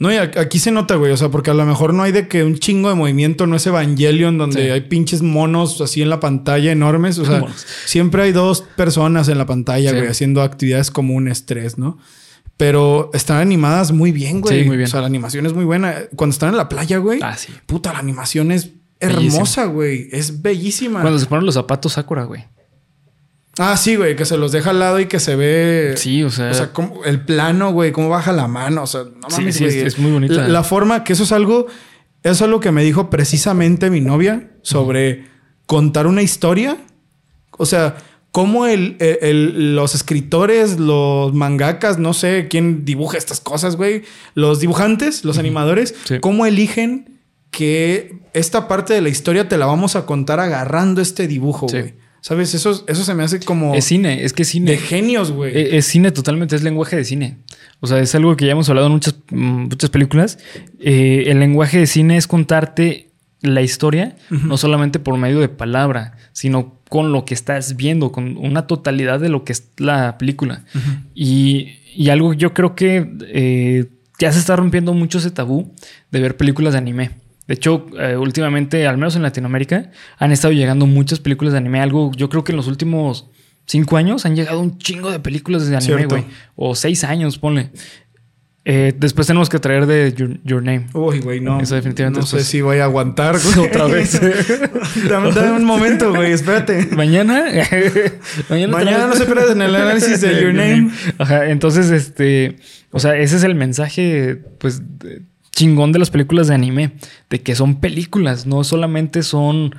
No, 0.00 0.10
y 0.12 0.16
aquí 0.16 0.58
se 0.58 0.72
nota, 0.72 0.96
güey. 0.96 1.12
O 1.12 1.16
sea, 1.16 1.28
porque 1.28 1.50
a 1.50 1.54
lo 1.54 1.64
mejor 1.64 1.94
no 1.94 2.02
hay 2.02 2.10
de 2.10 2.26
que 2.26 2.42
un 2.42 2.58
chingo 2.58 2.88
de 2.88 2.96
movimiento, 2.96 3.46
no 3.46 3.54
es 3.54 3.66
Evangelion, 3.66 4.38
donde 4.38 4.64
Sí. 4.64 4.68
hay 4.70 4.80
pinches 4.80 5.22
monos 5.22 5.80
así 5.80 6.02
en 6.02 6.10
la 6.10 6.18
pantalla 6.18 6.72
enormes. 6.72 7.18
O 7.18 7.24
sea, 7.24 7.38
Monos. 7.40 7.64
siempre 7.84 8.22
hay 8.22 8.32
dos 8.32 8.62
personas 8.76 9.28
en 9.28 9.38
la 9.38 9.46
pantalla, 9.46 9.90
Sí. 9.90 9.96
güey, 9.96 10.08
haciendo 10.08 10.42
actividades 10.42 10.90
comunes, 10.90 11.46
tres, 11.46 11.78
¿no? 11.78 11.98
Pero 12.56 13.10
están 13.14 13.38
animadas 13.38 13.92
muy 13.92 14.10
bien, 14.10 14.40
güey. 14.40 14.62
Sí, 14.62 14.66
muy 14.66 14.76
bien. 14.76 14.88
O 14.88 14.90
sea, 14.90 15.00
la 15.00 15.06
animación 15.06 15.46
es 15.46 15.52
muy 15.54 15.64
buena. 15.64 15.94
Cuando 16.16 16.32
están 16.32 16.48
en 16.50 16.56
la 16.56 16.68
playa, 16.68 16.98
güey. 16.98 17.20
Ah, 17.22 17.36
sí. 17.36 17.52
Puta, 17.66 17.92
la 17.92 18.00
animación 18.00 18.50
es. 18.52 18.70
Hermosa, 19.00 19.64
güey. 19.66 20.08
Es 20.12 20.42
bellísima. 20.42 21.00
Cuando 21.00 21.18
se 21.18 21.26
ponen 21.26 21.46
los 21.46 21.54
zapatos 21.54 21.94
Sakura, 21.94 22.24
güey. 22.24 22.44
Ah, 23.58 23.76
sí, 23.76 23.96
güey, 23.96 24.16
que 24.16 24.24
se 24.24 24.36
los 24.38 24.52
deja 24.52 24.70
al 24.70 24.78
lado 24.78 25.00
y 25.00 25.06
que 25.06 25.20
se 25.20 25.36
ve. 25.36 25.94
Sí, 25.96 26.22
o 26.22 26.30
sea. 26.30 26.50
O 26.50 26.54
sea, 26.54 26.72
como 26.72 27.04
el 27.04 27.24
plano, 27.24 27.72
güey, 27.72 27.92
cómo 27.92 28.08
baja 28.08 28.32
la 28.32 28.46
mano. 28.46 28.84
O 28.84 28.86
sea, 28.86 29.02
no 29.02 29.28
Sí, 29.28 29.40
mames, 29.40 29.56
sí, 29.56 29.64
güey. 29.64 29.78
es- 29.78 29.84
es 29.94 29.98
muy 29.98 30.12
bonita. 30.12 30.34
La, 30.34 30.48
la 30.48 30.62
forma, 30.64 31.04
que 31.04 31.12
eso 31.12 31.24
es 31.24 31.32
algo. 31.32 31.66
Eso 32.22 32.32
es 32.32 32.42
algo 32.42 32.60
que 32.60 32.70
me 32.70 32.82
dijo 32.84 33.10
precisamente 33.10 33.90
mi 33.90 34.00
novia 34.00 34.50
sobre 34.62 35.24
contar 35.66 36.06
una 36.06 36.22
historia. 36.22 36.76
O 37.58 37.66
sea, 37.66 37.96
cómo 38.30 38.66
el, 38.66 38.96
el- 39.00 39.18
el- 39.22 39.74
los 39.74 39.94
escritores, 39.94 40.78
los 40.78 41.34
mangakas, 41.34 41.98
no 41.98 42.14
sé 42.14 42.46
quién 42.48 42.84
dibuja 42.84 43.18
estas 43.18 43.40
cosas, 43.40 43.76
güey. 43.76 44.02
Los 44.34 44.60
dibujantes, 44.60 45.24
los 45.24 45.38
animadores, 45.38 45.94
Sí. 46.04 46.20
cómo 46.20 46.46
eligen 46.46 47.09
que 47.50 48.18
esta 48.32 48.68
parte 48.68 48.94
de 48.94 49.00
la 49.00 49.08
historia 49.08 49.48
te 49.48 49.58
la 49.58 49.66
vamos 49.66 49.96
a 49.96 50.06
contar 50.06 50.40
agarrando 50.40 51.00
este 51.00 51.26
dibujo, 51.26 51.68
Sí. 51.68 51.78
güey. 51.80 51.94
¿Sabes? 52.22 52.54
Eso, 52.54 52.84
eso 52.86 53.02
se 53.02 53.14
me 53.14 53.22
hace 53.22 53.40
como 53.40 53.74
es 53.74 53.86
cine, 53.86 54.24
es 54.24 54.34
que 54.34 54.42
es 54.42 54.48
cine. 54.48 54.72
de 54.72 54.76
genios, 54.76 55.32
güey. 55.32 55.56
Eh, 55.56 55.78
Es 55.78 55.86
cine 55.86 56.10
totalmente, 56.12 56.54
es 56.54 56.62
lenguaje 56.62 56.94
de 56.96 57.04
cine. 57.06 57.38
O 57.80 57.86
sea, 57.86 57.98
es 57.98 58.14
algo 58.14 58.36
que 58.36 58.44
ya 58.44 58.52
hemos 58.52 58.68
hablado 58.68 58.88
en 58.88 58.92
muchas, 58.92 59.14
mm, 59.30 59.62
muchas 59.70 59.88
películas. 59.88 60.38
Eh, 60.80 61.24
el 61.28 61.40
lenguaje 61.40 61.78
de 61.78 61.86
cine 61.86 62.18
es 62.18 62.26
contarte 62.26 63.08
la 63.40 63.62
historia, 63.62 64.16
no 64.28 64.58
solamente 64.58 64.98
por 64.98 65.16
medio 65.16 65.40
de 65.40 65.48
palabra, 65.48 66.18
sino 66.32 66.78
con 66.90 67.10
lo 67.10 67.24
que 67.24 67.32
estás 67.32 67.76
viendo, 67.76 68.12
con 68.12 68.36
una 68.36 68.66
totalidad 68.66 69.18
de 69.18 69.30
lo 69.30 69.44
que 69.44 69.52
es 69.54 69.68
la 69.78 70.18
película. 70.18 70.66
y, 71.14 71.68
y 71.96 72.10
algo 72.10 72.34
yo 72.34 72.52
creo 72.52 72.74
que 72.74 73.10
eh, 73.28 73.86
ya 74.18 74.30
se 74.30 74.40
está 74.40 74.56
rompiendo 74.56 74.92
mucho 74.92 75.16
ese 75.16 75.30
tabú 75.30 75.72
de 76.10 76.20
ver 76.20 76.36
películas 76.36 76.74
de 76.74 76.78
anime. 76.80 77.10
De 77.50 77.54
hecho, 77.54 77.84
eh, 77.98 78.16
últimamente, 78.16 78.86
al 78.86 78.96
menos 78.96 79.16
en 79.16 79.22
Latinoamérica, 79.22 79.90
han 80.18 80.30
estado 80.30 80.52
llegando 80.52 80.86
muchas 80.86 81.18
películas 81.18 81.50
de 81.52 81.58
anime. 81.58 81.80
Algo, 81.80 82.12
yo 82.14 82.28
creo 82.28 82.44
que 82.44 82.52
en 82.52 82.56
los 82.56 82.68
últimos 82.68 83.28
cinco 83.66 83.96
años 83.96 84.24
han 84.24 84.36
llegado 84.36 84.60
un 84.60 84.78
chingo 84.78 85.10
de 85.10 85.18
películas 85.18 85.66
de 85.68 85.76
anime, 85.76 86.06
güey. 86.06 86.24
O 86.54 86.76
seis 86.76 87.02
años, 87.02 87.38
ponle. 87.38 87.72
Eh, 88.64 88.94
después 88.96 89.26
tenemos 89.26 89.48
que 89.48 89.58
traer 89.58 89.86
de 89.86 90.14
Your, 90.16 90.38
Your 90.44 90.62
Name. 90.62 90.86
Uy, 90.94 91.18
güey, 91.18 91.40
no. 91.40 91.58
Eso 91.60 91.74
definitivamente 91.74 92.20
No 92.20 92.26
sé 92.26 92.44
si 92.44 92.60
voy 92.60 92.78
a 92.78 92.84
aguantar. 92.84 93.34
Otra 93.58 93.86
vez. 93.86 94.20
dame, 95.08 95.32
dame 95.32 95.56
un 95.56 95.64
momento, 95.64 96.14
güey. 96.14 96.30
Espérate. 96.30 96.86
Mañana. 96.94 97.46
mañana, 98.48 98.72
Mañana 98.72 98.76
otra 98.76 98.98
no 99.06 99.08
vez. 99.08 99.18
se 99.18 99.26
pierdan 99.26 99.60
en 99.60 99.62
el 99.62 99.74
análisis 99.74 100.20
de 100.20 100.40
Your 100.40 100.54
Name. 100.54 100.92
Ajá, 101.18 101.50
entonces, 101.50 101.90
este. 101.90 102.58
O 102.92 103.00
sea, 103.00 103.16
ese 103.16 103.38
es 103.38 103.42
el 103.42 103.56
mensaje, 103.56 104.36
pues, 104.60 104.82
de- 105.00 105.22
chingón 105.52 105.92
de 105.92 105.98
las 105.98 106.10
películas 106.10 106.48
de 106.48 106.54
anime. 106.54 106.92
De 107.28 107.40
que 107.42 107.54
son 107.54 107.76
películas, 107.80 108.46
no 108.46 108.64
solamente 108.64 109.22
son. 109.22 109.74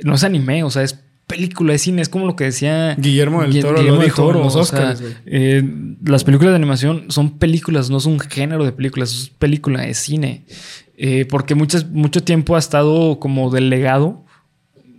No 0.00 0.14
es 0.14 0.24
anime, 0.24 0.64
o 0.64 0.70
sea, 0.70 0.82
es 0.82 0.98
película, 1.26 1.72
es 1.74 1.82
cine. 1.82 2.02
Es 2.02 2.08
como 2.08 2.26
lo 2.26 2.36
que 2.36 2.44
decía 2.44 2.94
Guillermo 2.98 3.42
del 3.42 3.60
Toro 3.60 3.74
Guillermo 3.78 3.96
lo 3.96 4.00
del 4.02 4.04
dijo 4.10 4.30
en 4.32 4.38
los 4.38 4.56
o 4.56 4.60
Oscars, 4.60 4.98
sea, 4.98 5.06
güey. 5.08 5.16
eh, 5.26 5.62
las 6.04 6.24
películas 6.24 6.52
de 6.52 6.56
animación 6.56 7.04
son 7.08 7.38
películas, 7.38 7.88
no 7.90 7.98
es 7.98 8.06
un 8.06 8.18
género 8.20 8.64
de 8.64 8.72
películas, 8.72 9.12
es 9.14 9.28
película, 9.30 9.86
es 9.86 9.98
cine. 9.98 10.44
Eh, 10.96 11.24
porque 11.28 11.54
muchas, 11.54 11.88
mucho 11.88 12.22
tiempo 12.22 12.54
ha 12.54 12.58
estado 12.58 13.18
como 13.18 13.50
delegado 13.50 14.24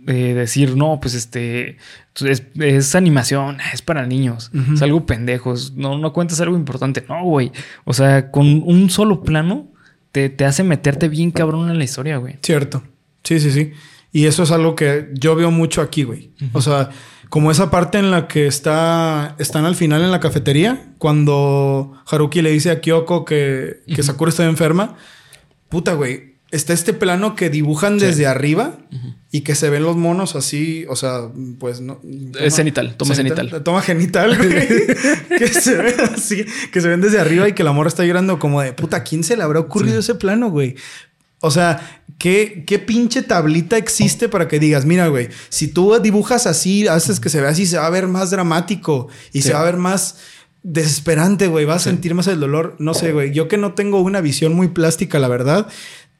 eh, 0.06 0.34
decir, 0.34 0.76
no, 0.76 0.98
pues 1.00 1.14
este 1.14 1.78
es, 2.20 2.42
es 2.60 2.94
animación, 2.94 3.58
es 3.72 3.80
para 3.80 4.04
niños, 4.06 4.50
es 4.74 4.82
algo 4.82 5.06
pendejo, 5.06 5.54
es- 5.54 5.72
no, 5.74 5.96
no 5.98 6.12
cuentas 6.12 6.40
algo 6.40 6.56
importante. 6.56 7.04
No, 7.08 7.24
güey. 7.24 7.52
O 7.84 7.92
sea, 7.94 8.30
con 8.30 8.62
un 8.66 8.90
solo 8.90 9.22
plano 9.22 9.68
te, 10.14 10.28
te 10.28 10.44
hace 10.44 10.62
meterte 10.62 11.08
bien 11.08 11.32
cabrón 11.32 11.68
en 11.70 11.76
la 11.76 11.82
historia, 11.82 12.18
güey. 12.18 12.36
Cierto. 12.40 12.84
Sí, 13.24 13.40
sí, 13.40 13.50
sí. 13.50 13.72
Y 14.12 14.26
eso 14.26 14.44
es 14.44 14.52
algo 14.52 14.76
que 14.76 15.08
yo 15.12 15.34
veo 15.34 15.50
mucho 15.50 15.82
aquí, 15.82 16.04
güey. 16.04 16.30
O 16.52 16.62
sea, 16.62 16.90
como 17.30 17.50
esa 17.50 17.68
parte 17.68 17.98
en 17.98 18.12
la 18.12 18.28
que 18.28 18.46
está, 18.46 19.34
están 19.40 19.64
al 19.64 19.74
final 19.74 20.02
en 20.02 20.12
la 20.12 20.20
cafetería, 20.20 20.92
cuando 20.98 21.94
Haruki 22.08 22.42
le 22.42 22.52
dice 22.52 22.70
a 22.70 22.80
Kyoko 22.80 23.24
que, 23.24 23.82
que 23.92 24.04
Sakura 24.04 24.28
está 24.28 24.44
enferma. 24.44 24.94
Puta, 25.68 25.94
güey. 25.94 26.33
Está 26.54 26.72
este 26.72 26.92
plano 26.92 27.34
que 27.34 27.50
dibujan 27.50 27.98
desde 27.98 28.26
arriba 28.26 28.78
y 29.32 29.40
que 29.40 29.54
se 29.56 29.70
ven 29.70 29.82
los 29.82 29.96
monos 29.96 30.36
así, 30.36 30.84
o 30.88 30.94
sea, 30.94 31.22
pues 31.58 31.80
no. 31.80 32.00
Es 32.38 32.54
cenital, 32.54 32.94
toma 32.96 33.14
cenital. 33.16 33.62
Toma 33.64 33.82
genital, 33.82 34.36
güey. 34.36 34.50
que 35.38 35.48
se 35.48 35.76
ven 35.76 36.00
así, 36.14 36.44
que 36.72 36.80
se 36.80 36.88
ven 36.88 37.00
desde 37.00 37.18
arriba 37.18 37.48
y 37.48 37.54
que 37.54 37.64
la 37.64 37.72
morra 37.72 37.88
está 37.88 38.04
llorando 38.04 38.38
como 38.38 38.62
de 38.62 38.72
puta, 38.72 38.98
¿a 38.98 39.02
quién 39.02 39.24
se 39.24 39.36
le 39.36 39.42
habrá 39.42 39.58
ocurrido 39.58 39.98
ese 39.98 40.14
plano, 40.14 40.48
güey? 40.50 40.76
O 41.40 41.50
sea, 41.50 42.02
¿qué, 42.18 42.62
¿qué 42.66 42.78
pinche 42.78 43.22
tablita 43.22 43.76
existe 43.76 44.28
para 44.28 44.46
que 44.46 44.58
digas, 44.60 44.86
mira, 44.86 45.08
güey, 45.08 45.28
si 45.48 45.66
tú 45.68 45.98
dibujas 46.00 46.46
así, 46.46 46.86
haces 46.86 47.18
que 47.20 47.28
se 47.30 47.40
vea 47.40 47.50
así, 47.50 47.66
se 47.66 47.76
va 47.78 47.86
a 47.86 47.90
ver 47.90 48.06
más 48.06 48.30
dramático 48.30 49.08
y 49.32 49.42
Sí. 49.42 49.48
se 49.48 49.54
va 49.54 49.60
a 49.62 49.64
ver 49.64 49.76
más 49.76 50.16
desesperante, 50.62 51.46
güey, 51.46 51.66
vas 51.66 51.82
a 51.82 51.90
sentir 51.90 52.14
más 52.14 52.26
el 52.26 52.40
dolor. 52.40 52.76
No 52.78 52.94
sé, 52.94 53.12
güey, 53.12 53.32
yo 53.32 53.48
que 53.48 53.58
no 53.58 53.74
tengo 53.74 54.00
una 54.00 54.20
visión 54.22 54.54
muy 54.54 54.68
plástica, 54.68 55.18
la 55.18 55.28
verdad, 55.28 55.66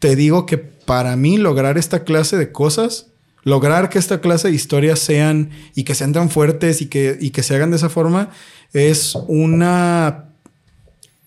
te 0.04 0.16
digo 0.16 0.44
que 0.44 0.58
para 0.58 1.16
mí 1.16 1.38
lograr 1.38 1.78
esta 1.78 2.04
clase 2.04 2.36
de 2.36 2.52
cosas, 2.52 3.06
lograr 3.42 3.88
que 3.88 3.98
esta 3.98 4.20
clase 4.20 4.48
de 4.48 4.54
historias 4.54 4.98
sean 4.98 5.48
y 5.74 5.84
que 5.84 5.94
sean 5.94 6.12
tan 6.12 6.28
fuertes 6.28 6.82
y 6.82 6.86
que, 6.88 7.16
y 7.18 7.30
que 7.30 7.42
se 7.42 7.54
hagan 7.54 7.70
de 7.70 7.76
esa 7.76 7.88
forma, 7.88 8.28
es 8.74 9.14
una... 9.28 10.26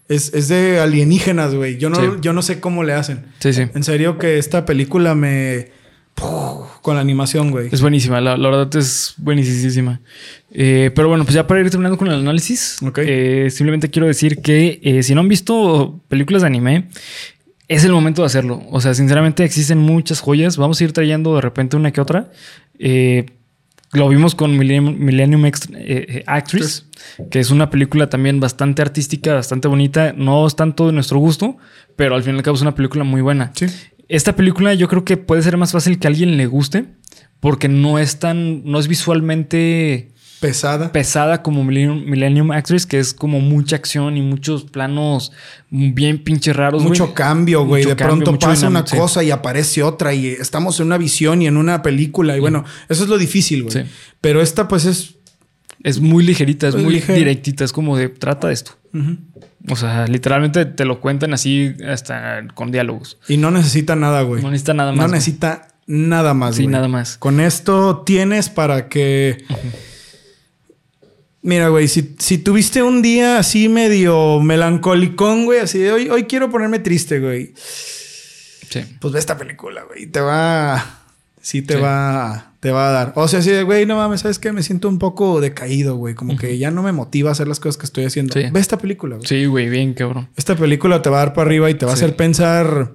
Es, 0.08 0.32
es 0.36 0.48
de 0.50 0.80
alienígenas, 0.80 1.56
güey. 1.56 1.78
Yo 1.80 1.90
no, 1.90 1.96
Sí. 1.96 2.08
yo 2.22 2.34
no 2.34 2.44
sé 2.44 2.60
cómo 2.60 2.84
le 2.84 2.94
hacen. 2.94 3.26
Sí, 3.40 3.52
sí. 3.52 3.64
En 3.74 3.84
serio 3.84 4.20
que 4.20 4.38
esta 4.38 4.64
película 4.64 5.16
me... 5.16 5.72
Con 6.84 6.96
la 6.96 7.02
animación, 7.02 7.50
güey. 7.50 7.70
Es 7.72 7.82
buenísima, 7.82 8.22
la, 8.22 8.38
la 8.38 8.50
verdad 8.50 8.76
es 8.76 9.16
buenísima. 9.18 10.02
Eh, 10.52 10.92
pero 10.96 11.08
bueno, 11.10 11.24
pues 11.24 11.34
ya 11.34 11.48
para 11.48 11.62
ir 11.62 11.70
terminando 11.72 11.98
con 11.98 12.08
el 12.10 12.14
análisis, 12.20 12.78
Ok. 12.84 13.00
eh, 13.02 13.50
simplemente 13.52 13.90
quiero 13.90 14.08
decir 14.08 14.38
que 14.42 14.80
eh, 14.84 15.02
si 15.04 15.16
no 15.16 15.22
han 15.22 15.28
visto 15.28 16.00
películas 16.08 16.44
de 16.44 16.48
anime, 16.48 16.90
es 17.68 17.84
el 17.84 17.92
momento 17.92 18.22
de 18.22 18.28
hacerlo. 18.28 18.64
O 18.72 18.82
sea, 18.82 18.94
sinceramente 18.94 19.44
existen 19.44 19.80
muchas 19.80 20.22
joyas. 20.22 20.58
Vamos 20.58 20.80
a 20.80 20.84
ir 20.84 20.94
trayendo 20.94 21.36
de 21.36 21.42
repente 21.42 21.76
una 21.76 21.92
que 21.92 22.02
otra. 22.02 22.32
Eh, 22.80 23.26
lo 23.94 24.10
vimos 24.10 24.36
con 24.36 24.58
Millennium, 24.58 25.46
eh, 25.46 25.54
eh, 25.76 26.24
Actress, 26.28 26.86
que 27.32 27.40
es 27.40 27.52
una 27.52 27.70
película 27.70 28.10
también 28.10 28.40
bastante 28.40 28.82
artística, 28.82 29.34
bastante 29.34 29.68
bonita. 29.68 30.14
No 30.14 30.46
es 30.46 30.56
tanto 30.56 30.88
de 30.88 30.94
nuestro 30.94 31.20
gusto, 31.20 31.58
pero 31.96 32.16
al 32.16 32.24
fin 32.24 32.36
y 32.36 32.38
al 32.38 32.44
cabo 32.44 32.56
es 32.56 32.62
una 32.62 32.76
película 32.76 33.04
muy 33.04 33.22
buena. 33.22 33.52
Sí. 33.56 33.68
Esta 34.10 34.36
película 34.36 34.74
yo 34.74 34.88
creo 34.88 35.04
que 35.04 35.18
puede 35.18 35.42
ser 35.42 35.58
más 35.58 35.72
fácil 35.72 36.00
que 36.00 36.08
a 36.08 36.10
alguien 36.10 36.38
le 36.38 36.48
guste, 36.48 36.86
porque 37.40 37.68
no 37.68 38.00
es 38.00 38.20
tan, 38.20 38.64
no 38.66 38.80
es 38.80 38.88
visualmente 38.88 40.14
Pesada. 40.40 40.92
pesada 40.92 41.42
como 41.42 41.64
Millennium, 41.64 42.04
Millennium 42.06 42.52
Actress, 42.52 42.86
que 42.86 43.00
es 43.00 43.14
como 43.14 43.40
mucha 43.40 43.76
acción 43.76 44.18
y 44.18 44.22
muchos 44.22 44.66
planos 44.66 45.32
bien 45.70 46.24
pinches 46.24 46.56
raros. 46.56 46.84
Mucho 46.84 47.14
cambio, 47.14 47.66
güey. 47.66 47.86
De 47.86 47.96
cambio, 47.96 48.24
pronto 48.24 48.40
pasa 48.40 48.68
una 48.68 48.86
sí. 48.86 48.96
cosa 48.98 49.24
y 49.24 49.32
aparece 49.32 49.84
otra 49.84 50.14
y 50.14 50.28
estamos 50.28 50.80
en 50.80 50.88
una 50.88 50.98
visión 50.98 51.42
y 51.42 51.48
en 51.48 51.58
una 51.58 51.82
película. 51.82 52.38
Y 52.38 52.40
bueno, 52.40 52.66
eso 52.90 53.04
es 53.04 53.10
lo 53.10 53.18
difícil, 53.18 53.64
güey. 53.64 53.74
Sí. 53.74 53.90
Pero 54.22 54.42
esta, 54.42 54.68
pues, 54.68 54.86
es. 54.86 55.16
Es 55.84 56.00
muy 56.02 56.24
ligerita, 56.26 56.68
es 56.68 56.76
Muy 56.76 56.96
ligera. 56.96 57.18
directita, 57.18 57.64
es 57.64 57.72
como 57.72 57.96
de 57.98 58.10
trata 58.10 58.48
de 58.48 58.54
esto. 58.54 58.72
O 59.70 59.76
sea, 59.76 60.08
literalmente 60.08 60.66
te 60.66 60.86
lo 60.86 61.00
cuentan 61.00 61.34
así 61.34 61.76
hasta 61.88 62.48
con 62.56 62.72
diálogos. 62.72 63.20
Y 63.28 63.38
no 63.38 63.52
necesita 63.52 63.96
nada, 63.96 64.24
güey. 64.24 64.42
No 64.42 64.50
necesita 64.50 64.74
nada 64.74 64.92
más. 64.92 65.08
No 65.08 65.14
necesita 65.14 65.68
nada 65.86 66.34
más, 66.34 66.56
Sí, 66.56 66.68
nada 66.68 66.88
más. 66.88 67.18
Con 67.18 67.40
esto 67.40 68.04
tienes 68.06 68.50
para 68.50 68.90
que. 68.90 69.46
Mira, 71.42 71.70
güey, 71.70 71.88
si, 71.88 72.16
si 72.20 72.40
tuviste 72.40 72.84
un 72.84 73.02
día 73.02 73.38
así 73.40 73.70
medio 73.70 74.40
melancolicón, 74.42 75.46
güey, 75.46 75.60
así 75.60 75.80
de 75.80 75.92
hoy, 75.92 76.10
hoy 76.10 76.24
quiero 76.26 76.50
ponerme 76.50 76.80
triste, 76.80 77.20
güey. 77.20 77.54
Sí. 78.70 78.82
Pues 79.00 79.14
ve 79.14 79.20
esta 79.20 79.38
película, 79.38 79.84
güey. 79.84 80.08
Te 80.08 80.20
va. 80.20 81.02
Sí, 81.42 81.62
te 81.62 81.76
Sí. 81.76 81.80
va. 81.80 82.52
Te 82.60 82.72
va 82.72 82.90
a 82.90 82.92
dar. 82.92 83.14
O 83.16 83.28
sea, 83.28 83.40
así 83.40 83.52
de, 83.52 83.64
güey, 83.64 83.86
no 83.86 83.96
mames, 83.96 84.22
¿sabes 84.22 84.40
qué? 84.40 84.52
Me 84.52 84.64
siento 84.64 84.90
un 84.90 84.98
poco 85.00 85.40
decaído, 85.40 85.96
güey. 85.96 86.16
Como 86.16 86.36
que 86.38 86.58
ya 86.58 86.72
no 86.72 86.82
me 86.84 86.92
motiva 86.92 87.30
a 87.30 87.32
hacer 87.34 87.48
las 87.48 87.60
cosas 87.60 87.78
que 87.78 87.86
estoy 87.86 88.04
haciendo. 88.06 88.34
Sí. 88.34 88.44
Ve 88.52 88.60
esta 88.60 88.78
película, 88.80 89.16
güey. 89.18 89.28
Sí, 89.28 89.46
güey, 89.46 89.70
bien 89.70 89.94
cabrón. 89.94 90.28
Esta 90.36 90.56
película 90.56 91.02
te 91.02 91.10
va 91.10 91.18
a 91.18 91.26
dar 91.28 91.34
para 91.34 91.48
arriba 91.48 91.70
y 91.70 91.76
te 91.76 91.86
va 91.86 91.92
a 91.92 91.94
hacer 91.94 92.16
pensar. 92.16 92.92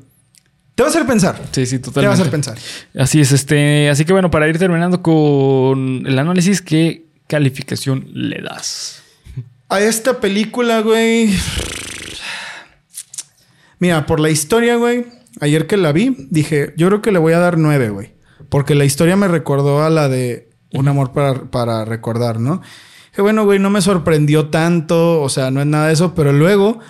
Te 0.74 0.82
va 0.82 0.88
a 0.88 0.90
hacer 0.90 1.07
pensar. 1.07 1.40
Sí, 1.53 1.64
sí, 1.64 1.78
Te 1.78 1.84
va 1.86 1.90
a 1.90 1.93
totalmente. 1.93 2.20
hacer 2.20 2.30
pensar. 2.30 2.59
Así 2.99 3.20
es, 3.20 3.30
este. 3.32 3.88
Así 3.88 4.05
que 4.05 4.12
bueno, 4.12 4.30
para 4.30 4.49
ir 4.49 4.59
terminando 4.59 5.01
con 5.01 6.05
el 6.07 6.18
análisis, 6.18 6.61
¿qué 6.61 7.07
calificación 7.33 8.09
le 8.12 8.43
das? 8.43 9.03
A 9.70 9.80
esta 9.80 10.20
película, 10.20 10.83
güey. 10.83 11.35
Mira, 13.78 14.05
por 14.05 14.20
la 14.20 14.28
historia, 14.28 14.76
güey. 14.76 15.07
Ayer 15.41 15.66
que 15.66 15.78
la 15.78 15.93
vi, 15.93 16.14
dije, 16.28 16.74
yo 16.76 16.89
creo 16.89 17.01
que 17.01 17.11
le 17.11 17.18
voy 17.18 17.33
a 17.33 17.39
dar 17.39 17.57
nueve, 17.57 17.89
güey. 17.89 18.12
Porque 18.51 18.74
la 18.74 18.85
historia 18.85 19.16
me 19.16 19.28
recordó 19.28 19.83
a 19.83 19.89
la 19.89 20.11
de 20.11 20.51
Un 20.74 20.89
amor 20.89 21.12
para, 21.12 21.51
para 21.51 21.87
recordar, 21.87 22.39
¿no? 22.39 22.61
Que 23.14 23.22
bueno, 23.22 23.47
güey, 23.47 23.59
no 23.59 23.70
me 23.70 23.80
sorprendió 23.80 24.51
tanto. 24.51 25.22
O 25.22 25.30
sea, 25.30 25.51
no 25.51 25.61
es 25.61 25.66
nada 25.66 25.87
de 25.87 25.95
eso. 25.95 26.14
Pero 26.14 26.35
luego 26.35 26.80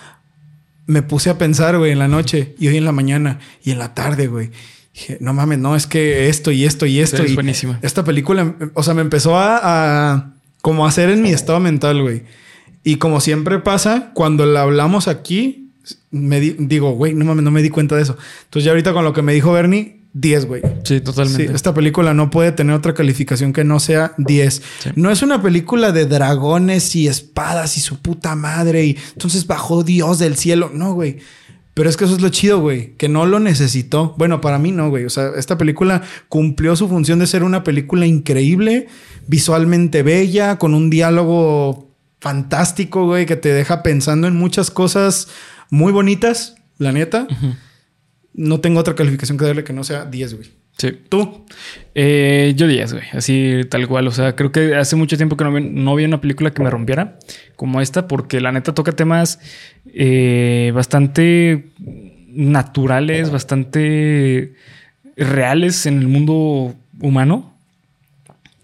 me 0.87 1.03
puse 1.03 1.29
a 1.29 1.37
pensar, 1.37 1.77
güey, 1.77 1.93
en 1.93 1.99
la 1.99 2.09
noche 2.09 2.53
y 2.59 2.67
hoy 2.67 2.75
en 2.75 2.85
la 2.85 2.91
mañana 2.91 3.39
y 3.63 3.71
en 3.71 3.79
la 3.79 3.93
tarde, 3.93 4.27
güey. 4.27 4.51
Dije, 4.93 5.17
no 5.19 5.33
mames, 5.33 5.57
no, 5.59 5.75
es 5.75 5.87
que 5.87 6.29
esto 6.29 6.51
y 6.51 6.65
esto 6.65 6.85
y 6.85 6.99
esto. 6.99 7.17
Sí, 7.17 7.23
es 7.23 7.31
y 7.31 7.35
buenísima. 7.35 7.79
Esta 7.81 8.03
película, 8.03 8.55
o 8.75 8.83
sea, 8.83 8.93
me 8.93 9.01
empezó 9.01 9.35
a, 9.37 9.59
a 10.13 10.33
como 10.61 10.85
hacer 10.85 11.09
en 11.09 11.21
mi 11.21 11.31
estado 11.31 11.59
mental, 11.59 12.01
güey. 12.01 12.23
Y 12.83 12.97
como 12.97 13.19
siempre 13.21 13.59
pasa, 13.59 14.11
cuando 14.13 14.45
la 14.45 14.61
hablamos 14.61 15.07
aquí, 15.07 15.69
me 16.11 16.39
di- 16.39 16.55
digo, 16.59 16.91
güey, 16.91 17.13
no 17.13 17.25
mames, 17.25 17.43
no 17.43 17.49
me 17.51 17.61
di 17.61 17.69
cuenta 17.69 17.95
de 17.95 18.03
eso. 18.03 18.17
Entonces 18.45 18.65
ya 18.65 18.71
ahorita 18.71 18.93
con 18.93 19.03
lo 19.03 19.13
que 19.13 19.21
me 19.23 19.33
dijo 19.33 19.51
Bernie, 19.51 20.01
10, 20.13 20.45
güey. 20.45 20.61
Sí, 20.83 21.01
totalmente. 21.01 21.47
Sí, 21.47 21.53
esta 21.55 21.73
película 21.73 22.13
no 22.13 22.29
puede 22.29 22.51
tener 22.51 22.75
otra 22.75 22.93
calificación 22.93 23.51
que 23.51 23.63
no 23.63 23.79
sea 23.79 24.13
10. 24.19 24.61
Sí. 24.79 24.89
No 24.95 25.09
es 25.09 25.23
una 25.23 25.41
película 25.41 25.91
de 25.91 26.05
dragones 26.05 26.95
y 26.95 27.07
espadas 27.07 27.77
y 27.77 27.79
su 27.81 27.97
puta 27.99 28.35
madre 28.35 28.85
y 28.85 28.97
entonces 29.13 29.47
bajó 29.47 29.83
Dios 29.83 30.19
del 30.19 30.35
cielo. 30.35 30.69
No, 30.71 30.93
güey. 30.93 31.17
Pero 31.73 31.89
es 31.89 31.97
que 31.97 32.05
eso 32.05 32.15
es 32.15 32.21
lo 32.21 32.29
chido, 32.29 32.59
güey, 32.59 32.95
que 32.97 33.09
no 33.09 33.25
lo 33.25 33.39
necesitó. 33.39 34.13
Bueno, 34.17 34.41
para 34.41 34.59
mí 34.59 34.71
no, 34.71 34.89
güey. 34.89 35.05
O 35.05 35.09
sea, 35.09 35.31
esta 35.37 35.57
película 35.57 36.03
cumplió 36.29 36.75
su 36.75 36.87
función 36.87 37.17
de 37.19 37.27
ser 37.27 37.43
una 37.43 37.63
película 37.63 38.05
increíble, 38.05 38.87
visualmente 39.27 40.03
bella, 40.03 40.57
con 40.57 40.75
un 40.75 40.89
diálogo 40.91 41.89
fantástico, 42.19 43.05
güey, 43.05 43.25
que 43.25 43.35
te 43.35 43.53
deja 43.53 43.81
pensando 43.81 44.27
en 44.27 44.35
muchas 44.35 44.69
cosas 44.69 45.29
muy 45.71 45.91
bonitas, 45.91 46.55
la 46.77 46.91
neta. 46.91 47.27
No 48.33 48.59
tengo 48.59 48.79
otra 48.79 48.95
calificación 48.95 49.37
que 49.37 49.45
darle 49.45 49.63
que 49.63 49.73
no 49.73 49.83
sea 49.83 50.05
10, 50.05 50.35
güey. 50.35 50.62
Sí. 50.77 50.91
¿Tú? 51.07 51.45
Eh, 51.95 52.53
yo 52.55 52.67
10, 52.67 52.93
güey. 52.93 53.05
Así 53.13 53.61
tal 53.69 53.87
cual. 53.87 54.07
O 54.07 54.11
sea, 54.11 54.35
creo 54.35 54.51
que 54.51 54.75
hace 54.75 54.95
mucho 54.95 55.17
tiempo 55.17 55.37
que 55.37 55.43
no, 55.43 55.59
no 55.59 55.95
vi 55.95 56.05
una 56.05 56.19
película 56.19 56.51
que 56.51 56.63
me 56.63 56.69
rompiera 56.69 57.19
como 57.55 57.81
esta, 57.81 58.07
porque 58.07 58.41
la 58.41 58.51
neta 58.51 58.73
toca 58.73 58.91
temas 58.91 59.39
eh, 59.93 60.71
bastante 60.73 61.69
naturales, 62.27 63.29
bastante 63.29 64.53
reales 65.15 65.85
en 65.85 65.99
el 65.99 66.07
mundo 66.07 66.75
humano. 66.99 67.53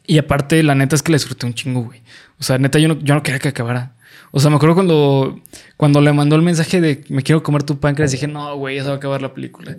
Y 0.07 0.17
aparte, 0.17 0.63
la 0.63 0.73
neta 0.73 0.95
es 0.95 1.03
que 1.03 1.11
la 1.11 1.17
disfruté 1.17 1.45
un 1.45 1.53
chingo, 1.53 1.83
güey. 1.83 2.01
O 2.39 2.43
sea, 2.43 2.57
neta, 2.57 2.79
yo 2.79 2.87
no, 2.87 2.99
yo 2.99 3.13
no 3.13 3.21
quería 3.21 3.39
que 3.39 3.49
acabara. 3.49 3.93
O 4.31 4.39
sea, 4.39 4.49
me 4.49 4.57
acuerdo 4.57 4.75
cuando, 4.75 5.39
cuando 5.75 6.01
le 6.01 6.13
mandó 6.13 6.35
el 6.35 6.41
mensaje 6.41 6.81
de 6.81 7.03
me 7.09 7.23
quiero 7.23 7.41
comer 7.41 7.63
tu 7.63 7.79
páncreas, 7.79 8.11
dije, 8.11 8.27
no, 8.27 8.55
güey, 8.57 8.75
ya 8.75 8.83
se 8.83 8.89
va 8.89 8.95
a 8.95 8.97
acabar 8.97 9.21
la 9.21 9.33
película. 9.33 9.77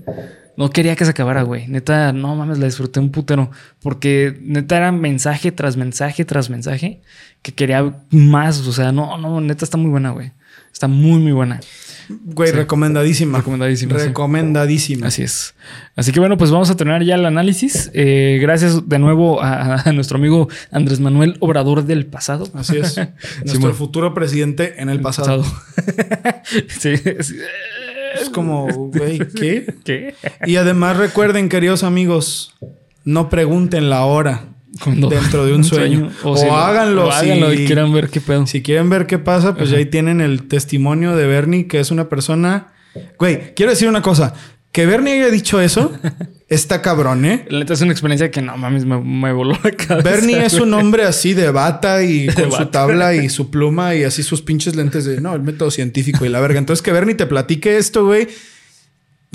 No 0.56 0.70
quería 0.70 0.96
que 0.96 1.04
se 1.04 1.12
acabara, 1.12 1.42
güey. 1.42 1.68
Neta, 1.68 2.12
no 2.12 2.34
mames, 2.34 2.58
la 2.58 2.66
disfruté 2.66 3.00
un 3.00 3.10
putero. 3.10 3.50
Porque 3.80 4.38
neta 4.42 4.76
era 4.76 4.92
mensaje 4.92 5.52
tras 5.52 5.76
mensaje 5.76 6.24
tras 6.24 6.50
mensaje 6.50 7.00
que 7.42 7.52
quería 7.52 7.94
más. 8.10 8.66
O 8.66 8.72
sea, 8.72 8.92
no, 8.92 9.16
no, 9.18 9.40
neta 9.40 9.64
está 9.64 9.76
muy 9.76 9.90
buena, 9.90 10.10
güey. 10.10 10.32
Está 10.72 10.88
muy, 10.88 11.20
muy 11.20 11.32
buena. 11.32 11.60
Güey, 12.24 12.50
Sí. 12.50 12.56
recomendadísima. 12.56 13.38
Recomendadísima, 13.38 13.98
sí. 13.98 14.06
Recomendadísima. 14.08 15.06
Así 15.06 15.22
es. 15.22 15.54
Así 15.96 16.12
que 16.12 16.20
bueno, 16.20 16.36
pues 16.36 16.50
vamos 16.50 16.68
a 16.70 16.76
terminar 16.76 17.02
ya 17.04 17.14
el 17.14 17.24
análisis. 17.24 17.90
Eh, 17.94 18.38
gracias 18.40 18.88
de 18.88 18.98
nuevo 18.98 19.42
a, 19.42 19.82
a 19.88 19.92
nuestro 19.92 20.18
amigo 20.18 20.48
Andrés 20.70 21.00
Manuel 21.00 21.36
Obrador 21.40 21.84
del 21.84 22.06
pasado. 22.06 22.48
Así 22.54 22.76
es. 22.78 22.96
Nuestro 23.44 23.52
Simón. 23.52 23.74
futuro 23.74 24.12
presidente 24.14 24.80
en 24.82 24.88
el 24.90 25.00
pasado. 25.00 25.44
sí, 26.68 26.96
sí. 27.20 27.36
Es 28.20 28.28
como, 28.30 28.66
güey, 28.90 29.18
¿qué? 29.38 29.74
¿Qué? 29.84 30.14
Y 30.46 30.56
además 30.56 30.96
recuerden, 30.96 31.48
queridos 31.48 31.84
amigos, 31.84 32.54
no 33.04 33.28
pregunten 33.28 33.88
la 33.88 34.04
hora 34.04 34.44
Cuando- 34.82 35.08
dentro 35.08 35.44
de 35.46 35.52
un 35.54 35.64
sueño. 35.64 36.10
O, 36.22 36.36
si 36.36 36.46
háganlo, 36.46 37.06
o 37.06 37.10
háganlo 37.10 37.50
si, 37.52 37.62
y 37.62 37.66
quieran 37.66 37.92
ver 37.92 38.08
qué 38.08 38.20
pedo. 38.20 38.46
si 38.46 38.62
quieren 38.62 38.88
ver 38.90 39.06
qué 39.06 39.18
pasa, 39.18 39.54
pues 39.54 39.70
ya 39.70 39.78
ahí 39.78 39.86
tienen 39.86 40.20
el 40.20 40.48
testimonio 40.48 41.16
de 41.16 41.26
Bernie, 41.26 41.66
que 41.66 41.80
es 41.80 41.90
una 41.90 42.08
persona... 42.08 42.68
Güey, 43.18 43.54
quiero 43.54 43.70
decir 43.70 43.88
una 43.88 44.02
cosa. 44.02 44.34
Que 44.72 44.86
Bernie 44.86 45.14
haya 45.14 45.30
dicho 45.30 45.60
eso, 45.60 45.92
está 46.48 46.80
cabrón, 46.80 47.24
¿eh? 47.24 47.44
La 47.48 47.58
neta 47.60 47.74
es 47.74 47.80
una 47.80 47.90
experiencia 47.90 48.30
que 48.30 48.40
no 48.40 48.56
mames, 48.56 48.84
me, 48.84 49.00
me 49.00 49.32
voló 49.32 49.58
la 49.64 49.70
cabeza. 49.72 50.08
Bernie 50.08 50.44
es 50.44 50.54
un 50.54 50.72
hombre 50.74 51.02
así 51.04 51.34
de 51.34 51.50
bata 51.50 52.02
y 52.04 52.26
con 52.28 52.44
su 52.44 52.50
bata. 52.50 52.70
tabla 52.70 53.14
y 53.14 53.28
su 53.28 53.50
pluma 53.50 53.96
y 53.96 54.04
así 54.04 54.22
sus 54.22 54.42
pinches 54.42 54.76
lentes 54.76 55.04
de 55.04 55.20
no, 55.20 55.34
el 55.34 55.42
método 55.42 55.72
científico 55.72 56.24
y 56.24 56.28
la 56.28 56.38
verga. 56.40 56.58
Entonces 56.60 56.82
que 56.82 56.92
Bernie 56.92 57.16
te 57.16 57.26
platique 57.26 57.78
esto, 57.78 58.06
güey. 58.06 58.28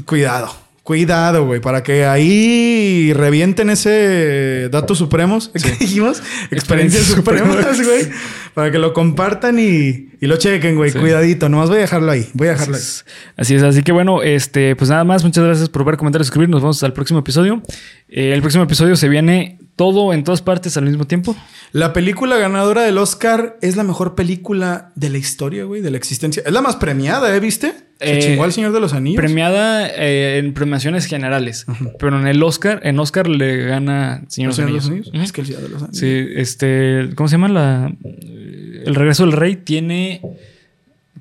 Cuidado, 0.05 0.53
cuidado, 0.85 1.47
güey, 1.47 1.59
para 1.61 1.81
que 1.81 2.05
ahí 2.05 3.11
revienten 3.11 3.71
ese 3.71 4.69
datos 4.69 4.99
supremos 4.99 5.49
que 5.63 5.71
dijimos, 5.79 6.21
experiencias 6.51 7.05
supremas, 7.15 7.83
güey, 7.83 8.07
para 8.53 8.71
que 8.71 8.77
lo 8.77 8.93
compartan 8.93 9.57
y, 9.57 10.11
y 10.21 10.27
lo 10.27 10.37
chequen, 10.37 10.75
güey. 10.75 10.91
Sí. 10.91 10.99
Cuidadito, 10.99 11.49
nomás 11.49 11.69
voy 11.69 11.79
a 11.79 11.81
dejarlo 11.81 12.11
ahí, 12.11 12.29
voy 12.33 12.49
a 12.49 12.51
dejarlo 12.51 12.75
ahí. 12.75 12.81
Así 12.81 12.91
es. 12.91 13.05
Así 13.35 13.55
es, 13.55 13.63
así 13.63 13.81
que 13.81 13.91
bueno, 13.91 14.21
este, 14.21 14.75
pues 14.75 14.91
nada 14.91 15.03
más, 15.03 15.23
muchas 15.23 15.43
gracias 15.43 15.69
por 15.69 15.83
ver, 15.85 15.97
comentar, 15.97 16.23
suscribir. 16.23 16.49
Nos 16.49 16.61
vemos 16.61 16.81
al 16.83 16.93
próximo 16.93 17.19
episodio. 17.19 17.63
Eh, 18.07 18.33
el 18.33 18.41
próximo 18.41 18.63
episodio 18.63 18.95
se 18.95 19.09
viene 19.09 19.57
todo 19.75 20.13
en 20.13 20.23
todas 20.23 20.41
partes 20.41 20.77
al 20.77 20.85
mismo 20.85 21.05
tiempo. 21.05 21.35
La 21.71 21.93
película 21.93 22.37
ganadora 22.37 22.83
del 22.83 22.97
Oscar 22.97 23.57
es 23.61 23.75
la 23.75 23.83
mejor 23.83 24.15
película 24.15 24.91
de 24.95 25.09
la 25.09 25.17
historia, 25.17 25.65
güey, 25.65 25.81
de 25.81 25.91
la 25.91 25.97
existencia. 25.97 26.43
Es 26.45 26.53
la 26.53 26.61
más 26.61 26.77
premiada, 26.77 27.35
¿eh? 27.35 27.39
¿Viste? 27.39 27.73
Se 27.99 28.17
Eh, 28.17 28.19
chingó 28.19 28.43
al 28.43 28.53
Señor 28.53 28.71
de 28.73 28.79
los 28.79 28.93
Anillos. 28.93 29.17
Premiada 29.17 29.87
eh, 29.87 30.37
en 30.37 30.53
premiaciones 30.53 31.05
generales, 31.05 31.65
pero 31.99 32.19
en 32.19 32.27
el 32.27 32.41
Oscar, 32.43 32.81
en 32.83 32.99
Oscar 32.99 33.27
le 33.27 33.65
gana 33.65 34.23
Señor 34.27 34.51
¿El 34.51 34.55
de 34.57 34.63
Señor 34.63 34.67
de 34.67 34.73
los 34.73 34.83
los 34.85 34.91
Anillos. 34.91 35.11
Es 35.13 35.31
que 35.31 35.41
el 35.41 35.47
Señor 35.47 35.61
de 35.61 35.69
los 35.69 35.83
Anillos. 35.83 35.97
Sí, 35.97 36.27
este, 36.35 37.09
¿cómo 37.15 37.27
se 37.27 37.33
llama 37.33 37.47
la? 37.49 37.93
El 38.03 38.95
regreso 38.95 39.23
del 39.23 39.31
rey 39.31 39.55
tiene 39.55 40.21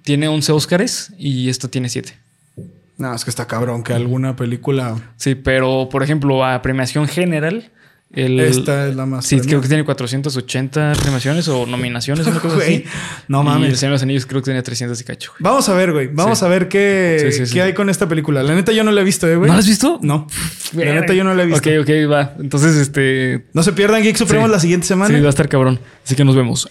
tiene 0.05 0.29
11 0.29 0.53
Óscares 0.53 1.13
y 1.19 1.49
esta 1.49 1.69
tiene 1.69 1.89
7. 1.89 2.13
No, 2.97 3.13
es 3.15 3.25
que 3.25 3.31
está 3.31 3.47
cabrón 3.47 3.83
que 3.83 3.93
alguna 3.93 4.37
película. 4.37 4.97
Sí, 5.17 5.35
pero 5.35 5.89
por 5.91 6.03
ejemplo, 6.03 6.45
a 6.45 6.63
premiación 6.63 7.09
general, 7.09 7.73
el, 8.17 8.39
Esta 8.41 8.89
es 8.89 8.97
la 8.97 9.07
más. 9.07 9.27
Sí, 9.27 9.41
creo 9.41 9.61
que 9.61 9.69
tiene 9.69 9.85
480 9.85 10.93
animaciones 10.93 11.49
o 11.49 11.67
nominaciones, 11.67 12.27
una 12.27 12.41
cosa. 12.41 12.59
No 13.29 13.43
mames. 13.43 13.83
Y 13.83 13.87
los 13.87 14.03
Anillos 14.03 14.27
creo 14.27 14.41
que 14.41 14.47
tenía 14.47 14.62
300 14.62 15.01
y 15.01 15.05
cacho. 15.05 15.33
Vamos 15.39 15.69
a 15.69 15.75
ver, 15.75 15.93
güey. 15.93 16.09
Vamos 16.09 16.43
a 16.43 16.49
ver 16.49 16.69
qué, 16.69 17.47
qué 17.53 17.62
hay 17.62 17.75
con 17.75 17.91
esta 17.91 18.09
película. 18.09 18.43
La 18.43 18.55
neta 18.55 18.73
yo 18.73 18.85
no 18.85 18.93
la 18.93 19.01
he 19.01 19.05
visto, 19.05 19.29
¿eh, 19.29 19.37
¿No 19.37 19.47
la 19.47 19.57
has 19.57 19.67
visto? 19.67 19.99
No. 20.03 20.27
La 20.75 20.95
neta 20.95 21.12
yo 21.15 21.25
no 21.25 21.35
la 21.35 21.45
he 21.45 21.47
visto. 21.47 21.71
Ok, 21.71 21.83
ok, 21.83 21.91
va. 22.11 22.35
Entonces, 22.41 22.77
este. 22.77 23.47
No 23.53 23.62
se 23.62 23.73
pierdan 23.73 24.03
Geek 24.03 24.17
Supremos 24.17 24.51
la 24.51 24.59
siguiente 24.59 24.87
semana. 24.87 25.15
Sí, 25.15 25.21
va 25.21 25.29
a 25.29 25.31
estar 25.31 25.49
cabrón. 25.49 25.79
Así 26.05 26.17
que 26.17 26.25
nos 26.25 26.35
vemos. 26.37 26.69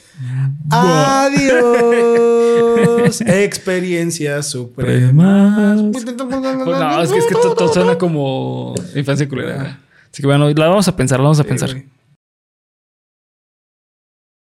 Adiós. 0.69 1.43
Experiencias 3.25 4.49
supremas. 4.49 5.81
Pues 5.91 6.05
no, 6.05 7.01
es 7.01 7.11
que, 7.11 7.17
es 7.17 7.25
que 7.25 7.33
todo 7.33 7.73
suena 7.73 7.97
como 7.97 8.75
infancia 8.95 9.27
culera. 9.27 9.79
Así 10.13 10.21
que 10.21 10.27
bueno, 10.27 10.47
la 10.51 10.67
vamos 10.67 10.87
a 10.87 10.95
pensar, 10.95 11.17
la 11.19 11.23
vamos 11.23 11.39
a 11.39 11.43
pensar. 11.43 11.71